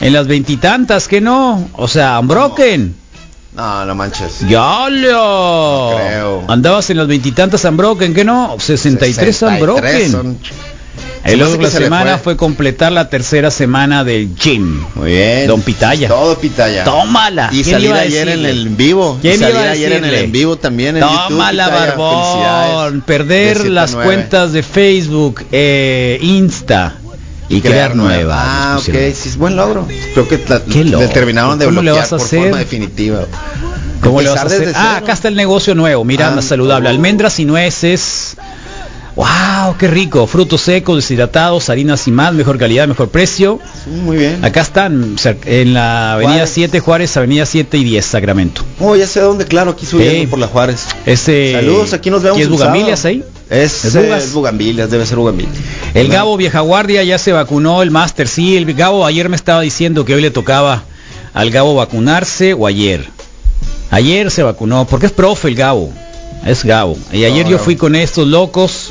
en 0.00 0.12
las 0.14 0.26
veintitantas, 0.26 1.08
que 1.08 1.20
no, 1.20 1.68
o 1.74 1.88
sea, 1.88 2.18
unbroken. 2.20 2.94
No, 3.54 3.84
no 3.84 3.94
manches. 3.96 4.38
Ya 4.48 4.88
lo. 4.88 5.90
creo. 5.96 6.44
Andabas 6.48 6.88
en 6.90 6.96
las 6.98 7.06
veintitantas 7.08 7.64
unbroken, 7.64 8.14
que 8.14 8.24
no, 8.24 8.56
63 8.58 9.42
unbroken. 9.42 10.10
son- 10.12 10.38
Se 10.42 10.54
El 11.32 11.38
de 11.40 11.44
la 11.56 11.62
le 11.62 11.70
semana 11.70 12.12
fue. 12.18 12.24
fue 12.24 12.36
completar 12.36 12.92
la 12.92 13.08
tercera 13.10 13.50
semana 13.50 14.04
del 14.04 14.34
gym. 14.34 14.84
Muy 14.94 15.10
bien. 15.12 15.46
Don 15.46 15.62
Pitaya. 15.62 16.08
Todo 16.08 16.38
pitaya. 16.38 16.84
Tómala. 16.84 17.48
Y 17.52 17.62
¿Quién 17.62 17.74
salir 17.76 17.92
ayer 17.92 18.28
en 18.28 18.44
el 18.46 18.66
en 18.66 18.76
vivo. 18.76 19.18
¿Quién 19.20 19.34
y 19.34 19.38
salir 19.38 19.54
iba 19.56 19.64
a 19.64 19.70
ayer 19.70 19.92
en 19.92 20.04
el 20.04 20.14
en 20.14 20.32
vivo 20.32 20.56
también 20.56 20.96
en 20.96 21.02
YouTube. 21.02 21.28
Tómala, 21.28 21.64
Pitaya. 21.66 21.86
barbón. 21.96 23.00
Perder 23.02 23.68
las 23.70 23.94
cuentas 23.94 24.52
de 24.52 24.62
Facebook, 24.62 25.44
eh, 25.52 26.18
Insta 26.22 26.96
y, 27.48 27.60
crear, 27.60 27.94
nuevas. 27.96 28.38
Ah, 28.40 28.72
nos 28.74 28.88
ok, 28.88 28.94
sí, 29.14 29.28
es 29.30 29.36
buen 29.36 29.56
logro. 29.56 29.86
Creo 30.14 30.28
que 30.28 30.38
la- 30.48 30.62
Qué 30.64 30.84
loco. 30.84 31.02
determinaron 31.02 31.58
de 31.58 31.64
¿Cómo 31.64 31.82
le 31.82 31.90
bloquear 31.92 32.04
vas 32.04 32.12
a 32.12 32.16
por 32.16 32.26
hacer? 32.26 32.40
forma 32.42 32.58
definitiva. 32.58 33.20
¿Cómo 34.02 34.20
le 34.20 34.28
vas 34.28 34.40
a 34.42 34.46
hacer? 34.46 34.72
Ah, 34.76 34.96
acá 34.98 35.12
está 35.14 35.28
el 35.28 35.34
negocio 35.34 35.74
nuevo. 35.74 36.04
Mira, 36.04 36.34
Ah, 36.36 36.42
saludable. 36.42 36.88
Almendras 36.88 37.38
y 37.40 37.44
nueces. 37.46 38.36
¡Wow! 39.18 39.74
¡Qué 39.76 39.88
rico! 39.88 40.28
Frutos 40.28 40.60
secos, 40.60 40.94
deshidratados, 40.94 41.70
harinas 41.70 42.06
y 42.06 42.12
más, 42.12 42.32
mejor 42.34 42.56
calidad, 42.56 42.86
mejor 42.86 43.08
precio. 43.08 43.58
Sí, 43.82 43.90
muy 43.90 44.16
bien. 44.16 44.44
Acá 44.44 44.60
están, 44.60 45.16
en 45.44 45.74
la 45.74 46.12
avenida 46.12 46.34
Juárez. 46.34 46.50
7 46.54 46.78
Juárez, 46.78 47.16
avenida 47.16 47.44
7 47.44 47.78
y 47.78 47.82
10, 47.84 48.04
Sacramento. 48.06 48.62
Oh, 48.78 48.94
ya 48.94 49.08
sé 49.08 49.18
dónde, 49.18 49.44
claro, 49.44 49.72
aquí 49.72 49.86
subiendo 49.86 50.20
Sí. 50.20 50.26
por 50.28 50.38
la 50.38 50.46
Juárez. 50.46 50.86
Ese, 51.04 51.50
Saludos, 51.52 51.92
aquí 51.94 52.10
nos 52.10 52.22
vemos 52.22 52.36
¿qué 52.36 52.44
es 52.44 52.48
Bugambilias 52.48 53.04
ahí? 53.06 53.24
Es, 53.50 53.84
¿Es 53.86 53.96
eh, 53.96 54.02
Bugas? 54.02 54.22
es 54.22 54.32
Bugambilias, 54.32 54.88
debe 54.88 55.04
ser 55.04 55.16
Bugambilias. 55.18 55.56
El 55.94 56.06
Gabo 56.10 56.36
Vieja 56.36 56.60
Guardia 56.60 57.02
ya 57.02 57.18
se 57.18 57.32
vacunó, 57.32 57.82
el 57.82 57.90
máster, 57.90 58.28
sí, 58.28 58.56
el 58.56 58.72
Gabo 58.72 59.04
ayer 59.04 59.28
me 59.28 59.34
estaba 59.34 59.62
diciendo 59.62 60.04
que 60.04 60.14
hoy 60.14 60.22
le 60.22 60.30
tocaba 60.30 60.84
al 61.34 61.50
Gabo 61.50 61.74
vacunarse 61.74 62.54
o 62.54 62.68
ayer. 62.68 63.04
Ayer 63.90 64.30
se 64.30 64.44
vacunó, 64.44 64.86
porque 64.86 65.06
es 65.06 65.12
profe 65.12 65.48
el 65.48 65.56
Gabo, 65.56 65.90
es 66.46 66.62
Gabo. 66.62 66.96
Y 67.12 67.24
ayer 67.24 67.46
No, 67.46 67.50
yo 67.50 67.58
fui 67.58 67.74
con 67.74 67.96
estos 67.96 68.28
locos 68.28 68.87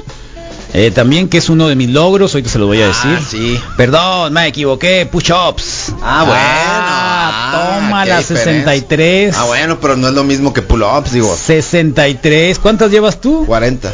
Eh, 0.73 0.91
también 0.91 1.29
que 1.29 1.37
es 1.37 1.49
uno 1.49 1.67
de 1.67 1.75
mis 1.75 1.89
logros, 1.89 2.33
ahorita 2.33 2.49
se 2.49 2.59
lo 2.59 2.67
voy 2.67 2.81
a 2.81 2.87
decir. 2.87 3.17
Ah, 3.17 3.21
sí. 3.27 3.59
Perdón, 3.77 4.33
me 4.33 4.47
equivoqué, 4.47 5.05
push-ups. 5.09 5.93
Ah, 6.01 6.23
bueno. 6.25 6.41
Ah, 6.43 7.79
toma 7.79 8.03
qué 8.03 8.09
la 8.09 8.17
diferencia. 8.19 8.53
63. 8.53 9.35
Ah, 9.37 9.43
bueno, 9.45 9.79
pero 9.79 9.95
no 9.95 10.09
es 10.09 10.13
lo 10.13 10.23
mismo 10.23 10.53
que 10.53 10.61
pull-ups, 10.61 11.11
digo. 11.13 11.33
63. 11.35 12.59
¿Cuántas 12.59 12.91
llevas 12.91 13.21
tú? 13.21 13.45
40. 13.45 13.91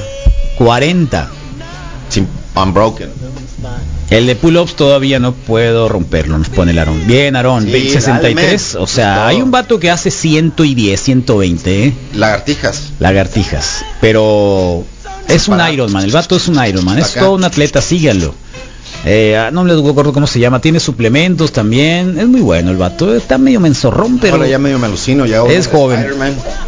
40. 0.57 1.29
Sin 2.09 2.27
unbroken. 2.55 3.09
El 4.09 4.27
de 4.27 4.35
pull-ups 4.35 4.75
todavía 4.75 5.19
no 5.19 5.31
puedo 5.33 5.87
romperlo, 5.89 6.37
nos 6.37 6.49
pone 6.49 6.71
el 6.71 6.79
Aarón. 6.79 7.07
Bien, 7.07 7.35
Aarón, 7.35 7.65
Sí, 7.65 7.89
63. 7.89 8.73
dale, 8.73 8.83
o 8.83 8.87
sea, 8.87 9.25
hay 9.27 9.41
un 9.41 9.49
vato 9.49 9.79
que 9.79 9.89
hace 9.89 10.11
110, 10.11 10.99
120, 11.01 11.85
¿eh? 11.85 11.93
Lagartijas. 12.13 12.91
lagartijas. 12.99 13.83
Pero 14.01 14.83
es 15.27 15.47
un 15.47 15.59
Ironman, 15.59 16.03
el 16.03 16.11
vato 16.11 16.35
es 16.35 16.47
un 16.47 16.63
Ironman, 16.65 16.99
es 16.99 17.11
Acá. 17.11 17.21
todo 17.21 17.33
un 17.33 17.43
atleta, 17.43 17.81
síganlo. 17.81 18.33
Eh, 19.05 19.35
ah, 19.37 19.51
no 19.51 19.65
me 19.65 19.73
acuerdo 19.73 20.13
cómo 20.13 20.27
se 20.27 20.39
llama, 20.39 20.61
tiene 20.61 20.79
suplementos 20.79 21.51
también, 21.51 22.17
es 22.17 22.25
muy 22.25 22.39
bueno 22.39 22.71
el 22.71 22.77
vato, 22.77 23.13
está 23.13 23.37
medio 23.37 23.59
menzorrón, 23.59 24.17
pero 24.17 24.35
Ahora 24.35 24.47
ya 24.47 24.59
medio 24.59 24.79
me 24.79 24.87
alucino, 24.87 25.25
ya 25.25 25.43
es 25.43 25.67
joven. 25.67 26.07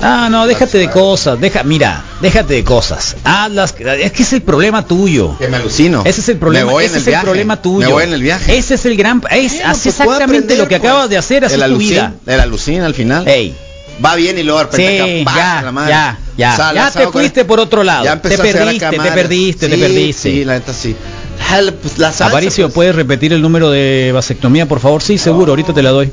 Ah, 0.02 0.28
no, 0.30 0.46
déjate 0.46 0.78
de 0.78 0.90
cosas, 0.90 1.40
deja, 1.40 1.64
mira, 1.64 2.04
déjate 2.22 2.56
de 2.56 2.64
cosas. 2.66 3.16
Hazlas, 3.24 3.74
es 3.80 4.12
que 4.12 4.24
es 4.24 4.34
el 4.34 4.42
problema 4.42 4.86
tuyo. 4.86 5.38
Que 5.38 5.48
me 5.48 5.58
alucino. 5.58 6.04
Ese 6.06 6.20
es 6.20 6.30
el 6.30 6.38
problema, 6.38 6.66
Me 6.66 6.72
voy 6.74 6.86
en 6.86 6.92
ese 6.92 6.98
el 6.98 7.08
es 7.08 7.20
el 7.20 7.22
problema 7.22 7.62
tuyo. 7.62 7.88
Me 7.88 7.94
voy 7.94 8.04
en 8.04 8.14
el 8.14 8.22
viaje. 8.22 8.58
Ese 8.58 8.76
es 8.76 8.86
el 8.86 8.98
gran, 8.98 9.22
es, 9.32 9.54
Bueno, 9.54 9.70
pues 9.72 9.86
exactamente 9.86 10.24
aprender, 10.24 10.58
lo 10.58 10.68
que 10.68 10.80
pues. 10.80 10.90
acabas 10.92 11.10
de 11.10 11.18
hacer, 11.18 11.46
así 11.46 11.56
el 11.56 11.62
es 11.62 11.70
tu 11.70 11.78
vida. 11.78 12.16
El 12.26 12.40
alucina 12.42 12.86
al 12.86 12.94
final. 12.94 13.26
Ey, 13.30 13.56
Va 14.04 14.16
bien 14.16 14.38
y 14.38 14.44
luego 14.44 14.60
de 14.60 14.66
repente 14.66 15.06
sí, 15.06 15.22
acá, 15.22 15.36
ya, 15.36 15.62
la 15.62 15.72
madre. 15.72 15.90
ya, 15.90 16.20
ya, 16.38 16.74
ya 16.74 16.92
te 16.92 17.08
fuiste 17.08 17.46
por 17.46 17.60
otro 17.60 17.84
lado. 17.84 18.04
Ya 18.04 18.22
te 18.22 18.38
perdiste, 18.38 18.90
te 18.90 19.12
perdiste, 19.12 19.70
te 19.70 19.78
perdiste. 19.78 20.32
Sí, 20.32 20.46
la 20.46 20.54
neta 20.54 20.74
sí. 20.74 20.96
Jale, 21.40 21.72
pues, 21.74 21.98
la 21.98 22.08
salsa, 22.08 22.28
Aparicio, 22.28 22.66
pues. 22.68 22.76
¿puedes 22.76 22.96
repetir 22.96 23.34
el 23.34 23.42
número 23.42 23.70
de 23.70 24.12
vasectomía, 24.14 24.68
por 24.68 24.80
favor? 24.80 25.02
Sí, 25.02 25.18
seguro, 25.18 25.52
ahorita 25.52 25.74
te 25.74 25.84
la 25.84 25.92
doy. 25.92 26.12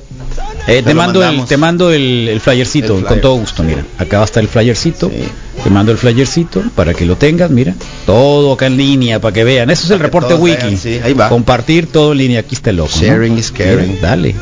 Eh, 0.68 0.82
te, 0.82 0.94
mando 0.94 1.24
el, 1.28 1.44
te 1.44 1.56
mando 1.56 1.90
el, 1.90 2.28
el 2.28 2.40
flyercito, 2.40 2.94
El 2.94 3.00
flyer. 3.00 3.08
con 3.08 3.20
todo 3.20 3.34
gusto, 3.36 3.62
mira. 3.64 3.84
Acá 3.98 4.18
va 4.18 4.22
a 4.22 4.26
estar 4.26 4.42
el 4.42 4.48
flyercito. 4.48 5.08
Sí. 5.10 5.24
Te 5.62 5.70
mando 5.70 5.90
el 5.90 5.98
flyercito 5.98 6.62
para 6.76 6.94
que 6.94 7.04
lo 7.04 7.16
tengas, 7.16 7.50
mira. 7.50 7.74
Todo 8.06 8.52
acá 8.52 8.66
en 8.66 8.76
línea, 8.76 9.20
para 9.20 9.32
que 9.32 9.42
vean. 9.42 9.70
Eso 9.70 9.84
es 9.86 9.90
el 9.90 9.98
reporte 9.98 10.34
wiki. 10.34 10.56
vean, 10.56 10.78
sí, 10.78 11.00
ahí 11.02 11.14
va. 11.14 11.28
Compartir 11.28 11.88
todo 11.88 12.12
en 12.12 12.18
línea, 12.18 12.40
aquí 12.40 12.54
está 12.54 12.70
el 12.70 12.76
loco. 12.76 12.90
¿no? 12.94 13.02
Sharing 13.02 13.38
is 13.38 13.50
caring. 13.50 13.94
Mira, 13.94 14.08
dale. 14.08 14.34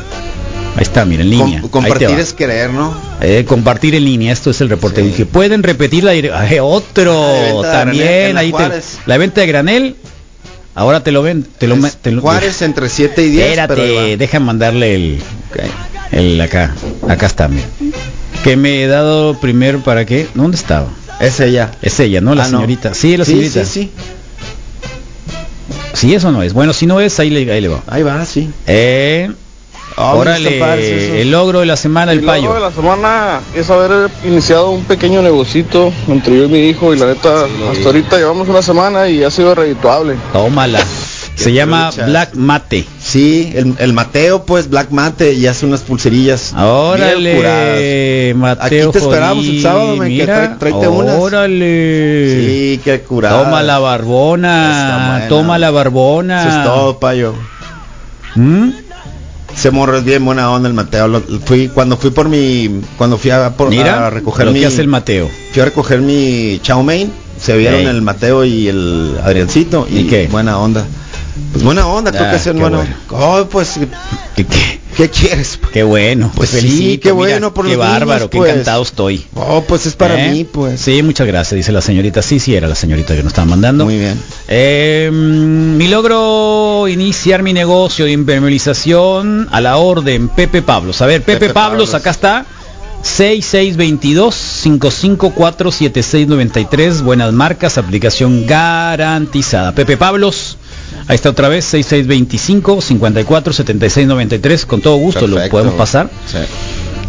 Ahí 0.75 0.83
está, 0.83 1.03
mira, 1.05 1.21
en 1.23 1.29
línea. 1.29 1.61
Com- 1.61 1.69
compartir 1.69 2.09
es 2.11 2.33
querer, 2.33 2.69
¿no? 2.71 2.93
Eh, 3.21 3.43
compartir 3.45 3.93
en 3.95 4.05
línea, 4.05 4.31
esto 4.31 4.51
es 4.51 4.61
el 4.61 4.69
reporte 4.69 5.01
Sí. 5.01 5.07
wiki. 5.07 5.25
Pueden 5.25 5.63
repetir 5.63 6.03
la 6.03 6.13
dire- 6.13 6.31
Ay, 6.33 6.59
otro 6.61 7.61
Ah, 7.63 7.71
también 7.83 8.37
ahí 8.37 8.51
te- 8.53 8.81
la 9.05 9.17
venta 9.17 9.41
de 9.41 9.47
granel. 9.47 9.95
Ahora 10.73 11.03
te 11.03 11.11
lo 11.11 11.21
ven, 11.21 11.45
te 11.57 11.67
lo, 11.67 11.75
te 12.01 12.11
lo- 12.11 12.21
Juárez 12.21 12.61
entre 12.61 12.87
7 12.87 13.21
y 13.25 13.29
10. 13.31 13.49
Espérate, 13.49 14.15
deja 14.15 14.39
mandarle 14.39 14.95
el, 14.95 15.19
el 16.13 16.39
acá, 16.39 16.73
acá 17.09 17.25
está, 17.25 17.49
mira. 17.49 17.65
Que 18.43 18.55
me 18.55 18.81
he 18.81 18.87
dado 18.87 19.37
primero 19.39 19.81
para 19.83 20.05
qué, 20.05 20.27
¿dónde 20.33 20.55
estaba? 20.55 20.87
Es 21.19 21.41
ella. 21.41 21.71
Es 21.81 21.99
ella, 21.99 22.21
¿no? 22.21 22.33
La 22.33 22.45
Ah, 22.45 22.47
no. 22.47 22.57
señorita. 22.59 22.93
Sí, 22.93 23.17
la 23.17 23.25
Sí, 23.25 23.31
señorita. 23.33 23.65
sí, 23.65 23.71
sí. 23.83 23.91
Sí, 25.93 26.15
eso 26.15 26.31
no 26.31 26.41
es. 26.41 26.53
Bueno, 26.53 26.71
si 26.73 26.85
no 26.87 26.99
es, 27.01 27.19
ahí 27.19 27.29
le, 27.29 27.51
ahí 27.51 27.59
le 27.61 27.67
va. 27.67 27.83
Ahí 27.87 28.01
va, 28.01 28.25
sí. 28.25 28.49
Eh, 28.65 29.29
Mira, 29.97 30.13
órale, 30.13 31.21
el 31.21 31.31
logro 31.31 31.59
de 31.59 31.65
la 31.65 31.75
semana, 31.75 32.11
el 32.13 32.19
El 32.19 32.25
logro 32.25 32.41
payo. 32.41 32.53
de 32.53 32.59
la 32.61 32.71
semana 32.71 33.39
es 33.53 33.69
haber 33.69 34.09
iniciado 34.25 34.71
un 34.71 34.83
pequeño 34.85 35.21
negocito 35.21 35.91
entre 36.07 36.37
yo 36.37 36.45
y 36.45 36.47
mi 36.47 36.69
hijo 36.69 36.93
y 36.93 36.97
la 36.99 37.07
neta 37.07 37.45
hasta 37.71 37.85
ahorita 37.85 38.17
llevamos 38.17 38.47
una 38.47 38.61
semana 38.61 39.07
y 39.09 39.23
ha 39.23 39.29
sido 39.31 39.53
redituable. 39.53 40.15
Tómala. 40.33 40.79
Se 41.35 41.53
llama 41.53 41.89
truchas. 41.89 42.09
Black 42.09 42.35
Mate. 42.35 42.85
Sí, 43.01 43.51
el, 43.55 43.73
el 43.79 43.93
Mateo, 43.93 44.43
pues, 44.45 44.69
Black 44.69 44.91
Mate, 44.91 45.33
y 45.33 45.47
hace 45.47 45.65
unas 45.65 45.81
pulserillas. 45.81 46.53
Órale, 46.53 48.33
Mateo. 48.35 48.63
Aquí 48.63 48.91
te 48.91 48.97
esperamos 48.99 49.45
el 49.45 49.61
sábado, 49.61 49.93
que 49.95 49.99
mira. 50.01 50.25
trae- 50.25 50.59
tráete 50.59 50.87
unas. 50.87 51.15
Órale. 51.19 52.45
Sí, 52.45 52.81
qué 52.83 53.01
curada. 53.01 53.43
Toma 53.43 53.63
la 53.63 53.79
barbona. 53.79 55.25
Toma 55.29 55.57
la 55.57 55.71
barbona. 55.71 56.41
Eso 56.47 56.59
es 56.59 56.63
todo, 56.65 56.99
payo. 56.99 57.33
¿Mm? 58.35 58.69
Se 59.55 59.69
morro 59.71 59.97
es 59.97 60.03
bien 60.03 60.23
buena 60.25 60.51
onda 60.51 60.67
el 60.67 60.73
Mateo. 60.73 61.07
Lo- 61.07 61.21
fui 61.45 61.67
cuando 61.67 61.97
fui 61.97 62.11
por 62.11 62.29
mi 62.29 62.81
cuando 62.97 63.17
fui 63.17 63.31
a, 63.31 63.55
por, 63.55 63.69
Mira 63.69 64.07
a 64.07 64.09
recoger 64.09 64.45
lo 64.45 64.51
mi 64.53 64.59
que 64.61 64.65
hace 64.67 64.81
el 64.81 64.87
Mateo. 64.87 65.29
fui 65.51 65.61
a 65.61 65.65
recoger 65.65 65.99
mi 66.01 66.59
chow 66.63 66.81
mein, 66.83 67.11
se 67.39 67.55
vieron 67.57 67.87
el 67.87 68.01
Mateo 68.01 68.43
y 68.45 68.67
el 68.67 69.17
Adriancito 69.23 69.87
y, 69.89 69.99
¿Y 69.99 70.03
qué? 70.07 70.27
buena 70.31 70.57
onda. 70.59 70.85
Pues 71.51 71.63
buena 71.63 71.87
onda, 71.87 72.11
creo 72.11 72.25
Ah, 72.25 72.37
qué 72.43 72.51
bueno. 72.51 72.83
Oh, 73.09 73.45
pues 73.49 73.79
¿Qué, 74.35 74.45
qué, 74.45 74.79
¿qué 74.97 75.09
quieres? 75.09 75.57
qué 75.71 75.83
bueno. 75.83 76.31
Pues 76.35 76.49
sí, 76.49 76.57
felicito, 76.57 77.01
qué 77.03 77.13
mira, 77.13 77.27
bueno 77.29 77.53
por 77.53 77.65
Qué 77.65 77.71
los 77.71 77.79
bárbaro, 77.79 78.05
niños, 78.19 78.29
qué 78.31 78.37
pues. 78.37 78.51
encantado 78.51 78.83
estoy. 78.83 79.25
Oh, 79.35 79.63
pues 79.67 79.85
es 79.85 79.95
para 79.95 80.25
¿Eh? 80.25 80.31
mí, 80.31 80.43
pues. 80.43 80.81
Sí, 80.81 81.01
muchas 81.03 81.27
gracias, 81.27 81.55
dice 81.55 81.71
la 81.71 81.81
señorita. 81.81 82.21
Sí, 82.21 82.39
sí, 82.39 82.53
era 82.55 82.67
la 82.67 82.75
señorita 82.75 83.15
que 83.15 83.23
nos 83.23 83.31
estaba 83.31 83.45
mandando. 83.45 83.85
Muy 83.85 83.97
bien. 83.97 84.19
Eh, 84.49 85.09
mm, 85.11 85.77
mi 85.77 85.87
logro 85.87 86.87
iniciar 86.89 87.43
mi 87.43 87.53
negocio 87.53 88.03
de 88.05 88.11
impermeabilización 88.11 89.47
a 89.51 89.61
la 89.61 89.77
orden 89.77 90.27
Pepe 90.29 90.61
Pablos. 90.61 91.01
A 91.01 91.05
ver, 91.05 91.21
Pepe, 91.23 91.39
Pepe 91.39 91.53
Pablos, 91.53 91.91
Pablos. 91.91 91.93
acá 91.95 92.09
está. 92.11 92.45
6622-554-7693. 95.71 97.01
Buenas 97.01 97.31
marcas, 97.33 97.77
aplicación 97.77 98.45
garantizada. 98.45 99.73
Pepe 99.73 99.97
Pablos, 99.97 100.57
ahí 101.07 101.15
está 101.15 101.29
otra 101.29 101.49
vez, 101.49 101.73
6625-54-7693. 101.73 104.65
Con 104.65 104.81
todo 104.81 104.95
gusto 104.97 105.27
lo 105.27 105.37
podemos 105.49 105.73
pasar. 105.75 106.09
Sí. 106.31 106.37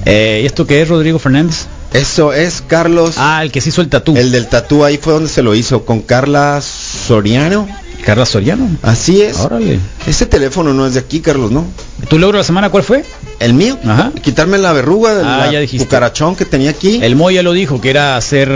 Eh, 0.05 0.41
¿y 0.43 0.47
¿Esto 0.47 0.66
qué 0.66 0.83
es, 0.83 0.89
Rodrigo 0.89 1.18
Fernández? 1.18 1.66
Eso 1.93 2.33
es 2.33 2.62
Carlos. 2.66 3.14
Ah, 3.18 3.41
el 3.43 3.53
que 3.53 3.61
se 3.61 3.68
hizo 3.68 3.83
el 3.83 3.89
tatú. 3.89 4.16
El 4.16 4.33
del 4.33 4.49
tatú 4.49 4.85
ahí 4.85 4.99
fue 4.99 5.12
donde 5.12 5.28
se 5.28 5.43
lo 5.43 5.55
hizo 5.55 5.85
con 5.85 6.01
Carla 6.01 6.61
Soriano. 6.62 7.68
Carla 8.05 8.26
Soriano. 8.26 8.68
Así 8.83 9.22
es. 9.22 9.39
Órale. 9.39 9.78
Ese 10.07 10.26
teléfono 10.26 10.74
no 10.74 10.87
es 10.87 10.95
de 10.95 11.01
aquí, 11.01 11.20
Carlos, 11.20 11.53
¿no? 11.53 11.66
¿Tu 12.09 12.18
logro 12.18 12.39
de 12.39 12.43
la 12.43 12.47
semana 12.47 12.70
cuál 12.70 12.83
fue? 12.83 13.05
El 13.39 13.55
mío. 13.55 13.78
Ajá. 13.85 14.11
Quitarme 14.22 14.59
la 14.59 14.72
verruga 14.72 15.14
del 15.14 15.26
Ah, 15.26 15.49
cucarachón 15.78 16.35
que 16.35 16.45
tenía 16.45 16.70
aquí. 16.70 16.99
El 17.03 17.14
Moya 17.14 17.43
lo 17.43 17.53
dijo, 17.53 17.80
que 17.80 17.91
era 17.91 18.16
hacer 18.16 18.51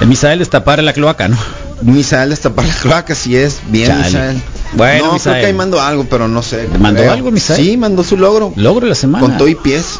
el 0.00 0.06
Misael 0.06 0.38
destapar 0.38 0.82
la 0.82 0.92
cloaca, 0.92 1.28
¿no? 1.28 1.36
Misael 1.82 2.30
destapar 2.30 2.64
la 2.66 2.74
cloaca, 2.74 3.14
si 3.14 3.36
es 3.36 3.58
bien, 3.68 3.88
Chale. 3.88 4.04
Misael. 4.04 4.42
Bueno, 4.74 5.06
no, 5.06 5.12
Misael. 5.14 5.34
creo 5.34 5.42
que 5.42 5.46
ahí 5.48 5.54
mandó 5.54 5.80
algo, 5.80 6.06
pero 6.08 6.28
no 6.28 6.42
sé. 6.42 6.68
¿Mandó 6.78 7.00
creo. 7.00 7.12
algo, 7.12 7.30
Misael? 7.30 7.64
Sí, 7.64 7.76
mandó 7.76 8.04
su 8.04 8.16
logro. 8.16 8.52
Logro 8.56 8.86
de 8.86 8.90
la 8.90 8.94
semana. 8.94 9.24
Con 9.24 9.36
todo 9.36 9.48
y 9.48 9.54
pies. 9.54 9.98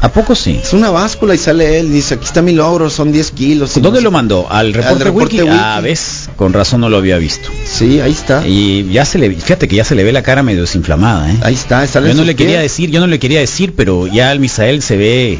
¿A 0.00 0.12
poco 0.12 0.34
sí? 0.34 0.60
Es 0.62 0.74
una 0.74 0.90
báscula 0.90 1.34
y 1.34 1.38
sale 1.38 1.78
él. 1.78 1.90
Dice, 1.90 2.14
aquí 2.16 2.26
está 2.26 2.42
mi 2.42 2.52
logro, 2.52 2.90
son 2.90 3.10
10 3.10 3.30
kilos. 3.30 3.74
y 3.76 3.80
¿Dónde 3.80 4.00
no 4.00 4.04
lo 4.04 4.10
mandó? 4.10 4.46
¿Al 4.50 4.74
reporte, 4.74 5.04
reporte 5.04 5.36
wiki? 5.36 5.50
wiki. 5.50 5.56
Ah, 5.58 5.80
ves, 5.82 6.28
con 6.36 6.52
razón 6.52 6.82
no 6.82 6.90
lo 6.90 6.98
había 6.98 7.16
visto. 7.16 7.48
Sí, 7.64 8.00
ahí 8.00 8.12
está. 8.12 8.46
Y 8.46 8.90
ya 8.92 9.06
se 9.06 9.18
le, 9.18 9.30
fíjate 9.30 9.66
que 9.66 9.76
ya 9.76 9.84
se 9.84 9.94
le 9.94 10.04
ve 10.04 10.12
la 10.12 10.22
cara 10.22 10.42
medio 10.42 10.60
desinflamada, 10.62 11.30
¿eh? 11.32 11.38
Ahí 11.42 11.54
está, 11.54 11.86
sale 11.86 12.08
Yo 12.08 12.14
no 12.14 12.24
le 12.24 12.36
quería 12.36 12.60
decir, 12.60 12.90
yo 12.90 13.00
no 13.00 13.06
le 13.06 13.18
quería 13.18 13.40
decir, 13.40 13.74
pero 13.74 14.06
ya 14.06 14.30
el 14.32 14.40
Misael 14.40 14.82
se 14.82 14.96
ve, 14.98 15.38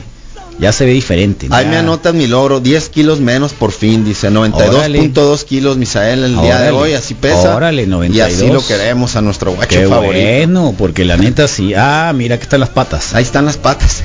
ya 0.59 0.73
se 0.73 0.85
ve 0.87 0.93
diferente. 0.93 1.49
Ahí 1.51 1.65
ya. 1.65 1.71
me 1.71 1.77
anotan 1.79 2.17
mi 2.17 2.27
logro, 2.27 2.61
10 2.61 2.89
kilos 2.91 3.21
menos 3.21 3.53
por 3.53 3.73
fin, 3.73 4.05
dice 4.05 4.31
92.2 4.31 5.45
kilos 5.45 5.77
Misael 5.77 6.25
el 6.25 6.41
día 6.41 6.61
de 6.61 6.71
hoy, 6.71 6.93
así 6.95 7.15
pesa. 7.15 7.55
Órale, 7.57 7.83
Y 7.83 7.87
92. 7.87 8.33
así 8.39 8.53
lo 8.53 8.67
queremos 8.67 9.17
a 9.17 9.21
nuestro 9.23 9.53
guacho 9.53 9.69
Qué 9.81 9.87
favorito. 9.89 10.25
bueno, 10.25 10.75
porque 10.79 11.05
la 11.05 11.17
neta 11.17 11.49
sí. 11.49 11.75
Ah, 11.75 12.13
mira 12.15 12.37
que 12.39 12.45
están 12.45 12.61
las 12.61 12.71
patas. 12.71 13.15
Ahí 13.15 13.23
están 13.25 13.45
las 13.47 13.57
patas. 13.57 14.03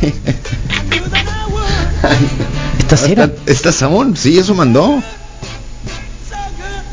¿Estas 2.80 3.04
eran? 3.08 3.34
Estas 3.46 3.82
aún, 3.84 4.18
sí, 4.18 4.38
eso 4.40 4.54
mandó. 4.56 5.02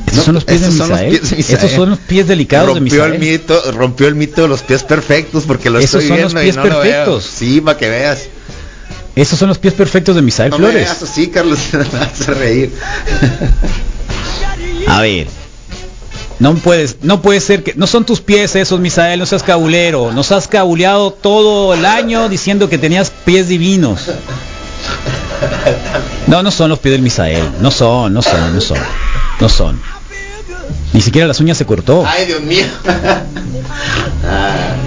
Estos 0.07 0.17
No, 0.19 0.23
son 0.25 0.35
los 0.35 0.45
pies 0.45 0.61
de 0.61 0.67
estos 0.69 0.79
son 0.79 0.89
los 0.91 0.99
Misael. 1.01 1.11
pies 1.19 1.31
de 1.31 1.37
Misael. 1.37 1.55
Estos 1.57 1.71
son 1.73 1.91
los 1.91 1.99
pies 2.01 2.27
delicados 2.29 2.69
de 2.69 2.75
rompió 2.81 2.95
Misael. 3.05 3.13
el 3.15 3.19
mito, 3.33 3.73
rompió 3.73 4.09
el 4.09 4.15
mito 4.15 4.43
de 4.43 4.49
los 4.49 4.63
pies 4.63 4.83
perfectos 4.83 5.45
porque 5.47 5.71
lo 5.71 5.79
Esos 5.79 6.03
estoy 6.03 6.09
son 6.09 6.23
los 6.23 6.35
viendo 6.35 6.41
y 6.43 6.45
pies 6.45 6.57
no 6.57 6.65
lo 6.65 6.69
veo. 6.81 6.93
perfectos. 6.93 7.25
Sí, 7.35 7.61
para 7.61 7.79
que 7.79 7.89
veas. 7.91 8.21
Esos 9.17 9.39
son 9.39 9.49
los 9.49 9.59
pies 9.59 9.75
perfectos 9.75 10.15
de 10.15 10.23
Misael 10.23 10.51
No 10.51 10.59
me 10.59 10.67
Flores. 10.69 10.85
veas 10.89 11.03
así, 11.03 11.29
Carlos, 11.29 11.59
me 11.73 11.79
vas 11.99 12.29
a 12.29 12.33
reír. 12.35 12.73
A 14.89 15.01
ver. 15.01 15.27
No 16.39 16.55
puedes, 16.55 16.99
no 17.01 17.23
puede 17.23 17.41
ser 17.41 17.63
que 17.65 17.73
no 17.77 17.87
son 17.87 18.05
tus 18.05 18.21
pies 18.21 18.55
esos, 18.57 18.79
Misael, 18.79 19.19
no 19.19 19.25
seas 19.25 19.43
cabulero. 19.43 20.13
Nos 20.13 20.33
has 20.33 20.47
cabuleado 20.47 21.11
todo 21.11 21.73
el 21.73 21.87
año 21.87 22.29
diciendo 22.29 22.69
que 22.69 22.77
tenías 22.77 23.11
pies 23.11 23.49
divinos. 23.49 24.11
No, 26.27 26.43
no 26.43 26.51
son 26.51 26.69
los 26.69 26.79
pies 26.79 26.93
del 26.93 27.01
Misael. 27.03 27.43
No 27.61 27.71
son, 27.71 28.13
no 28.13 28.21
son, 28.21 28.55
no 28.55 28.61
son. 28.61 28.79
No 29.41 29.49
son. 29.49 29.81
Ni 30.93 31.01
siquiera 31.01 31.27
las 31.27 31.41
uñas 31.41 31.57
se 31.57 31.65
cortó. 31.65 32.05
Ay, 32.07 32.27
Dios 32.27 32.43
mío. 32.43 32.67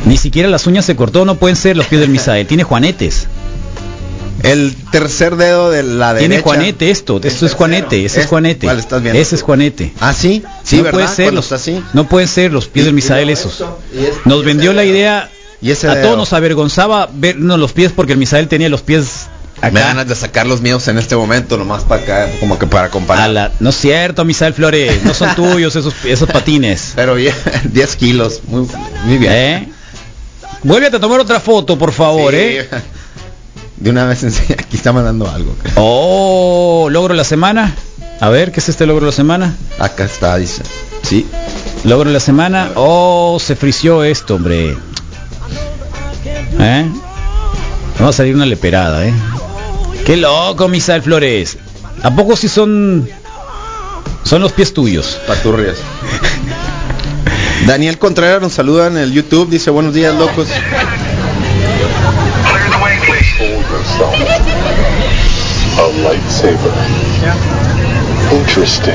Ni 0.06 0.18
siquiera 0.18 0.48
las 0.50 0.68
uñas 0.68 0.86
se 0.86 0.96
cortó, 0.96 1.26
no 1.26 1.36
pueden 1.36 1.56
ser 1.56 1.76
los 1.76 1.88
pies 1.88 2.02
del 2.02 2.10
Misael. 2.12 2.46
Tiene 2.46 2.64
juanetes. 2.64 3.28
El 4.44 4.76
tercer 4.92 5.36
dedo 5.36 5.70
de 5.72 5.84
la 5.84 6.14
derecha. 6.14 6.30
Tiene 6.30 6.42
Juanete 6.44 6.92
esto, 6.92 7.20
esto 7.24 7.46
es 7.46 7.54
Juanete, 7.54 8.06
ese 8.06 8.20
es 8.20 8.24
Es- 8.26 8.30
Juanete. 8.30 8.68
¿cuál 8.68 8.80
estás 8.80 9.02
viendo 9.02 9.20
Ese 9.20 9.36
es 9.36 9.42
Juanete. 9.42 9.94
¿Ah, 10.00 10.14
sí? 10.14 10.44
Sí, 10.64 10.78
no 10.78 10.84
¿verdad? 10.84 10.94
puede 11.00 11.08
ser 11.16 11.34
los, 11.34 11.52
así. 11.52 11.84
no 11.94 12.08
pueden 12.08 12.28
ser 12.28 12.52
los 12.54 12.68
pies 12.68 12.86
del 12.86 12.94
Misael 12.94 13.30
esos. 13.30 13.64
Nos 14.26 14.44
vendió 14.46 14.74
la 14.74 14.84
idea, 14.86 15.30
Y 15.62 15.72
ese 15.72 15.88
a 15.88 15.96
dedo. 15.96 16.06
todos 16.06 16.18
nos 16.18 16.34
avergonzaba 16.34 17.10
vernos 17.14 17.60
los 17.60 17.74
pies 17.74 17.92
porque 17.94 18.14
el 18.14 18.20
Misael 18.20 18.48
tenía 18.48 18.70
los 18.70 18.82
pies 18.82 19.28
Me 19.62 19.68
acá. 19.68 19.80
dan 19.80 19.88
ganas 19.90 20.08
de 20.08 20.16
sacar 20.16 20.48
los 20.48 20.62
míos 20.62 20.88
en 20.88 20.98
este 20.98 21.18
momento, 21.18 21.58
nomás 21.58 21.84
para 21.84 22.02
acá, 22.04 22.30
como 22.40 22.58
que 22.58 22.66
para 22.66 22.90
comparar. 22.90 23.30
La- 23.30 23.52
no 23.60 23.72
es 23.72 23.76
cierto, 23.76 24.24
Misael 24.24 24.54
Flores, 24.54 25.04
no 25.04 25.14
son 25.14 25.36
tuyos 25.36 25.76
esos, 25.76 25.94
esos 26.06 26.30
patines. 26.30 26.94
Pero 26.96 27.16
bien, 27.16 27.36
10 27.66 27.96
kilos, 27.98 28.40
muy, 28.48 28.66
muy 29.06 29.18
bien. 29.18 29.32
¿Eh? 29.34 29.70
Vuélvete 30.64 30.96
a 30.98 31.00
tomar 31.00 31.20
otra 31.20 31.40
foto, 31.40 31.78
por 31.78 31.92
favor, 31.92 32.32
Sí. 32.34 32.38
¿eh? 32.40 32.68
De 33.78 33.90
una 33.90 34.06
vez 34.06 34.24
enseña, 34.24 34.58
aquí 34.60 34.78
está 34.78 34.92
mandando 34.94 35.30
algo. 35.30 35.56
Oh, 35.76 36.88
logro 36.92 37.14
la 37.14 37.24
semana. 37.24 37.76
A 38.20 38.30
ver, 38.30 38.52
¿qué 38.52 38.60
es 38.60 38.70
este 38.70 38.86
logro 38.86 39.06
de 39.06 39.12
la 39.12 39.16
semana? 39.16 39.56
Acá 39.80 40.06
está, 40.06 40.36
dice. 40.38 40.64
Sí. 41.04 41.26
Logro 41.86 42.10
de 42.10 42.14
la 42.14 42.20
semana. 42.20 42.72
Oh, 42.76 43.38
se 43.40 43.56
frició 43.56 44.04
esto, 44.04 44.36
hombre. 44.36 44.78
¿Eh? 46.60 46.86
Vamos 47.98 48.16
a 48.16 48.18
salir 48.18 48.36
una 48.36 48.46
leperada, 48.46 49.06
¿eh? 49.06 49.14
Qué 50.06 50.18
loco, 50.18 50.68
Misael 50.68 51.02
Flores. 51.02 51.58
¿A 52.04 52.16
poco 52.16 52.36
si 52.36 52.48
son 52.48 53.08
son 54.24 54.42
los 54.42 54.52
pies 54.52 54.74
tuyos? 54.74 55.20
Paturrias. 55.28 55.78
Daniel 57.68 57.98
Contreras 57.98 58.42
nos 58.42 58.54
saluda 58.54 58.88
en 58.88 58.98
el 58.98 59.12
YouTube, 59.12 59.50
dice 59.50 59.70
buenos 59.70 59.94
días 59.94 60.16
locos. 60.16 60.48
A 65.78 65.88
lightsaber. 66.04 66.74
Interesting. 68.32 68.94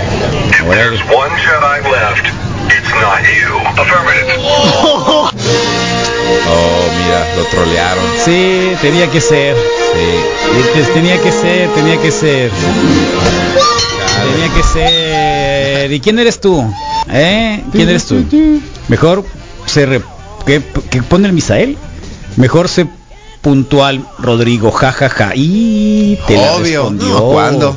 If 0.51 0.65
there's 0.69 1.01
one 1.13 1.31
Jedi 1.45 1.79
left, 1.91 2.27
it's 2.73 2.93
not 3.05 3.23
you. 3.25 3.53
Affirmative. 3.81 4.41
Oh, 6.47 6.89
mira, 6.99 7.37
lo 7.37 7.45
trolearon. 7.45 8.05
Sí, 8.25 8.73
tenía 8.81 9.11
que 9.11 9.21
ser. 9.21 9.55
Sí. 9.57 10.85
Tenía 10.95 11.21
que 11.21 11.31
ser, 11.31 11.69
tenía 11.75 12.01
que 12.01 12.11
ser. 12.11 12.51
Tenía 14.33 14.49
que 14.55 14.63
ser. 14.63 15.93
¿Y 15.93 16.01
quién 16.01 16.19
eres 16.19 16.41
tú? 16.41 16.65
¿Eh? 17.11 17.63
¿Quién 17.73 17.89
eres 17.91 18.07
tú? 18.07 18.25
Mejor 18.89 19.25
se 19.67 19.85
re- 19.87 20.03
¿qué, 20.47 20.63
qué 20.91 21.03
pone 21.03 21.29
el 21.29 21.35
Misael? 21.35 21.77
Mejor 22.37 22.69
se 22.69 22.87
puntual 23.45 24.05
Rodrigo, 24.19 24.73
jajaja. 24.73 25.33
Y 25.37 26.19
te 26.27 26.35
la 26.37 26.55
Obvio. 26.55 26.81
respondió. 26.91 27.23
¿Cuándo? 27.27 27.77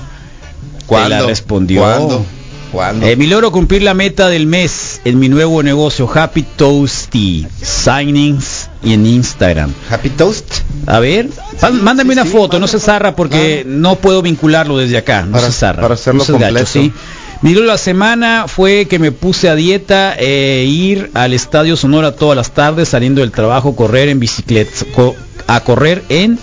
Te 0.80 0.86
¿Cuándo? 0.88 1.10
la 1.10 1.26
respondió. 1.28 1.82
¿Cuándo? 1.82 2.26
¿Cuándo? 2.72 3.06
Eh, 3.06 3.16
mi 3.16 3.28
logro 3.28 3.52
cumplir 3.52 3.82
la 3.84 3.94
meta 3.94 4.28
del 4.30 4.46
mes 4.48 5.00
en 5.06 5.20
mi 5.20 5.30
nuevo 5.30 5.62
negocio 5.64 6.10
Happy 6.14 6.44
Toasty 6.44 7.46
Signings 7.62 8.70
y 8.84 8.94
en 8.94 9.06
Instagram. 9.06 9.72
Happy 9.90 10.10
Toast. 10.10 10.46
A 10.86 11.00
ver, 11.00 11.30
pa- 11.60 11.70
mándame 11.72 12.14
una 12.14 12.26
foto, 12.26 12.60
no 12.60 12.68
se 12.68 12.80
zarra 12.80 13.16
porque 13.16 13.64
no 13.66 13.96
puedo 13.96 14.22
vincularlo 14.22 14.78
desde 14.78 14.98
acá, 14.98 15.24
no 15.24 15.34
Para- 15.34 15.48
se 15.48 15.54
zarra. 15.54 15.82
para 15.82 15.94
hacerlo 15.96 16.24
no 16.28 16.34
completo. 16.40 16.66
¿sí? 16.66 16.92
Mi 17.42 17.54
logro 17.54 17.68
la 17.68 17.78
semana 17.78 18.46
fue 18.48 18.88
que 18.90 19.00
me 19.00 19.12
puse 19.12 19.48
a 19.50 19.56
dieta 19.56 20.16
e 20.18 20.66
ir 20.68 21.12
al 21.14 21.34
Estadio 21.34 21.78
Sonora 21.78 22.16
todas 22.16 22.36
las 22.36 22.52
tardes 22.52 22.90
saliendo 22.90 23.22
del 23.22 23.32
trabajo, 23.32 23.76
correr 23.76 24.10
en 24.10 24.20
bicicleta, 24.20 24.72
co- 24.96 25.16
a 25.48 25.60
correr 25.62 26.04
en 26.10 26.38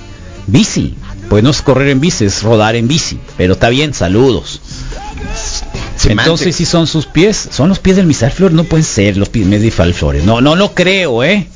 bici. 0.46 0.94
Pues 1.28 1.42
no 1.42 1.50
es 1.50 1.62
correr 1.62 1.88
en 1.88 2.00
bici, 2.00 2.24
es 2.24 2.42
rodar 2.42 2.76
en 2.76 2.88
bici. 2.88 3.18
Pero 3.36 3.54
está 3.54 3.68
bien, 3.68 3.94
saludos. 3.94 4.60
Entonces 6.04 6.56
si 6.56 6.66
son 6.66 6.86
sus 6.86 7.06
pies, 7.06 7.48
son 7.50 7.68
los 7.68 7.78
pies 7.78 7.96
del 7.96 8.06
Misael 8.06 8.32
Flores, 8.32 8.54
no 8.54 8.64
pueden 8.64 8.84
ser 8.84 9.16
los 9.16 9.28
pies 9.28 9.48
de 9.48 9.70
Flores. 9.70 10.24
No, 10.24 10.40
no 10.40 10.54
lo 10.56 10.74
creo, 10.74 11.22
¿eh? 11.24 11.48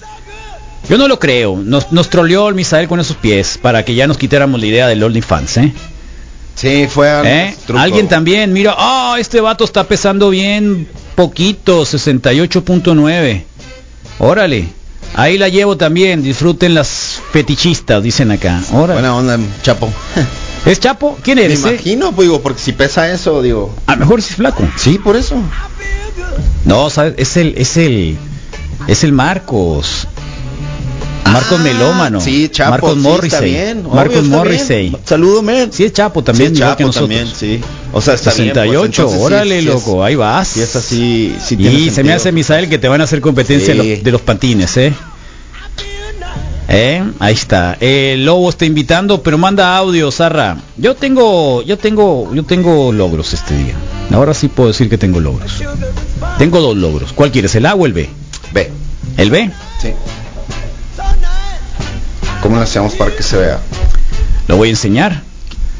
Yo 0.88 0.96
no 0.96 1.09
lo 1.09 1.18
creo. 1.18 1.57
Nos, 1.57 1.92
nos 1.92 2.09
troleó 2.09 2.49
el 2.49 2.55
Misael 2.55 2.88
con 2.88 3.01
esos 3.01 3.16
pies 3.16 3.59
para 3.61 3.84
que 3.84 3.94
ya 3.94 4.07
nos 4.07 4.16
quitáramos 4.16 4.61
la 4.61 4.66
idea 4.66 4.88
del 4.88 5.03
OnlyFans, 5.03 5.57
¿eh? 5.59 5.72
Sí, 6.55 6.88
fue 6.88 7.09
algo 7.09 7.28
¿Eh? 7.28 7.55
Alguien 7.76 8.09
también, 8.09 8.53
mira, 8.53 8.74
ah, 8.76 9.16
este 9.20 9.40
vato 9.40 9.64
está 9.64 9.84
pesando 9.84 10.30
bien 10.30 10.88
poquito, 11.14 11.82
68.9. 11.82 13.44
Órale. 14.18 14.78
Ahí 15.19 15.37
la 15.37 15.49
llevo 15.49 15.77
también, 15.77 16.23
disfruten 16.23 16.75
las 16.75 17.21
fetichistas, 17.33 18.01
dicen 18.01 18.31
acá. 18.31 18.62
Órale. 18.73 19.01
Buena 19.01 19.16
onda, 19.16 19.37
Chapo. 19.62 19.93
¿Es 20.64 20.79
Chapo? 20.79 21.19
¿Quién 21.25 21.39
Me 21.39 21.45
eres? 21.47 21.64
eh? 21.64 21.71
imagino, 21.71 22.12
pues 22.12 22.29
digo, 22.29 22.41
porque 22.41 22.61
si 22.61 22.71
pesa 22.71 23.11
eso, 23.12 23.43
digo. 23.43 23.75
A 23.87 23.95
lo 23.95 24.01
mejor 24.03 24.23
si 24.23 24.31
es 24.31 24.37
flaco. 24.37 24.62
Sí, 24.77 24.97
por 24.99 25.16
eso. 25.16 25.35
No, 26.64 26.89
¿sabes? 26.89 27.14
Es 27.16 27.37
el, 27.37 27.55
es 27.59 27.77
el, 27.77 28.16
es 28.87 29.03
el 29.03 29.11
Marcos. 29.12 30.07
Marcos 31.33 31.61
Melómano. 31.61 32.18
Ah, 32.18 32.24
Sí, 32.24 32.49
Chapo. 32.51 32.70
Marcos 32.70 32.95
sí, 32.95 32.99
Morrissey. 33.01 33.29
Está 33.55 33.64
bien. 33.64 33.79
obvio, 33.87 33.95
Marcos 33.95 34.24
Morrissey. 34.24 34.89
bien. 34.91 35.03
Saludo, 35.05 35.43
men. 35.43 35.72
Sí 35.72 35.85
es 35.85 35.93
Chapo 35.93 36.22
también, 36.24 36.51
Sí, 36.51 36.57
igual 36.62 36.76
que 36.76 36.85
Chapo 36.85 36.87
nosotros. 36.89 37.09
también, 37.18 37.35
sí. 37.37 37.61
O 37.93 38.01
sea, 38.01 38.14
está 38.14 38.33
bien, 38.35 38.53
pues, 38.53 38.64
68, 38.64 39.03
entonces 39.03 39.20
órale, 39.22 39.61
sí 39.61 39.66
loco, 39.66 40.05
ahí 40.05 40.14
vas. 40.14 40.49
Si 40.49 40.61
es 40.61 40.76
así, 40.76 41.37
sí 41.45 41.57
y 41.59 41.91
se 41.91 42.03
me 42.05 42.12
hace, 42.12 42.33
Misael, 42.33 42.68
que 42.68 42.79
te 42.79 42.89
van 42.89 43.01
a 43.01 43.05
hacer 43.05 43.20
competencia 43.20 43.74
de, 43.74 43.83
los, 43.95 44.05
de 44.05 44.11
los 44.12 44.20
pantines, 44.20 44.76
¿eh? 44.76 44.93
¿Eh? 46.70 47.03
Ahí 47.18 47.33
está. 47.33 47.79
El 47.81 48.26
Lobo 48.26 48.51
está 48.51 48.66
invitando, 48.66 49.22
pero 49.22 49.39
manda 49.39 49.74
audio, 49.79 50.11
Zarra. 50.11 50.59
Yo 50.76 50.95
tengo, 50.95 51.62
yo 51.62 51.79
tengo, 51.79 52.31
yo 52.35 52.43
tengo 52.43 52.93
logros 52.93 53.33
este 53.33 53.57
día. 53.57 53.74
Ahora 54.12 54.35
sí 54.35 54.49
puedo 54.49 54.68
decir 54.68 54.91
que 54.91 54.99
tengo 54.99 55.18
logros. 55.18 55.62
Tengo 56.37 56.61
dos 56.61 56.76
logros. 56.76 57.14
¿Cuál 57.14 57.31
quieres, 57.33 57.55
el 57.55 57.64
A 57.64 57.74
o 57.74 57.87
el 57.87 57.95
B? 57.95 58.11
B. 58.53 58.70
¿El 59.16 59.31
B? 59.31 59.51
Sí. 59.81 59.89
¿Cómo 62.49 62.57
lo 62.57 62.64
hacemos 62.64 62.94
para 62.94 63.14
que 63.14 63.22
se 63.22 63.36
vea? 63.36 63.61
Lo 64.46 64.57
voy 64.57 64.68
a 64.68 64.70
enseñar. 64.70 65.20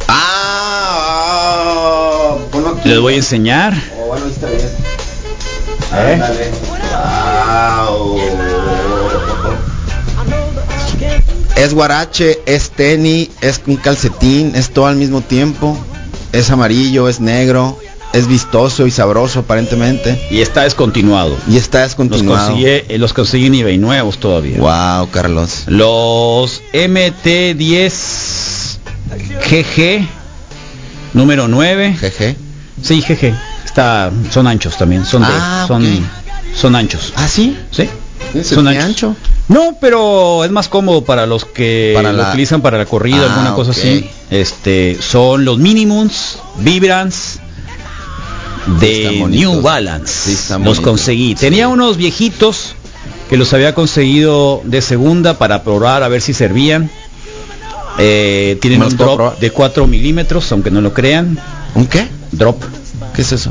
Ah, 0.06 0.76
aquí. 2.76 2.90
Les 2.90 3.00
voy 3.00 3.14
a 3.14 3.16
enseñar. 3.16 3.72
Oh, 3.98 4.08
bueno, 4.08 4.26
está 4.26 4.48
bien. 4.48 4.68
¿Eh? 5.94 6.20
Wow. 7.86 8.20
Es 11.56 11.72
guarache, 11.72 12.38
es 12.44 12.68
tenis, 12.68 13.30
es 13.40 13.62
un 13.66 13.76
calcetín, 13.76 14.52
es 14.54 14.68
todo 14.68 14.88
al 14.88 14.96
mismo 14.96 15.22
tiempo. 15.22 15.74
Es 16.32 16.50
amarillo, 16.50 17.08
es 17.08 17.18
negro, 17.18 17.78
es 18.12 18.26
vistoso 18.26 18.86
y 18.86 18.90
sabroso 18.90 19.40
aparentemente. 19.40 20.20
Y 20.30 20.40
está 20.40 20.62
descontinuado. 20.64 21.36
Y 21.48 21.56
está 21.56 21.80
Los 21.80 21.88
descontinuado. 21.90 22.48
conseguí, 22.50 22.66
eh, 22.66 22.96
los 22.98 23.12
conseguí 23.12 23.46
en 23.46 23.54
eBay 23.56 23.78
nuevos 23.78 24.18
todavía. 24.18 24.59
Wow, 24.59 25.11
Carlos. 25.11 25.64
Los 25.66 26.62
MT10 26.72 28.78
GG 29.50 30.06
número 31.14 31.48
9. 31.48 31.96
GG. 32.00 32.36
Sí, 32.82 33.02
GG. 33.02 33.34
Está, 33.64 34.11
son 34.30 34.46
anchos 34.46 34.76
también, 34.78 35.04
son 35.04 35.22
de- 35.22 35.28
Ah, 35.30 35.64
son, 35.68 35.84
ok. 35.84 36.02
son 36.54 36.76
anchos. 36.76 37.12
¿Ah, 37.16 37.28
sí? 37.28 37.56
Sí. 37.70 37.88
¿Se 38.32 38.44
Son 38.44 38.68
anchos. 38.68 38.84
ancho? 38.84 39.16
No, 39.48 39.78
pero 39.80 40.44
es 40.44 40.50
más 40.50 40.68
cómodo 40.68 41.02
para 41.04 41.24
los 41.26 41.44
que 41.46 41.92
Para 41.94 42.12
lo 42.12 42.18
la- 42.22 42.28
utilizan 42.28 42.61
para 42.61 42.76
la 42.76 42.84
corrida, 42.84 43.22
Ah, 43.22 43.32
alguna 43.32 43.54
cosa 43.54 43.70
así. 43.70 44.09
Este, 44.30 44.98
son 45.00 45.44
los 45.46 45.59
Minimums 45.59 46.38
Vibrance 46.59 47.38
de. 48.80 49.24
New 49.28 49.62
Balance. 49.62 50.36
Sí, 50.36 50.54
los 50.62 50.80
conseguí. 50.80 51.34
Tenía 51.34 51.68
unos 51.68 51.96
viejitos 51.96 52.74
que 53.28 53.36
los 53.36 53.52
había 53.52 53.74
conseguido 53.74 54.62
de 54.64 54.80
segunda 54.80 55.38
para 55.38 55.62
probar 55.62 56.02
a 56.02 56.08
ver 56.08 56.20
si 56.20 56.32
servían. 56.32 56.90
Eh, 57.98 58.58
tienen 58.60 58.78
¿Me 58.78 58.84
los 58.84 58.94
un 58.94 58.98
drop 58.98 59.38
de 59.40 59.50
4 59.50 59.86
milímetros, 59.86 60.50
aunque 60.52 60.70
no 60.70 60.80
lo 60.80 60.94
crean. 60.94 61.38
¿Un 61.74 61.86
qué? 61.86 62.06
Drop. 62.32 62.62
¿Qué 63.18 63.22
es 63.22 63.32
eso? 63.32 63.50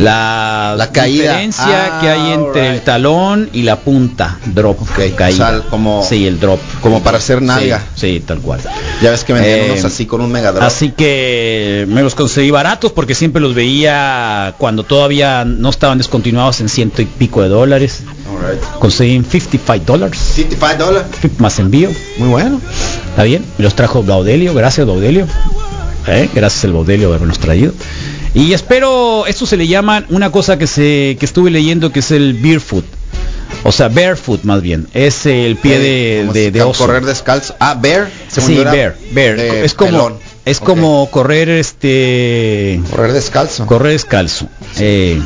La, 0.00 0.74
La 0.76 0.90
caída. 0.90 1.22
diferencia 1.38 1.98
Ah, 1.98 2.00
que 2.00 2.08
hay 2.08 2.32
entre 2.32 2.70
el 2.74 2.80
talón 2.80 3.48
y 3.52 3.62
la 3.62 3.76
punta. 3.78 4.38
Drop. 4.46 4.76
caída. 5.16 5.28
O 5.28 5.32
sea, 5.52 5.60
como- 5.70 6.02
sí, 6.04 6.26
el 6.26 6.40
drop. 6.40 6.58
como 6.80 7.00
para 7.00 7.18
hacer 7.18 7.40
nalga. 7.40 7.78
Sí, 7.94 8.14
sí, 8.14 8.20
tal 8.26 8.40
cual. 8.40 8.58
Ya 9.00 9.12
ves 9.12 9.22
que 9.22 9.34
vendían 9.34 9.58
Eh, 9.60 9.66
unos 9.70 9.84
así 9.84 10.04
con 10.06 10.20
un 10.20 10.32
megadrop. 10.32 10.64
Así 10.64 10.90
que 10.90 11.86
me 11.88 12.02
los 12.02 12.16
conseguí 12.16 12.50
baratos 12.50 12.90
porque 12.90 13.14
siempre 13.14 13.40
los 13.40 13.54
veía 13.54 14.54
cuando 14.58 14.82
todavía 14.82 15.44
no 15.44 15.70
estaban 15.70 15.98
descontinuados 15.98 16.60
en 16.60 16.68
ciento 16.68 17.00
y 17.00 17.04
pico 17.04 17.40
de 17.42 17.48
dólares. 17.50 18.02
Conseguí 18.80 19.14
en 19.14 19.24
55 19.24 19.84
dólares 19.86 20.18
55 20.34 20.84
dólares. 20.84 21.08
más 21.38 21.56
envío. 21.60 21.90
Muy 22.18 22.28
bueno. 22.30 22.60
¿Está 23.10 23.22
bien? 23.22 23.44
Me 23.58 23.62
los 23.62 23.76
trajo 23.76 24.02
Baudelio, 24.02 24.54
gracias 24.54 24.84
Baudelio. 24.88 25.26
¿Eh? 26.08 26.28
Gracias 26.34 26.64
el 26.64 26.72
Baudelio 26.72 27.10
de 27.10 27.14
habernos 27.16 27.38
traído. 27.38 27.72
Y 28.34 28.52
espero, 28.52 29.26
esto 29.26 29.46
se 29.46 29.56
le 29.56 29.66
llama 29.66 30.04
una 30.10 30.30
cosa 30.30 30.58
que 30.58 30.66
se 30.66 31.16
que 31.18 31.26
estuve 31.26 31.50
leyendo 31.50 31.90
que 31.92 32.00
es 32.00 32.10
el 32.10 32.34
barefoot. 32.34 32.84
O 33.64 33.72
sea, 33.72 33.88
barefoot 33.88 34.44
más 34.44 34.62
bien. 34.62 34.86
Es 34.94 35.26
el 35.26 35.56
pie 35.56 35.78
de, 35.78 36.28
de, 36.32 36.50
de 36.50 36.62
oso. 36.62 36.86
Correr 36.86 37.04
descalzo. 37.04 37.56
Ah, 37.58 37.74
bear. 37.80 38.08
Sí, 38.28 38.54
bear, 38.56 38.96
bear. 39.12 39.38
Es 39.40 39.74
como 39.74 39.90
pelón. 39.90 40.14
es 40.44 40.60
como 40.60 41.10
correr 41.10 41.48
este 41.48 42.80
Correr 42.90 43.12
descalzo. 43.12 43.66
correr 43.66 43.92
descalzo. 43.92 44.48
Eh, 44.78 45.20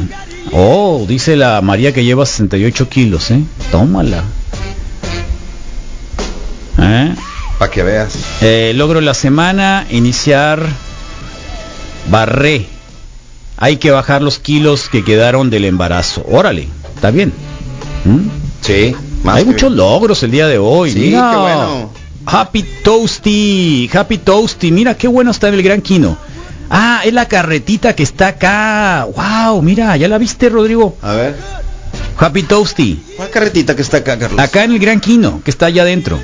Oh, 0.50 1.04
dice 1.08 1.36
la 1.36 1.60
María 1.62 1.92
que 1.94 2.04
lleva 2.04 2.26
68 2.26 2.88
kilos, 2.88 3.30
¿eh? 3.30 3.40
Tómala. 3.70 4.24
¿Eh? 6.78 7.14
Para 7.58 7.70
que 7.70 7.82
veas. 7.82 8.12
Eh, 8.40 8.72
logro 8.74 9.00
la 9.00 9.14
semana, 9.14 9.86
iniciar 9.90 10.66
barré. 12.10 12.66
Hay 13.62 13.76
que 13.76 13.92
bajar 13.92 14.22
los 14.22 14.40
kilos 14.40 14.88
que 14.88 15.04
quedaron 15.04 15.48
del 15.48 15.64
embarazo. 15.64 16.24
Órale, 16.28 16.66
está 16.96 17.12
bien. 17.12 17.32
¿Mm? 18.04 18.26
Sí, 18.60 18.92
más 19.22 19.36
Hay 19.36 19.44
muchos 19.44 19.70
logros 19.70 20.20
el 20.24 20.32
día 20.32 20.48
de 20.48 20.58
hoy. 20.58 20.90
Sí, 20.90 20.98
mira. 20.98 21.30
qué 21.30 21.36
bueno. 21.36 21.90
Happy 22.26 22.64
Toasty, 22.82 23.88
Happy 23.94 24.18
Toasty. 24.18 24.72
Mira 24.72 24.96
qué 24.96 25.06
bueno 25.06 25.30
está 25.30 25.46
en 25.46 25.54
el 25.54 25.62
Gran 25.62 25.80
Quino. 25.80 26.18
Ah, 26.70 27.02
es 27.04 27.12
la 27.12 27.28
carretita 27.28 27.94
que 27.94 28.02
está 28.02 28.26
acá. 28.26 29.06
Wow, 29.14 29.62
mira, 29.62 29.96
¿ya 29.96 30.08
la 30.08 30.18
viste, 30.18 30.48
Rodrigo? 30.48 30.96
A 31.00 31.12
ver. 31.12 31.36
Happy 32.18 32.42
Toasty. 32.42 33.00
¿Cuál 33.16 33.30
carretita 33.30 33.76
que 33.76 33.82
está 33.82 33.98
acá, 33.98 34.18
Carlos? 34.18 34.40
Acá 34.40 34.64
en 34.64 34.72
el 34.72 34.80
Gran 34.80 34.98
Quino, 34.98 35.40
que 35.44 35.52
está 35.52 35.66
allá 35.66 35.82
adentro. 35.82 36.18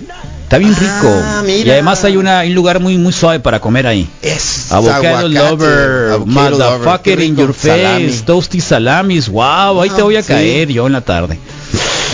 Está 0.49 0.57
bien 0.57 0.75
rico. 0.75 1.13
Ah, 1.23 1.43
mira. 1.45 1.67
Y 1.69 1.71
además 1.73 2.03
hay 2.05 2.17
una, 2.17 2.41
un 2.41 2.55
lugar 2.55 2.81
muy 2.81 2.97
muy 2.97 3.13
suave 3.13 3.39
para 3.39 3.61
comer 3.61 3.87
ahí. 3.87 4.09
Es 4.23 4.73
Avocado 4.73 5.05
aguacate, 5.05 5.29
lover, 5.29 6.13
avocado 6.13 6.27
motherfucker 6.27 7.13
lover, 7.19 7.21
in 7.27 7.37
rico, 7.37 7.43
your 7.43 7.53
face, 7.55 7.83
salami. 7.83 8.13
toasty 8.25 8.61
salamis, 8.63 9.29
wow, 9.29 9.83
ahí 9.83 9.91
te 9.91 10.01
voy 10.01 10.17
a 10.17 10.23
sí. 10.23 10.29
caer 10.29 10.69
yo 10.69 10.87
en 10.87 10.95
la 10.95 11.03
tarde. 11.03 11.39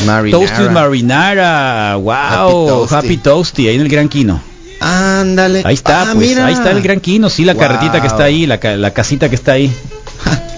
Marinara. 0.04 0.46
Toasty 0.48 0.68
marinara, 0.68 1.96
wow, 1.96 2.84
Happy 2.90 2.94
happy 2.94 3.16
Toasty. 3.18 3.68
ahí 3.68 3.76
en 3.76 3.82
el 3.82 3.88
Gran 3.88 4.08
Quino. 4.08 4.40
Ándale. 4.80 5.62
Ahí 5.64 5.74
está, 5.74 6.02
Ah, 6.02 6.04
pues, 6.14 6.28
mira. 6.28 6.46
ahí 6.46 6.54
está 6.54 6.72
el 6.72 6.82
Gran 6.82 6.98
Quino, 7.00 7.30
sí, 7.30 7.44
la 7.44 7.52
Wow. 7.54 7.62
carretita 7.62 8.00
que 8.00 8.06
está 8.08 8.24
ahí, 8.24 8.46
la, 8.46 8.58
ca- 8.58 8.76
la 8.76 8.90
casita 8.92 9.28
que 9.28 9.36
está 9.36 9.52
ahí. 9.52 9.72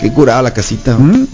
Qué 0.00 0.10
curada 0.12 0.40
la 0.42 0.54
casita. 0.54 0.96
¿Mm? 0.96 1.26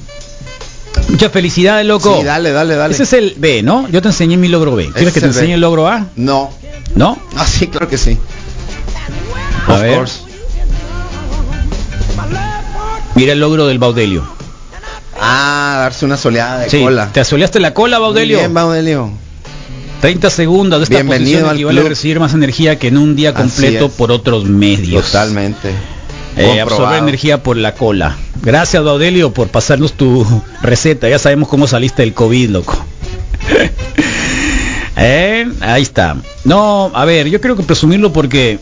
Muchas 1.08 1.30
felicidades, 1.32 1.86
loco. 1.86 2.16
Sí, 2.18 2.24
dale, 2.24 2.52
dale, 2.52 2.74
dale. 2.76 2.94
Ese 2.94 3.02
es 3.02 3.12
el 3.12 3.34
B, 3.36 3.62
¿no? 3.62 3.88
Yo 3.88 4.00
te 4.02 4.08
enseñé 4.08 4.36
mi 4.36 4.48
logro 4.48 4.74
B. 4.74 4.84
¿Quieres 4.86 5.02
Ese 5.08 5.12
que 5.14 5.20
te 5.20 5.26
enseñe 5.26 5.52
el 5.54 5.60
logro 5.60 5.88
A? 5.88 6.06
No. 6.16 6.50
¿No? 6.94 7.18
Ah, 7.36 7.46
sí, 7.46 7.66
claro 7.68 7.88
que 7.88 7.98
sí. 7.98 8.18
A 9.66 9.74
Of 9.74 9.80
ver. 9.80 9.94
course. 9.96 10.20
Mira 13.14 13.32
el 13.32 13.40
logro 13.40 13.66
del 13.66 13.78
Baudelio. 13.78 14.24
Ah, 15.20 15.76
darse 15.80 16.04
una 16.04 16.16
soleada 16.16 16.60
de 16.60 16.70
Sí, 16.70 16.80
cola. 16.82 17.10
te 17.12 17.20
asoleaste 17.20 17.60
la 17.60 17.74
cola, 17.74 17.98
Baudelio. 17.98 18.38
Bien, 18.38 18.52
Baudelio. 18.54 19.10
30 20.00 20.30
segundos 20.30 20.80
de 20.80 20.84
esta 20.84 20.96
Bienvenido 20.96 21.20
posición 21.26 21.48
al 21.50 21.56
equivale 21.56 21.80
a 21.82 21.84
recibir 21.84 22.18
más 22.18 22.34
energía 22.34 22.78
que 22.78 22.88
en 22.88 22.96
un 22.96 23.14
día 23.14 23.34
completo 23.34 23.88
por 23.90 24.10
otros 24.10 24.44
medios. 24.46 25.06
Totalmente. 25.06 25.70
Eh, 26.36 26.60
absorber 26.60 26.98
energía 26.98 27.42
por 27.42 27.56
la 27.56 27.74
cola. 27.74 28.16
Gracias, 28.42 28.82
Baudelio, 28.82 29.32
por 29.32 29.48
pasarnos 29.48 29.92
tu 29.92 30.26
receta. 30.62 31.08
Ya 31.08 31.18
sabemos 31.18 31.48
cómo 31.48 31.66
saliste 31.66 32.02
del 32.02 32.14
COVID, 32.14 32.50
loco. 32.50 32.76
Eh, 34.94 35.50
Ahí 35.62 35.82
está. 35.82 36.16
No, 36.44 36.90
a 36.94 37.04
ver, 37.06 37.26
yo 37.28 37.40
creo 37.40 37.56
que 37.56 37.62
presumirlo 37.62 38.12
porque 38.12 38.58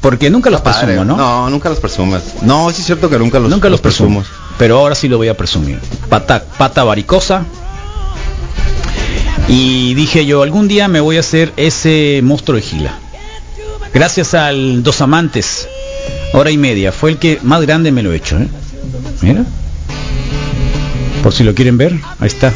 porque 0.00 0.30
nunca 0.30 0.48
los 0.48 0.60
Padre, 0.60 0.86
presumo, 0.94 1.04
¿no? 1.04 1.16
No, 1.16 1.50
nunca 1.50 1.68
los 1.68 1.80
presumes. 1.80 2.22
No, 2.42 2.70
sí 2.70 2.80
es 2.80 2.86
cierto 2.86 3.10
que 3.10 3.18
nunca 3.18 3.40
los, 3.40 3.50
nunca 3.50 3.68
los 3.68 3.80
presumo. 3.80 4.20
presumos. 4.20 4.40
Pero 4.58 4.78
ahora 4.78 4.94
sí 4.94 5.08
lo 5.08 5.16
voy 5.18 5.28
a 5.28 5.36
presumir. 5.36 5.80
Pata, 6.08 6.44
pata 6.56 6.84
varicosa. 6.84 7.44
Y 9.48 9.94
dije 9.94 10.24
yo, 10.24 10.42
algún 10.42 10.68
día 10.68 10.88
me 10.88 11.00
voy 11.00 11.16
a 11.16 11.20
hacer 11.20 11.52
ese 11.56 12.20
monstruo 12.22 12.56
de 12.56 12.62
gila. 12.62 12.98
Gracias 13.92 14.34
al 14.34 14.82
Dos 14.82 15.00
Amantes, 15.00 15.68
hora 16.32 16.50
y 16.50 16.58
media. 16.58 16.92
Fue 16.92 17.10
el 17.10 17.18
que 17.18 17.38
más 17.42 17.62
grande 17.62 17.92
me 17.92 18.02
lo 18.02 18.12
he 18.12 18.16
hecho, 18.16 18.38
¿eh? 18.38 18.48
Mira. 19.22 19.44
Por 21.22 21.32
si 21.32 21.42
lo 21.44 21.54
quieren 21.54 21.76
ver, 21.76 21.92
ahí 22.20 22.28
está. 22.28 22.52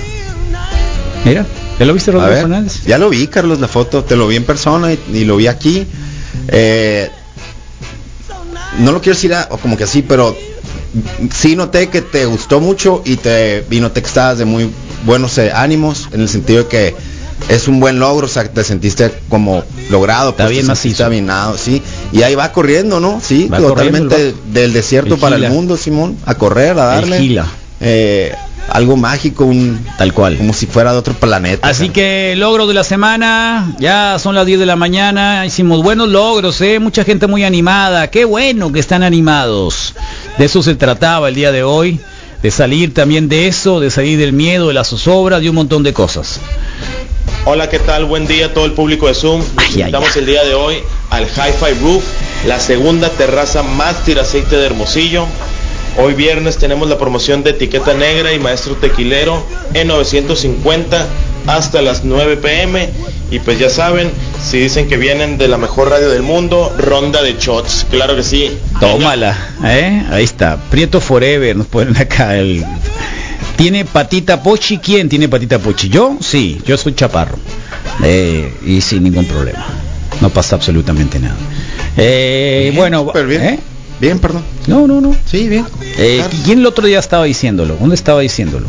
Mira, 1.25 1.45
¿ya 1.79 1.87
lo 1.87 1.93
viste 1.95 2.11
Rodrigo 2.13 2.31
ver, 2.33 2.43
Fernández? 2.43 2.85
ya 2.85 2.99
lo 2.99 3.11
vi, 3.11 3.27
Carlos, 3.27 3.61
la 3.61 3.69
foto. 3.69 4.05
Te 4.05 4.17
lo 4.17 4.27
vi 4.29 4.37
en 4.37 4.45
persona 4.45 4.93
y, 4.93 4.99
y 5.13 5.25
lo 5.25 5.37
vi 5.37 5.47
aquí. 5.49 5.87
Eh, 6.49 7.11
no 8.79 8.93
lo 8.93 9.01
quiero 9.01 9.17
decir 9.17 9.35
a- 9.35 9.49
o 9.51 9.59
como 9.59 9.77
que 9.77 9.85
así, 9.85 10.03
pero 10.03 10.37
sí 11.35 11.57
noté 11.57 11.89
que 11.89 12.01
te 12.03 12.25
gustó 12.27 12.61
mucho 12.61 13.03
y 13.05 13.17
te 13.17 13.65
y 13.71 13.81
noté 13.81 14.01
que 14.03 14.09
estabas 14.09 14.39
de 14.39 14.45
muy 14.45 14.71
buenos 15.05 15.37
eh, 15.39 15.51
ánimos 15.55 16.09
en 16.13 16.21
el 16.21 16.29
sentido 16.29 16.63
de 16.65 16.69
que 16.69 16.95
es 17.51 17.67
un 17.67 17.81
buen 17.81 17.99
logro, 17.99 18.27
o 18.27 18.29
sea, 18.29 18.45
te 18.45 18.63
sentiste 18.63 19.13
como 19.29 19.65
logrado, 19.91 20.31
Está 20.31 20.45
pues, 20.45 20.53
bien 20.53 20.67
sí. 21.59 21.83
Y 22.13 22.23
ahí 22.23 22.35
va 22.37 22.53
corriendo, 22.53 23.01
¿no? 23.01 23.21
Sí, 23.23 23.49
Va 23.49 23.59
totalmente 23.59 24.29
el 24.29 24.53
del 24.53 24.73
desierto 24.73 25.15
el 25.15 25.21
para 25.21 25.37
Gila. 25.37 25.49
el 25.49 25.53
mundo, 25.53 25.77
Simón, 25.77 26.17
a 26.27 26.37
correr, 26.37 26.79
a 26.79 26.95
El 26.95 27.01
darle. 27.01 27.19
Gila. 27.19 27.47
Eh, 27.81 28.33
algo 28.69 28.97
mágico, 28.97 29.45
un 29.47 29.85
Tal 29.99 30.13
cual. 30.13 30.37
como 30.37 30.53
si 30.53 30.67
fuera 30.67 30.93
de 30.93 30.99
otro 30.99 31.15
planeta. 31.15 31.67
Así 31.67 31.89
que 31.89 32.35
logro 32.37 32.69
de 32.69 32.75
la 32.75 32.85
semana, 32.85 33.75
ya 33.81 34.17
son 34.21 34.37
las 34.37 34.47
10 34.47 34.61
de 34.61 34.67
la 34.67 34.77
mañana, 34.77 35.45
hicimos 35.45 35.83
buenos 35.83 36.09
logros, 36.09 36.61
¿eh? 36.61 36.79
mucha 36.79 37.03
gente 37.03 37.27
muy 37.27 37.43
animada, 37.43 38.09
qué 38.11 38.25
bueno 38.25 38.71
que 38.71 38.79
están 38.79 39.03
animados. 39.03 39.95
De 40.39 40.45
eso 40.45 40.63
se 40.63 40.77
trataba 40.77 41.29
el 41.29 41.35
día 41.35 41.51
de 41.51 41.65
hoy, 41.65 41.99
de 42.43 42.51
salir 42.53 42.95
también 42.95 43.29
de 43.29 43.49
eso, 43.49 43.81
de 43.81 43.91
salir 43.91 44.19
del 44.21 44.33
miedo, 44.33 44.69
de 44.69 44.75
la 44.75 44.85
zozobra, 44.85 45.41
de 45.41 45.51
un 45.51 45.57
montón 45.57 45.83
de 45.83 45.93
cosas. 45.93 46.41
Hola, 47.47 47.71
¿qué 47.71 47.79
tal? 47.79 48.05
Buen 48.05 48.27
día 48.27 48.47
a 48.47 48.53
todo 48.53 48.67
el 48.67 48.73
público 48.73 49.09
de 49.09 49.15
Zoom. 49.15 49.43
Estamos 49.75 50.15
el 50.17 50.27
día 50.27 50.45
de 50.45 50.55
hoy 50.55 50.77
al 51.09 51.25
Hi-Fi 51.25 51.81
Roof, 51.81 52.05
la 52.47 52.61
segunda 52.61 53.09
terraza 53.09 53.63
más 53.63 54.05
tiraceite 54.05 54.57
de 54.57 54.67
Hermosillo. 54.67 55.27
Hoy 55.97 56.13
viernes 56.13 56.59
tenemos 56.59 56.89
la 56.91 56.99
promoción 56.99 57.43
de 57.43 57.51
etiqueta 57.51 57.95
negra 57.95 58.35
y 58.35 58.39
maestro 58.39 58.75
tequilero 58.77 59.43
en 59.73 59.89
950 59.89 61.07
hasta 61.47 61.81
las 61.81 62.05
9 62.05 62.37
pm. 62.37 62.91
Y 63.31 63.39
pues 63.39 63.59
ya 63.59 63.71
saben, 63.71 64.11
si 64.43 64.59
dicen 64.59 64.87
que 64.87 64.99
vienen 64.99 65.39
de 65.39 65.49
la 65.49 65.57
mejor 65.57 65.89
radio 65.89 66.11
del 66.11 66.23
mundo, 66.23 66.75
ronda 66.79 67.23
de 67.23 67.37
shots. 67.39 67.87
Claro 67.91 68.17
que 68.17 68.23
sí. 68.23 68.59
Tómala, 68.81 69.55
¿eh? 69.65 70.05
Ahí 70.11 70.25
está, 70.25 70.59
Prieto 70.71 71.01
Forever, 71.01 71.57
nos 71.57 71.67
ponen 71.69 71.97
acá 71.97 72.37
el... 72.37 72.65
¿Tiene 73.61 73.85
patita 73.85 74.43
pochi? 74.43 74.79
¿Quién 74.79 75.07
tiene 75.11 75.29
patita 75.29 75.59
pochi? 75.59 75.91
¿Yo? 75.91 76.17
Sí, 76.19 76.59
yo 76.65 76.79
soy 76.79 76.95
chaparro. 76.95 77.37
Eh, 78.03 78.55
y 78.65 78.81
sin 78.81 79.03
ningún 79.03 79.27
problema. 79.27 79.67
No 80.23 80.31
pasa 80.31 80.57
absolutamente 80.57 81.19
nada. 81.19 81.37
Eh, 81.95 82.71
Bien, 82.73 82.77
bueno, 82.77 83.13
bien. 83.27 83.43
¿eh? 83.43 83.61
Bien, 84.01 84.19
perdón. 84.19 84.45
No, 84.67 84.87
no, 84.87 85.03
no. 85.03 85.15
Sí, 85.27 85.47
bien. 85.47 85.67
Eh, 85.99 86.23
Claro. 86.27 86.39
¿Quién 86.43 86.61
el 86.61 86.67
otro 86.67 86.87
día 86.87 86.99
estaba 87.01 87.27
diciéndolo? 87.27 87.77
¿Dónde 87.77 87.97
estaba 87.97 88.21
diciéndolo? 88.21 88.67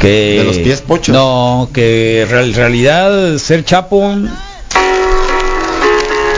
Que 0.00 0.38
¿De 0.38 0.44
los 0.44 0.58
pies 0.58 0.80
pochos? 0.80 1.14
No, 1.14 1.70
que 1.72 2.22
en 2.22 2.54
realidad 2.56 3.38
ser 3.38 3.64
chapo. 3.64 4.12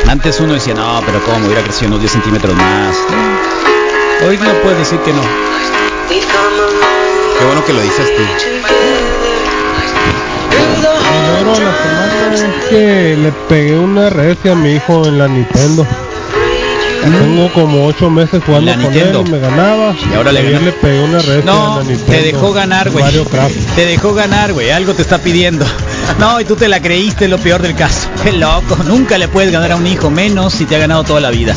Antes 0.08 0.40
uno 0.40 0.52
decía, 0.52 0.74
no, 0.74 1.00
pero 1.06 1.24
cómo 1.24 1.46
hubiera 1.46 1.62
crecido 1.62 1.86
unos 1.88 2.00
10 2.00 2.12
centímetros 2.12 2.54
más. 2.54 2.94
Hoy 4.28 4.36
no 4.36 4.52
puedes 4.62 4.80
decir 4.80 4.98
que 4.98 5.12
no. 5.14 5.22
Qué 7.42 7.46
bueno 7.48 7.64
que 7.64 7.72
lo 7.72 7.80
dices 7.80 8.06
tú. 8.14 8.22
La 11.44 11.76
semana 11.82 12.54
que 12.70 13.16
le 13.16 13.32
pegué 13.48 13.76
una 13.76 14.10
recia 14.10 14.52
a 14.52 14.54
mi 14.54 14.74
hijo 14.74 15.08
en 15.08 15.18
la 15.18 15.26
Nintendo. 15.26 15.84
Tengo 17.02 17.52
como 17.52 17.86
ocho 17.86 18.08
meses 18.10 18.42
jugando 18.44 18.70
La 18.70 18.74
con 18.76 18.92
Nintendo. 18.92 19.20
él 19.20 19.30
me 19.30 19.38
ganaba. 19.38 19.94
Y 20.10 20.14
ahora 20.14 20.32
le 20.32 20.42
pegué 20.72 21.02
una 21.02 21.18
recia 21.18 21.42
No, 21.44 21.80
en 21.80 21.86
la 21.88 21.92
Nintendo. 21.94 22.12
te 22.12 22.22
dejó 22.32 22.52
ganar, 22.52 22.90
güey. 22.90 23.04
Te 23.74 23.86
dejó 23.86 24.14
ganar, 24.14 24.52
güey. 24.52 24.70
Algo 24.70 24.94
te 24.94 25.02
está 25.02 25.18
pidiendo. 25.18 25.64
No, 26.18 26.38
y 26.40 26.44
tú 26.44 26.56
te 26.56 26.68
la 26.68 26.80
creíste, 26.82 27.26
lo 27.26 27.38
peor 27.38 27.62
del 27.62 27.74
caso. 27.74 28.06
Qué 28.22 28.32
loco. 28.32 28.76
Nunca 28.86 29.16
le 29.18 29.28
puedes 29.28 29.50
ganar 29.50 29.72
a 29.72 29.76
un 29.76 29.86
hijo, 29.86 30.10
menos 30.10 30.52
si 30.52 30.66
te 30.66 30.76
ha 30.76 30.78
ganado 30.78 31.04
toda 31.04 31.20
la 31.20 31.30
vida. 31.30 31.54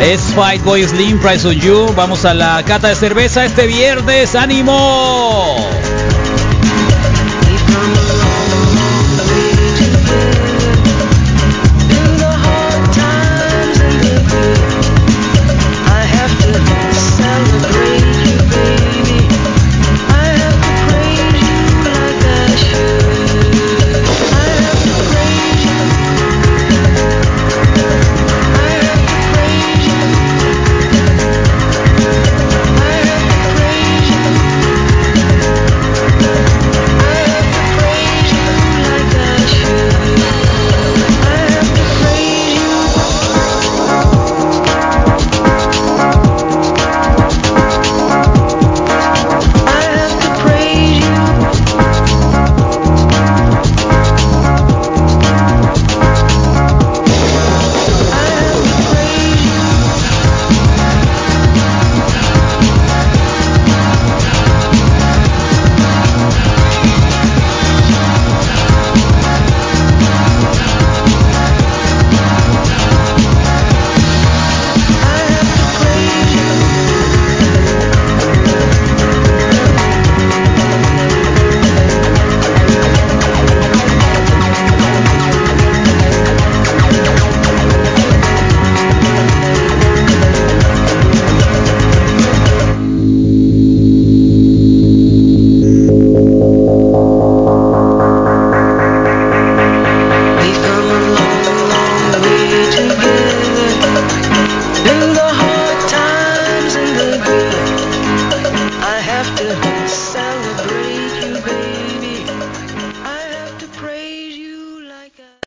Es 0.00 0.20
Fight 0.34 0.62
Boy 0.64 0.84
Slim, 0.84 1.18
Price 1.18 1.46
of 1.46 1.54
You. 1.54 1.92
Vamos 1.94 2.24
a 2.24 2.32
la 2.32 2.62
cata 2.64 2.88
de 2.88 2.94
cerveza 2.94 3.44
este 3.44 3.66
viernes. 3.66 4.34
¡Ánimo! 4.34 5.56